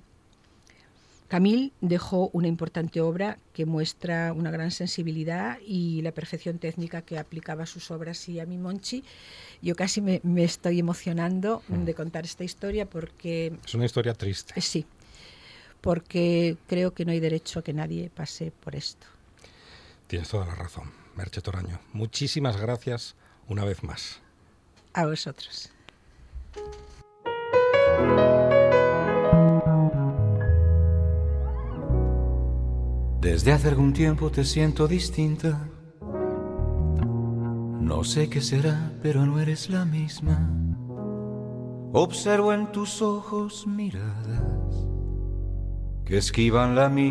Camille 1.32 1.72
dejó 1.80 2.28
una 2.34 2.46
importante 2.46 3.00
obra 3.00 3.38
que 3.54 3.64
muestra 3.64 4.34
una 4.34 4.50
gran 4.50 4.70
sensibilidad 4.70 5.56
y 5.66 6.02
la 6.02 6.12
perfección 6.12 6.58
técnica 6.58 7.00
que 7.00 7.18
aplicaba 7.18 7.62
a 7.62 7.66
sus 7.66 7.90
obras. 7.90 8.28
Y 8.28 8.38
a 8.38 8.44
mí, 8.44 8.58
Monchi, 8.58 9.02
yo 9.62 9.74
casi 9.74 10.02
me, 10.02 10.20
me 10.24 10.44
estoy 10.44 10.78
emocionando 10.78 11.62
de 11.68 11.94
contar 11.94 12.26
esta 12.26 12.44
historia 12.44 12.84
porque 12.84 13.56
Es 13.64 13.74
una 13.74 13.86
historia 13.86 14.12
triste. 14.12 14.52
eh, 14.56 14.60
sí, 14.60 14.84
porque 15.80 16.58
creo 16.66 16.92
que 16.92 17.06
no 17.06 17.12
hay 17.12 17.20
derecho 17.20 17.60
a 17.60 17.64
que 17.64 17.72
nadie 17.72 18.10
pase 18.14 18.52
por 18.62 18.76
esto. 18.76 19.06
Tienes 20.08 20.28
toda 20.28 20.44
la 20.44 20.54
razón, 20.54 20.92
Merche 21.16 21.40
Toraño. 21.40 21.80
Muchísimas 21.94 22.58
gracias 22.60 23.14
una 23.48 23.64
vez 23.64 23.82
más. 23.82 24.20
A 24.92 25.06
vosotros. 25.06 25.72
Desde 33.22 33.52
hace 33.52 33.68
algún 33.68 33.92
tiempo 33.92 34.32
te 34.32 34.44
siento 34.44 34.88
distinta. 34.88 35.68
No 37.80 38.02
sé 38.02 38.28
qué 38.28 38.40
será, 38.40 38.90
pero 39.00 39.24
no 39.24 39.38
eres 39.38 39.70
la 39.70 39.84
misma. 39.84 40.50
Observo 41.92 42.52
en 42.52 42.72
tus 42.72 43.00
ojos 43.00 43.64
miradas 43.64 44.88
que 46.04 46.18
esquivan 46.18 46.74
la 46.74 46.88
mía. 46.88 47.06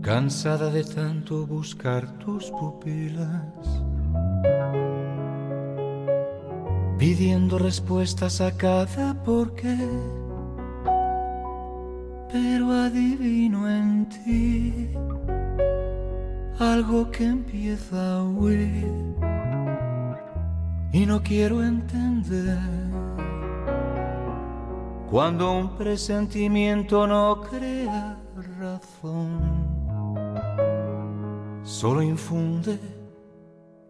Cansada 0.00 0.68
de 0.70 0.82
tanto 0.82 1.46
buscar 1.46 2.18
tus 2.18 2.50
pupilas. 2.50 3.84
Pidiendo 6.98 7.56
respuestas 7.60 8.40
a 8.40 8.56
cada 8.56 9.22
por 9.22 9.54
qué 9.54 9.78
pero 12.32 12.72
adivino 12.72 13.68
en 13.68 14.08
ti 14.08 14.88
algo 16.58 17.10
que 17.10 17.24
empieza 17.24 18.16
a 18.16 18.22
huir 18.24 19.14
y 20.92 21.06
no 21.06 21.22
quiero 21.22 21.62
entender 21.62 22.58
cuando 25.10 25.52
un 25.52 25.76
presentimiento 25.76 27.06
no 27.06 27.42
crea 27.42 28.18
razón, 28.58 29.38
solo 31.62 32.00
infunde 32.00 32.78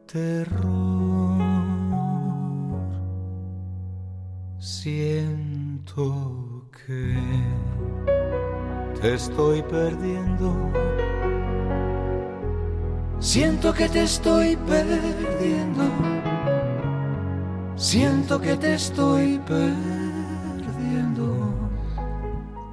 terror. 0.06 1.40
Siento 4.58 6.02
que 6.72 7.14
estoy 9.02 9.62
perdiendo. 9.62 10.72
Siento 13.18 13.72
que 13.74 13.88
te 13.88 14.02
estoy 14.02 14.56
perdiendo. 14.56 15.84
Siento 17.76 18.40
que 18.40 18.56
te 18.56 18.74
estoy 18.74 19.38
perdiendo. 19.46 19.92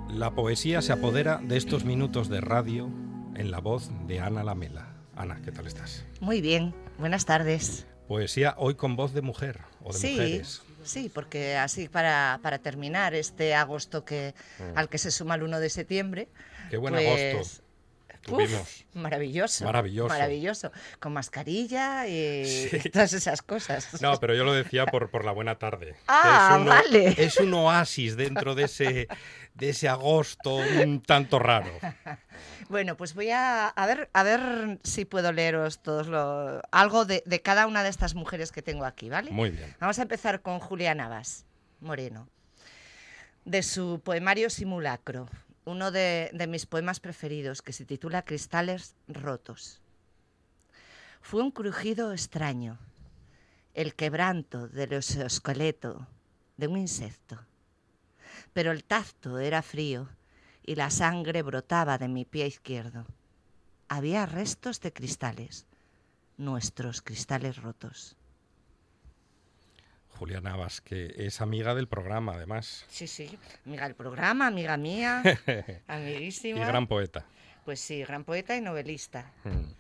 La 0.10 0.36
poesía 0.36 0.82
se 0.82 0.92
apodera 0.92 1.40
de 1.42 1.58
estos 1.58 1.86
minutos 1.86 2.30
de 2.30 2.42
radio 2.42 2.90
en 3.36 3.52
la 3.52 3.60
voz 3.60 3.90
de 4.06 4.20
Ana 4.20 4.44
Lamela. 4.44 4.96
Ana, 5.16 5.42
¿qué 5.44 5.52
tal 5.52 5.66
estás? 5.66 6.06
Muy 6.20 6.42
bien, 6.42 6.74
buenas 6.98 7.26
tardes. 7.26 7.88
Poesía 8.08 8.56
hoy 8.58 8.76
con 8.76 8.96
voz 8.96 9.14
de 9.14 9.22
mujer 9.22 9.62
o 9.84 9.94
de 9.94 10.00
sí, 10.00 10.12
mujeres. 10.12 10.62
Sí, 10.90 11.10
porque 11.14 11.56
así 11.56 11.88
para, 11.88 12.40
para 12.42 12.58
terminar 12.60 13.14
este 13.14 13.54
agosto 13.56 14.04
que, 14.04 14.34
Mm. 14.60 14.78
al 14.78 14.90
que 14.90 14.98
se 14.98 15.12
suma 15.12 15.36
el 15.36 15.44
1 15.44 15.60
de 15.60 15.70
septiembre. 15.70 16.28
Qué 16.70 16.78
buen 16.78 16.94
pues, 16.94 17.36
agosto 17.36 17.64
tuvimos. 18.22 18.62
uf, 18.62 18.96
maravilloso. 18.96 19.66
Maravilloso. 19.66 20.10
Maravilloso. 20.10 20.72
Con 21.00 21.14
mascarilla 21.14 22.08
y 22.08 22.46
Sí. 22.46 22.90
todas 22.94 23.14
esas 23.14 23.42
cosas. 23.42 24.02
No, 24.02 24.18
pero 24.20 24.36
yo 24.36 24.44
lo 24.44 24.54
decía 24.54 24.86
por, 24.86 25.10
por 25.10 25.26
la 25.26 25.32
buena 25.32 25.56
tarde. 25.56 25.96
Ah, 26.08 26.52
es 26.54 26.60
un, 26.60 26.66
vale. 26.68 27.16
Es 27.18 27.38
un 27.38 27.54
oasis 27.54 28.16
dentro 28.18 28.56
de 28.56 28.64
ese, 28.66 29.08
de 29.54 29.70
ese 29.70 29.88
agosto 29.90 30.56
un 30.56 31.02
tanto 31.02 31.40
raro. 31.40 31.72
Bueno, 32.70 32.96
pues 32.96 33.16
voy 33.16 33.32
a, 33.32 33.68
a 33.68 33.86
ver 33.88 34.12
a 34.14 34.22
ver 34.22 34.78
si 34.84 35.04
puedo 35.04 35.32
leeros 35.32 35.82
todos 35.82 36.06
lo, 36.06 36.62
algo 36.72 37.04
de, 37.04 37.24
de 37.26 37.42
cada 37.42 37.66
una 37.66 37.82
de 37.82 37.90
estas 37.90 38.14
mujeres 38.14 38.52
que 38.52 38.62
tengo 38.62 38.86
aquí, 38.86 39.10
¿vale? 39.10 39.32
Muy 39.32 39.50
bien. 39.50 39.76
Vamos 39.80 39.98
a 39.98 40.04
empezar 40.04 40.44
con 40.44 40.60
Julia 40.60 40.94
Navas, 40.94 41.48
Moreno, 41.80 42.30
de 43.44 43.64
su 43.64 44.02
poemario 44.04 44.52
Simulacro, 44.52 45.28
uno 45.70 45.92
de, 45.92 46.32
mis 46.50 46.66
poemas 46.66 47.00
preferidos, 47.00 47.62
que 47.62 47.74
se 47.74 47.86
titula 47.86 48.26
Cristales 48.26 48.96
Rotos. 49.08 49.80
Fue 51.22 51.44
un 51.44 51.52
crujido 51.52 52.12
extraño, 52.12 52.80
el 53.76 53.94
quebranto 53.94 54.68
del 54.68 54.94
esqueleto 54.94 56.08
de 56.58 56.68
un 56.68 56.78
insecto, 56.78 57.40
pero 58.52 58.72
el 58.72 58.84
tacto 58.84 59.38
era 59.38 59.62
frío 59.62 60.10
y 60.66 60.74
la 60.74 60.90
sangre 60.90 61.44
brotaba 61.44 62.00
de 62.00 62.08
mi 62.08 62.26
pie 62.26 62.48
izquierdo. 62.48 63.06
Había 63.90 64.26
restos 64.26 64.82
de 64.82 64.92
cristales, 64.92 65.68
nuestros 66.38 67.04
cristales 67.04 67.58
rotos. 67.58 68.18
Julia 70.20 70.42
Navas, 70.42 70.82
que 70.82 71.14
es 71.18 71.40
amiga 71.40 71.74
del 71.76 71.88
programa, 71.88 72.34
además. 72.34 72.86
Sí, 72.90 73.08
sí, 73.08 73.40
amiga 73.66 73.86
del 73.86 73.96
programa, 73.96 74.48
amiga 74.48 74.76
mía, 74.76 75.24
y 75.48 75.92
amiguísima. 75.92 76.66
gran 76.68 76.88
poeta. 76.88 77.26
Pues 77.66 77.80
sí, 77.80 78.04
gran 78.04 78.26
poeta 78.26 78.56
y 78.58 78.62
novelista. 78.62 79.32
Mm. 79.46 79.72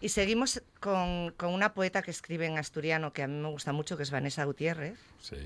Y 0.00 0.08
seguimos 0.10 0.62
con, 0.78 1.32
con 1.36 1.52
una 1.52 1.74
poeta 1.74 2.02
que 2.02 2.10
escribe 2.12 2.46
en 2.46 2.56
asturiano 2.56 3.12
que 3.12 3.22
a 3.24 3.26
mí 3.26 3.34
me 3.34 3.48
gusta 3.48 3.72
mucho, 3.72 3.96
que 3.96 4.04
es 4.04 4.10
Vanessa 4.10 4.44
Gutiérrez, 4.44 4.98
Sí. 5.20 5.36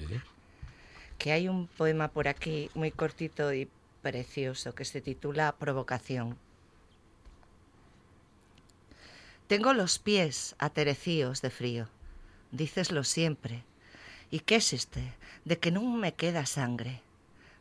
que 1.18 1.32
hay 1.32 1.48
un 1.48 1.66
poema 1.66 2.08
por 2.08 2.28
aquí 2.28 2.70
muy 2.74 2.90
cortito 2.90 3.52
y 3.54 3.68
precioso 4.02 4.74
que 4.74 4.84
se 4.84 5.00
titula 5.00 5.56
Provocación. 5.58 6.36
Tengo 9.46 9.72
los 9.72 9.98
pies 9.98 10.54
aterecíos 10.58 11.42
de 11.42 11.50
frío, 11.50 11.88
díceslo 12.50 13.04
siempre. 13.04 13.64
¿Y 14.30 14.40
qué 14.40 14.56
es 14.56 14.72
este? 14.72 15.14
De 15.44 15.58
que 15.58 15.70
non 15.70 16.00
me 16.00 16.14
queda 16.14 16.46
sangre. 16.46 17.00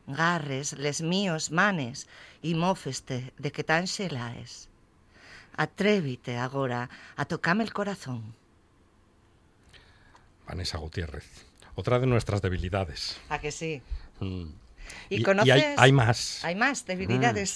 Garres 0.07 0.73
les 0.73 1.01
míos 1.01 1.51
manes 1.51 2.07
y 2.41 2.55
mófeste 2.55 3.31
de 3.37 3.51
que 3.51 3.63
tan 3.63 3.87
xelaes. 3.87 4.67
Atrévite 5.55 6.37
agora 6.37 6.89
a 7.15 7.23
tocame 7.25 7.63
el 7.63 7.71
corazón. 7.71 8.35
Vanessa 10.47 10.77
Gutiérrez. 10.77 11.45
Otra 11.75 11.99
de 11.99 12.07
nuestras 12.07 12.41
debilidades. 12.41 13.17
¿A 13.29 13.39
que 13.39 13.51
sí? 13.51 13.81
Mm. 14.19 14.49
¿Y, 15.09 15.15
hay, 15.15 15.23
conoces? 15.23 15.75
hay 15.77 15.91
más. 15.91 16.43
Hay 16.43 16.55
más 16.55 16.85
debilidades. 16.85 17.49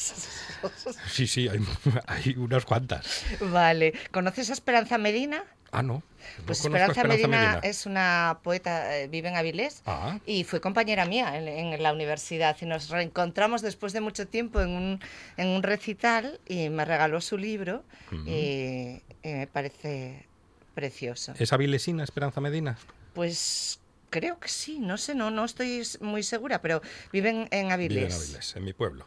Sí, 1.11 1.27
sí, 1.27 1.47
hay, 1.47 1.59
hay 2.07 2.35
unas 2.37 2.65
cuantas. 2.65 3.23
vale. 3.41 3.93
¿Conoces 4.11 4.49
a 4.49 4.53
Esperanza 4.53 4.97
Medina? 4.97 5.43
Ah, 5.72 5.84
no. 5.84 5.95
no 5.95 6.01
Pues 6.45 6.63
Esperanza, 6.63 7.03
Medina, 7.03 7.59
es 7.63 7.86
una 7.86 8.39
poeta, 8.43 8.97
eh, 8.97 9.07
vive 9.07 9.28
en 9.30 9.36
Avilés 9.36 9.82
Ah, 9.86 10.18
y 10.26 10.43
fue 10.45 10.61
compañera 10.61 11.05
mía 11.05 11.38
en, 11.38 11.47
en 11.47 11.84
la 11.84 11.91
universidad. 11.93 12.55
Y 12.61 12.65
nos 12.65 12.89
reencontramos 12.89 13.61
después 13.61 13.91
de 13.93 14.01
mucho 14.01 14.28
tiempo 14.28 14.61
en 14.61 14.70
un, 14.70 14.99
en 15.36 15.47
un 15.47 15.63
recital 15.63 16.39
y 16.47 16.70
me 16.70 16.86
regaló 16.86 17.20
su 17.22 17.38
libro 17.38 17.84
y, 18.26 19.01
y 19.24 19.28
me 19.30 19.47
parece 19.47 20.26
precioso. 20.74 21.34
¿es 21.38 21.51
avilesina 21.53 22.03
Esperanza 22.03 22.39
Medina? 22.39 22.78
Pues 23.13 23.80
creo 24.09 24.39
que 24.39 24.47
sí, 24.47 24.80
no 24.80 24.97
sé, 24.97 25.15
no, 25.15 25.32
no 25.32 25.43
estoy 25.43 25.84
muy 26.01 26.24
segura, 26.24 26.61
pero 26.61 26.82
viven 27.11 27.47
en 27.51 27.72
Avilés, 27.72 28.03
Vive 28.05 28.15
en 28.15 28.22
Avilés, 28.22 28.55
en 28.55 28.63
mi 28.63 28.74
pueblo. 28.74 29.05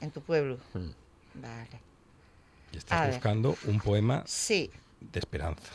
en 0.00 0.10
tu 0.12 0.20
pueblo. 0.20 0.58
Mm. 0.74 0.90
Vale. 1.40 1.80
Y 2.72 2.76
A 2.76 2.78
estás 2.78 3.00
ver. 3.06 3.10
buscando 3.14 3.56
un 3.66 3.80
poema 3.80 4.22
Sí, 4.26 4.70
de 5.00 5.18
esperanza. 5.18 5.72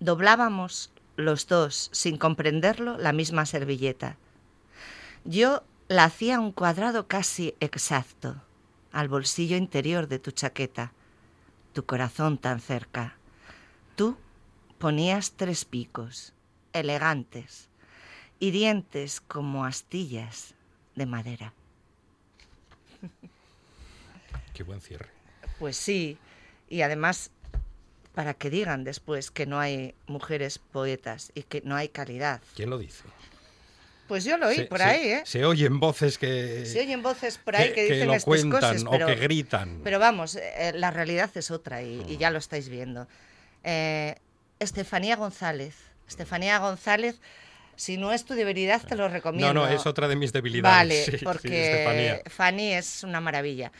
Doblábamos 0.00 0.90
los 1.16 1.46
dos, 1.46 1.90
sin 1.92 2.16
comprenderlo, 2.16 2.98
la 2.98 3.12
misma 3.12 3.46
servilleta. 3.46 4.16
Yo 5.24 5.62
la 5.88 6.04
hacía 6.04 6.40
un 6.40 6.52
cuadrado 6.52 7.06
casi 7.06 7.54
exacto, 7.60 8.42
al 8.90 9.08
bolsillo 9.08 9.56
interior 9.56 10.08
de 10.08 10.18
tu 10.18 10.30
chaqueta, 10.30 10.92
tu 11.72 11.84
corazón 11.84 12.38
tan 12.38 12.60
cerca. 12.60 13.16
Tú 13.96 14.16
ponías 14.78 15.32
tres 15.32 15.64
picos, 15.64 16.32
elegantes, 16.72 17.68
hirientes 18.38 19.20
como 19.20 19.64
astillas 19.64 20.54
de 20.94 21.06
madera. 21.06 21.52
Qué 24.54 24.62
buen 24.62 24.80
cierre. 24.80 25.10
Pues 25.58 25.76
sí, 25.76 26.16
y 26.68 26.80
además 26.80 27.30
para 28.14 28.34
que 28.34 28.50
digan 28.50 28.84
después 28.84 29.30
que 29.30 29.46
no 29.46 29.58
hay 29.60 29.94
mujeres 30.06 30.58
poetas 30.58 31.30
y 31.34 31.42
que 31.44 31.62
no 31.64 31.76
hay 31.76 31.88
calidad. 31.88 32.40
¿Quién 32.56 32.70
lo 32.70 32.78
dice? 32.78 33.04
Pues 34.08 34.24
yo 34.24 34.36
lo 34.38 34.48
oí 34.48 34.56
Se- 34.56 34.64
por 34.64 34.78
se- 34.78 34.84
ahí, 34.84 35.08
¿eh? 35.12 35.22
Se 35.24 35.44
oyen 35.44 35.78
voces 35.78 36.18
que, 36.18 36.66
Se 36.66 36.80
oyen 36.80 37.00
voces 37.02 37.38
por 37.38 37.54
ahí 37.54 37.68
que, 37.68 37.74
que 37.74 37.82
dicen 37.94 38.08
lo 38.08 38.14
estas 38.14 38.24
cuentan 38.24 38.50
cosas, 38.60 38.84
o 38.84 38.90
pero, 38.90 39.06
que 39.06 39.14
gritan. 39.14 39.80
pero 39.84 40.00
vamos, 40.00 40.34
eh, 40.34 40.72
la 40.74 40.90
realidad 40.90 41.30
es 41.36 41.50
otra 41.52 41.82
y, 41.82 42.04
y 42.08 42.16
ya 42.16 42.30
lo 42.30 42.38
estáis 42.38 42.68
viendo. 42.68 43.06
Eh, 43.62 44.16
Estefanía 44.58 45.14
González. 45.16 45.74
Estefanía 46.08 46.58
González, 46.58 47.20
si 47.76 47.96
no 47.98 48.12
es 48.12 48.24
tu 48.24 48.34
debilidad, 48.34 48.82
te 48.82 48.96
lo 48.96 49.04
no, 49.06 49.14
recomiendo. 49.14 49.54
no, 49.54 49.68
es 49.68 49.86
otra 49.86 50.08
de 50.08 50.16
mis 50.16 50.32
debilidades. 50.32 50.76
Vale, 50.76 51.04
sí, 51.04 51.18
sí, 51.18 51.24
porque. 51.24 52.22
Fanny 52.28 52.72
es 52.74 53.04
una 53.04 53.20
maravilla. 53.20 53.70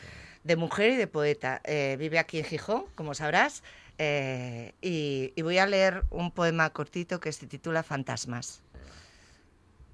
De 0.45 0.55
mujer 0.55 0.91
y 0.91 0.95
de 0.95 1.07
poeta. 1.07 1.59
Eh, 1.65 1.97
vive 1.99 2.17
aquí 2.19 2.39
en 2.39 2.45
Gijón, 2.45 2.85
como 2.95 3.13
sabrás. 3.13 3.63
Eh, 4.03 4.73
y, 4.81 5.31
y 5.35 5.41
voy 5.43 5.59
a 5.59 5.67
leer 5.67 6.05
un 6.09 6.31
poema 6.31 6.71
cortito 6.71 7.19
que 7.19 7.31
se 7.31 7.45
titula 7.45 7.83
Fantasmas. 7.83 8.61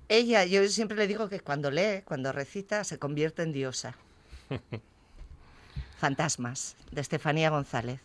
Ella, 0.08 0.46
yo 0.46 0.66
siempre 0.70 0.96
le 0.96 1.08
digo 1.08 1.28
que 1.28 1.42
cuando 1.42 1.72
lee, 1.72 2.04
cuando 2.06 2.32
recita, 2.32 2.86
se 2.86 3.00
convierte 3.00 3.44
en 3.44 3.52
diosa. 3.52 3.96
Fantasmas, 6.00 6.78
de 6.90 7.02
Estefanía 7.02 7.50
González. 7.50 8.00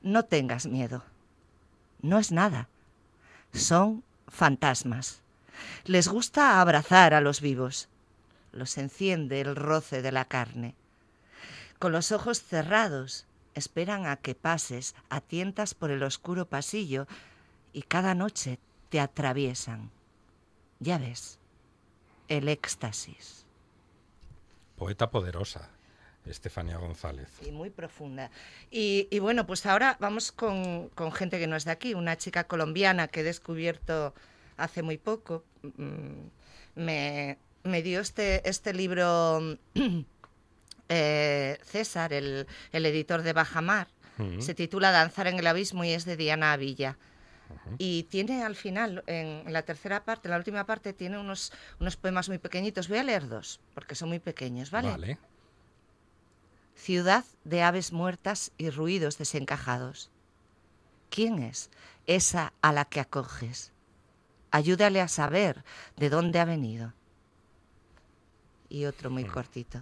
No 0.00 0.24
tengas 0.24 0.64
miedo. 0.64 1.04
No 2.00 2.18
es 2.18 2.32
nada. 2.32 2.66
Son 3.52 4.02
fantasmas. 4.26 5.20
Les 5.84 6.08
gusta 6.08 6.62
abrazar 6.62 7.12
a 7.12 7.20
los 7.20 7.42
vivos. 7.42 7.88
Los 8.52 8.78
enciende 8.78 9.42
el 9.42 9.54
roce 9.54 10.00
de 10.00 10.12
la 10.12 10.24
carne. 10.24 10.74
Con 11.78 11.92
los 11.92 12.10
ojos 12.10 12.42
cerrados 12.42 13.26
esperan 13.56 14.06
a 14.06 14.16
que 14.16 14.34
pases 14.34 14.94
a 15.08 15.20
tientas 15.20 15.74
por 15.74 15.90
el 15.90 16.02
oscuro 16.02 16.46
pasillo 16.46 17.06
y 17.72 17.82
cada 17.82 18.14
noche 18.14 18.58
te 18.90 19.00
atraviesan. 19.00 19.90
Ya 20.78 20.98
ves, 20.98 21.38
el 22.28 22.48
éxtasis. 22.48 23.44
Poeta 24.76 25.10
poderosa, 25.10 25.70
Estefanía 26.26 26.76
González. 26.76 27.28
Y 27.44 27.50
muy 27.50 27.70
profunda. 27.70 28.30
Y, 28.70 29.08
y 29.10 29.18
bueno, 29.18 29.46
pues 29.46 29.64
ahora 29.66 29.96
vamos 30.00 30.32
con, 30.32 30.90
con 30.90 31.12
gente 31.12 31.38
que 31.38 31.46
no 31.46 31.56
es 31.56 31.64
de 31.64 31.70
aquí, 31.72 31.94
una 31.94 32.16
chica 32.16 32.44
colombiana 32.44 33.08
que 33.08 33.20
he 33.20 33.24
descubierto 33.24 34.14
hace 34.56 34.82
muy 34.82 34.98
poco. 34.98 35.44
Mm, 35.62 36.28
Me, 36.76 37.38
me 37.64 37.82
dio 37.82 38.00
este, 38.00 38.46
este 38.48 38.74
libro 38.74 39.40
eh, 40.88 41.58
César, 41.64 42.12
el, 42.12 42.46
el 42.72 42.86
editor 42.86 43.22
de 43.22 43.32
Bajamar. 43.32 43.88
Se 44.38 44.54
titula 44.54 44.92
Danzar 44.92 45.26
en 45.26 45.38
el 45.38 45.46
abismo 45.46 45.84
y 45.84 45.90
es 45.90 46.06
de 46.06 46.16
Diana 46.16 46.54
Avilla. 46.54 46.96
Y 47.78 48.04
tiene 48.04 48.42
al 48.44 48.56
final, 48.56 49.04
en, 49.06 49.52
la 49.52 49.62
tercera 49.62 50.04
parte, 50.04 50.28
en 50.28 50.30
la 50.30 50.38
última 50.38 50.64
parte, 50.64 50.92
tiene 50.92 51.18
unos, 51.18 51.52
unos 51.80 51.96
poemas 51.96 52.28
muy 52.28 52.38
pequeñitos. 52.38 52.88
Voy 52.88 52.98
a 52.98 53.02
leer 53.02 53.28
dos, 53.28 53.60
porque 53.74 53.94
son 53.94 54.08
muy 54.08 54.18
pequeños, 54.18 54.70
¿vale? 54.70 54.90
Vale. 54.90 55.18
Ciudad 56.74 57.24
de 57.44 57.62
aves 57.62 57.92
muertas 57.92 58.52
y 58.58 58.70
ruidos 58.70 59.18
desencajados. 59.18 60.10
¿Quién 61.10 61.42
es 61.42 61.70
esa 62.06 62.52
a 62.62 62.72
la 62.72 62.84
que 62.84 63.00
acoges? 63.00 63.72
Ayúdale 64.50 65.00
a 65.00 65.08
saber 65.08 65.64
de 65.96 66.10
dónde 66.10 66.40
ha 66.40 66.44
venido. 66.44 66.92
Y 68.68 68.86
otro 68.86 69.10
muy 69.10 69.24
cortito. 69.24 69.80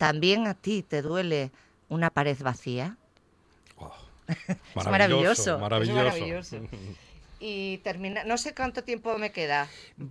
¿También 0.00 0.46
a 0.46 0.54
ti 0.54 0.82
te 0.82 1.02
duele 1.02 1.50
una 1.90 2.08
pared 2.08 2.38
vacía? 2.40 2.96
Wow. 3.76 3.90
Es 4.74 4.86
maravilloso. 4.86 5.56
es 5.56 5.60
Maravilloso. 5.60 5.94
maravilloso. 6.02 6.56
Y 7.42 7.78
termina, 7.78 8.22
no 8.24 8.36
sé 8.36 8.54
cuánto 8.54 8.82
tiempo 8.84 9.16
me 9.18 9.30
queda. 9.32 9.66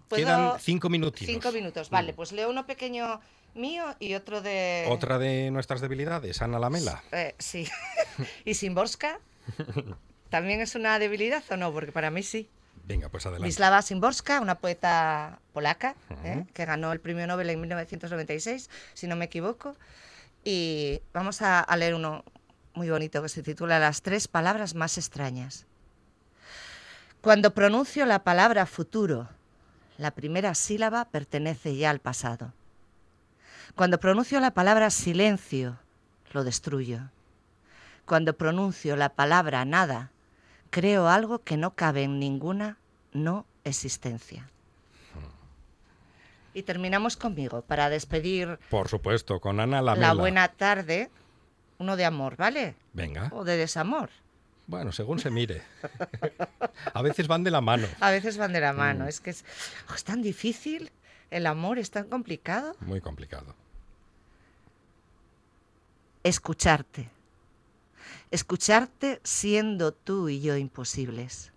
¿Puedo- 0.07 0.25
Quedan 0.25 0.59
cinco 0.59 0.89
minutinos. 0.89 1.31
Cinco 1.31 1.51
minutos, 1.51 1.89
vale, 1.91 2.13
pues 2.13 2.31
leo 2.31 2.49
uno 2.49 2.65
pequeño 2.65 3.19
mío 3.53 3.83
y 3.99 4.15
otro 4.15 4.41
de... 4.41 4.85
Otra 4.89 5.19
de 5.19 5.51
nuestras 5.51 5.79
debilidades, 5.79 6.41
Ana 6.41 6.57
Lamela. 6.57 7.03
Eh, 7.11 7.35
sí. 7.37 7.67
¿Y 8.45 8.55
Simborska? 8.55 9.19
¿También 10.29 10.61
es 10.61 10.73
una 10.73 10.97
debilidad 10.97 11.43
o 11.51 11.57
no? 11.57 11.71
Porque 11.71 11.91
para 11.91 12.09
mí 12.09 12.23
sí. 12.23 12.49
Venga, 12.89 13.07
pues 13.07 13.23
adelante. 13.27 13.45
Wisława 13.45 13.83
Szymborska, 13.83 14.41
una 14.41 14.55
poeta 14.55 15.37
polaca, 15.53 15.95
¿eh? 16.23 16.47
que 16.55 16.65
ganó 16.65 16.91
el 16.91 16.99
premio 16.99 17.27
Nobel 17.27 17.51
en 17.51 17.61
1996, 17.61 18.67
si 18.95 19.05
no 19.05 19.15
me 19.15 19.25
equivoco. 19.25 19.75
Y 20.43 20.99
vamos 21.13 21.43
a, 21.43 21.59
a 21.59 21.77
leer 21.77 21.93
uno 21.93 22.23
muy 22.73 22.89
bonito 22.89 23.21
que 23.21 23.29
se 23.29 23.43
titula 23.43 23.77
Las 23.77 24.01
tres 24.01 24.27
palabras 24.27 24.73
más 24.73 24.97
extrañas. 24.97 25.67
Cuando 27.21 27.53
pronuncio 27.53 28.07
la 28.07 28.23
palabra 28.23 28.65
futuro, 28.65 29.29
la 29.99 30.09
primera 30.09 30.55
sílaba 30.55 31.05
pertenece 31.05 31.75
ya 31.75 31.91
al 31.91 31.99
pasado. 31.99 32.53
Cuando 33.75 33.99
pronuncio 33.99 34.39
la 34.39 34.55
palabra 34.55 34.89
silencio, 34.89 35.77
lo 36.31 36.43
destruyo. 36.43 37.01
Cuando 38.05 38.33
pronuncio 38.33 38.95
la 38.95 39.09
palabra 39.09 39.63
nada, 39.63 40.09
creo 40.70 41.07
algo 41.07 41.39
que 41.39 41.57
no 41.57 41.72
cabe 41.76 42.03
en 42.03 42.20
ninguna 42.20 42.78
no 43.13 43.45
existencia. 43.63 44.49
Y 46.53 46.63
terminamos 46.63 47.15
conmigo 47.15 47.61
para 47.61 47.89
despedir 47.89 48.59
Por 48.70 48.88
supuesto, 48.88 49.39
con 49.39 49.59
Ana 49.59 49.82
Lamela. 49.82 50.07
la 50.07 50.13
buena 50.13 50.47
tarde, 50.47 51.09
uno 51.78 51.95
de 51.95 52.05
amor, 52.05 52.36
¿vale? 52.38 52.76
Venga. 52.93 53.30
O 53.32 53.43
de 53.43 53.55
desamor. 53.55 54.09
Bueno, 54.67 54.91
según 54.91 55.20
se 55.20 55.30
mire. 55.30 55.61
A 56.93 57.01
veces 57.01 57.28
van 57.28 57.43
de 57.43 57.51
la 57.51 57.61
mano. 57.61 57.88
A 57.99 58.11
veces 58.11 58.38
van 58.38 58.53
de 58.53 58.59
la 58.61 58.74
mano. 58.74 59.05
Mm. 59.05 59.07
Es 59.07 59.20
que 59.20 59.30
es, 59.30 59.45
oh, 59.89 59.95
es 59.95 60.03
tan 60.03 60.22
difícil, 60.22 60.91
el 61.32 61.47
amor 61.47 61.80
es 61.80 61.91
tan 61.91 62.07
complicado. 62.07 62.76
Muy 62.82 63.01
complicado. 63.01 63.55
Escucharte. 66.24 67.09
Escucharte 68.32 69.19
siendo 69.23 69.91
tú 69.91 70.30
y 70.30 70.39
yo 70.39 70.55
imposibles. 70.55 71.51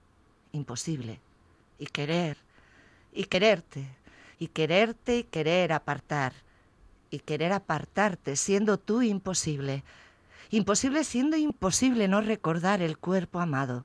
Imposible. 0.53 1.21
Y 1.79 1.87
querer. 1.87 2.39
Y 3.13 3.25
quererte. 3.25 3.87
Y 4.39 4.49
quererte 4.49 5.19
y 5.19 5.25
querer 5.25 5.73
apartar. 5.73 6.33
Y 7.11 7.19
querer 7.19 7.53
apartarte 7.53 8.37
siendo 8.37 8.79
tú 8.79 9.03
imposible. 9.03 9.85
Imposible 10.51 11.05
siendo 11.05 11.37
imposible 11.37 12.09
no 12.09 12.23
recordar 12.23 12.81
el 12.81 12.97
cuerpo 12.97 13.41
amado. 13.41 13.85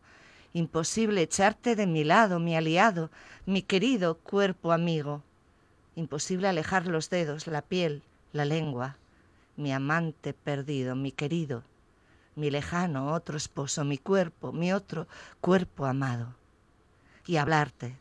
Imposible 0.53 1.21
echarte 1.23 1.75
de 1.75 1.87
mi 1.87 2.05
lado, 2.05 2.39
mi 2.39 2.55
aliado, 2.55 3.09
mi 3.45 3.63
querido 3.63 4.15
cuerpo 4.15 4.71
amigo. 4.71 5.21
Imposible 5.97 6.47
alejar 6.47 6.87
los 6.87 7.09
dedos, 7.09 7.47
la 7.47 7.61
piel, 7.61 8.01
la 8.31 8.45
lengua, 8.45 8.95
mi 9.57 9.73
amante 9.73 10.33
perdido, 10.33 10.95
mi 10.95 11.11
querido, 11.11 11.63
mi 12.37 12.51
lejano 12.51 13.13
otro 13.13 13.35
esposo, 13.35 13.83
mi 13.83 13.97
cuerpo, 13.97 14.53
mi 14.53 14.71
otro 14.71 15.07
cuerpo 15.41 15.85
amado. 15.85 16.35
Y 17.25 17.37
hablarte, 17.37 17.97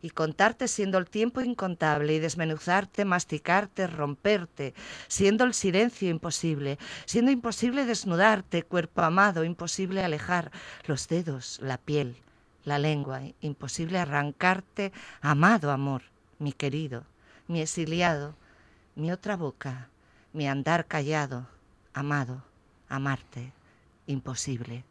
y 0.00 0.10
contarte 0.10 0.68
siendo 0.68 0.96
el 0.96 1.08
tiempo 1.08 1.42
incontable, 1.42 2.14
y 2.14 2.18
desmenuzarte, 2.18 3.04
masticarte, 3.04 3.86
romperte, 3.86 4.74
siendo 5.06 5.44
el 5.44 5.52
silencio 5.52 6.08
imposible, 6.08 6.78
siendo 7.04 7.30
imposible 7.30 7.84
desnudarte, 7.84 8.62
cuerpo 8.62 9.02
amado, 9.02 9.44
imposible 9.44 10.02
alejar 10.02 10.50
los 10.86 11.06
dedos, 11.06 11.60
la 11.62 11.76
piel, 11.76 12.16
la 12.64 12.78
lengua, 12.78 13.20
imposible 13.42 13.98
arrancarte, 13.98 14.92
amado 15.20 15.70
amor, 15.70 16.02
mi 16.38 16.52
querido, 16.52 17.04
mi 17.48 17.60
exiliado, 17.60 18.34
mi 18.96 19.12
otra 19.12 19.36
boca, 19.36 19.88
mi 20.32 20.48
andar 20.48 20.86
callado, 20.86 21.46
amado, 21.92 22.42
amarte, 22.88 23.52
imposible. 24.06 24.84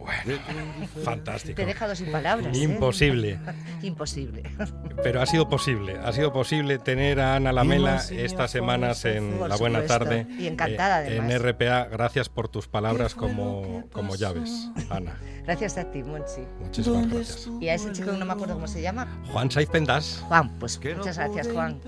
Bueno, 0.00 0.40
fantástico. 1.04 1.56
Te 1.56 1.62
he 1.62 1.66
dejado 1.66 1.94
sin 1.94 2.10
palabras. 2.10 2.56
¿eh? 2.56 2.62
Imposible. 2.62 3.38
Imposible. 3.82 4.42
Pero 5.02 5.20
ha 5.20 5.26
sido 5.26 5.48
posible, 5.48 5.98
ha 6.02 6.12
sido 6.12 6.32
posible 6.32 6.78
tener 6.78 7.20
a 7.20 7.36
Ana 7.36 7.52
Lamela 7.52 8.02
estas 8.10 8.50
semanas 8.50 9.04
en 9.04 9.46
La 9.48 9.56
Buena. 9.56 9.84
Tarde. 9.84 10.26
Y 10.38 10.46
encantada, 10.46 11.06
eh. 11.06 11.16
En 11.16 11.30
RPA, 11.38 11.84
gracias 11.86 12.28
por 12.28 12.48
tus 12.48 12.68
palabras 12.68 13.14
como, 13.14 13.84
como 13.92 14.14
llaves, 14.14 14.68
Ana. 14.90 15.18
Gracias 15.44 15.78
a 15.78 15.90
ti, 15.90 16.02
Monchi. 16.02 16.42
Muchísimas 16.60 17.08
gracias. 17.08 17.48
Y 17.60 17.68
a 17.68 17.74
ese 17.74 17.92
chico 17.92 18.12
que 18.12 18.18
no 18.18 18.26
me 18.26 18.32
acuerdo 18.32 18.54
cómo 18.54 18.68
se 18.68 18.82
llama. 18.82 19.22
Juan 19.32 19.50
Saiz 19.50 19.68
Pendas. 19.68 20.24
Juan, 20.28 20.58
pues 20.58 20.78
muchas 20.96 21.16
gracias, 21.16 21.48
Juan. 21.48 21.80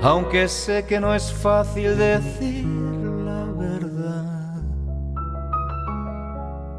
Aunque 0.00 0.46
sé 0.46 0.84
que 0.86 1.00
no 1.00 1.12
es 1.12 1.32
fácil 1.32 1.98
decir 1.98 2.64
la 2.64 3.44
verdad, 3.46 4.62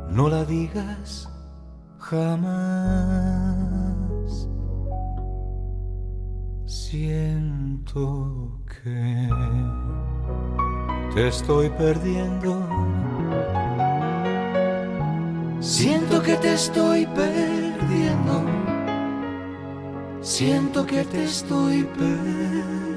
no 0.09 0.29
la 0.29 0.45
digas 0.45 1.29
jamás. 1.97 3.09
Siento 6.65 8.61
que 8.65 9.29
te 11.13 11.27
estoy 11.27 11.69
perdiendo. 11.71 12.65
Siento 15.59 16.21
que 16.23 16.35
te 16.37 16.53
estoy 16.53 17.05
perdiendo. 17.07 18.45
Siento 20.21 20.85
que 20.85 21.03
te 21.03 21.25
estoy 21.25 21.83
perdiendo. 21.83 22.88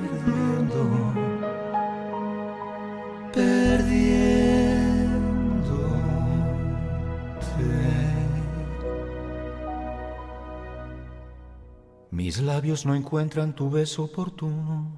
Mis 12.33 12.41
labios 12.41 12.87
no 12.87 12.95
encuentran 12.95 13.55
tu 13.55 13.69
beso 13.69 14.05
oportuno, 14.05 14.97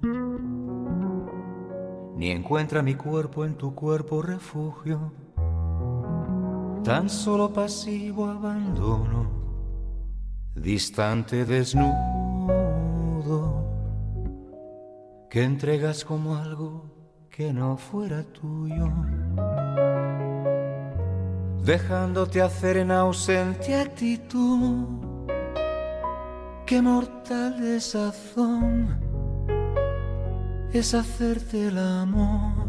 ni 2.16 2.30
encuentra 2.30 2.80
mi 2.80 2.94
cuerpo 2.94 3.44
en 3.44 3.56
tu 3.56 3.74
cuerpo 3.74 4.22
refugio, 4.22 5.12
tan 6.84 7.10
solo 7.10 7.52
pasivo 7.52 8.26
abandono, 8.26 9.28
distante 10.54 11.44
desnudo, 11.44 11.88
que 15.28 15.42
entregas 15.42 16.04
como 16.04 16.36
algo 16.36 16.84
que 17.30 17.52
no 17.52 17.76
fuera 17.76 18.22
tuyo, 18.22 18.92
dejándote 21.64 22.42
hacer 22.42 22.76
en 22.76 22.92
ausente 22.92 23.74
actitud 23.74 25.13
Qué 26.66 26.80
mortal 26.80 27.60
desazón 27.60 28.98
es 30.72 30.94
hacerte 30.94 31.68
el 31.68 31.76
amor 31.76 32.66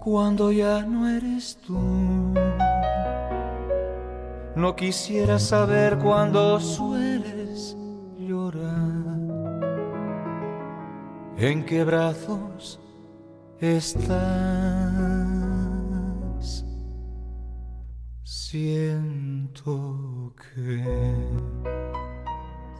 cuando 0.00 0.50
ya 0.50 0.82
no 0.84 1.06
eres 1.06 1.58
tú. 1.66 1.78
No 4.56 4.74
quisiera 4.74 5.38
saber 5.38 5.98
cuándo 5.98 6.58
sueles 6.60 7.76
llorar, 8.18 9.18
en 11.36 11.62
qué 11.66 11.84
brazos 11.84 12.80
estás. 13.60 14.08
Siento 18.22 20.32
que 20.56 21.28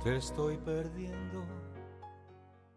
te 0.02 0.16
estoy 0.16 0.56
perdiendo. 0.58 1.57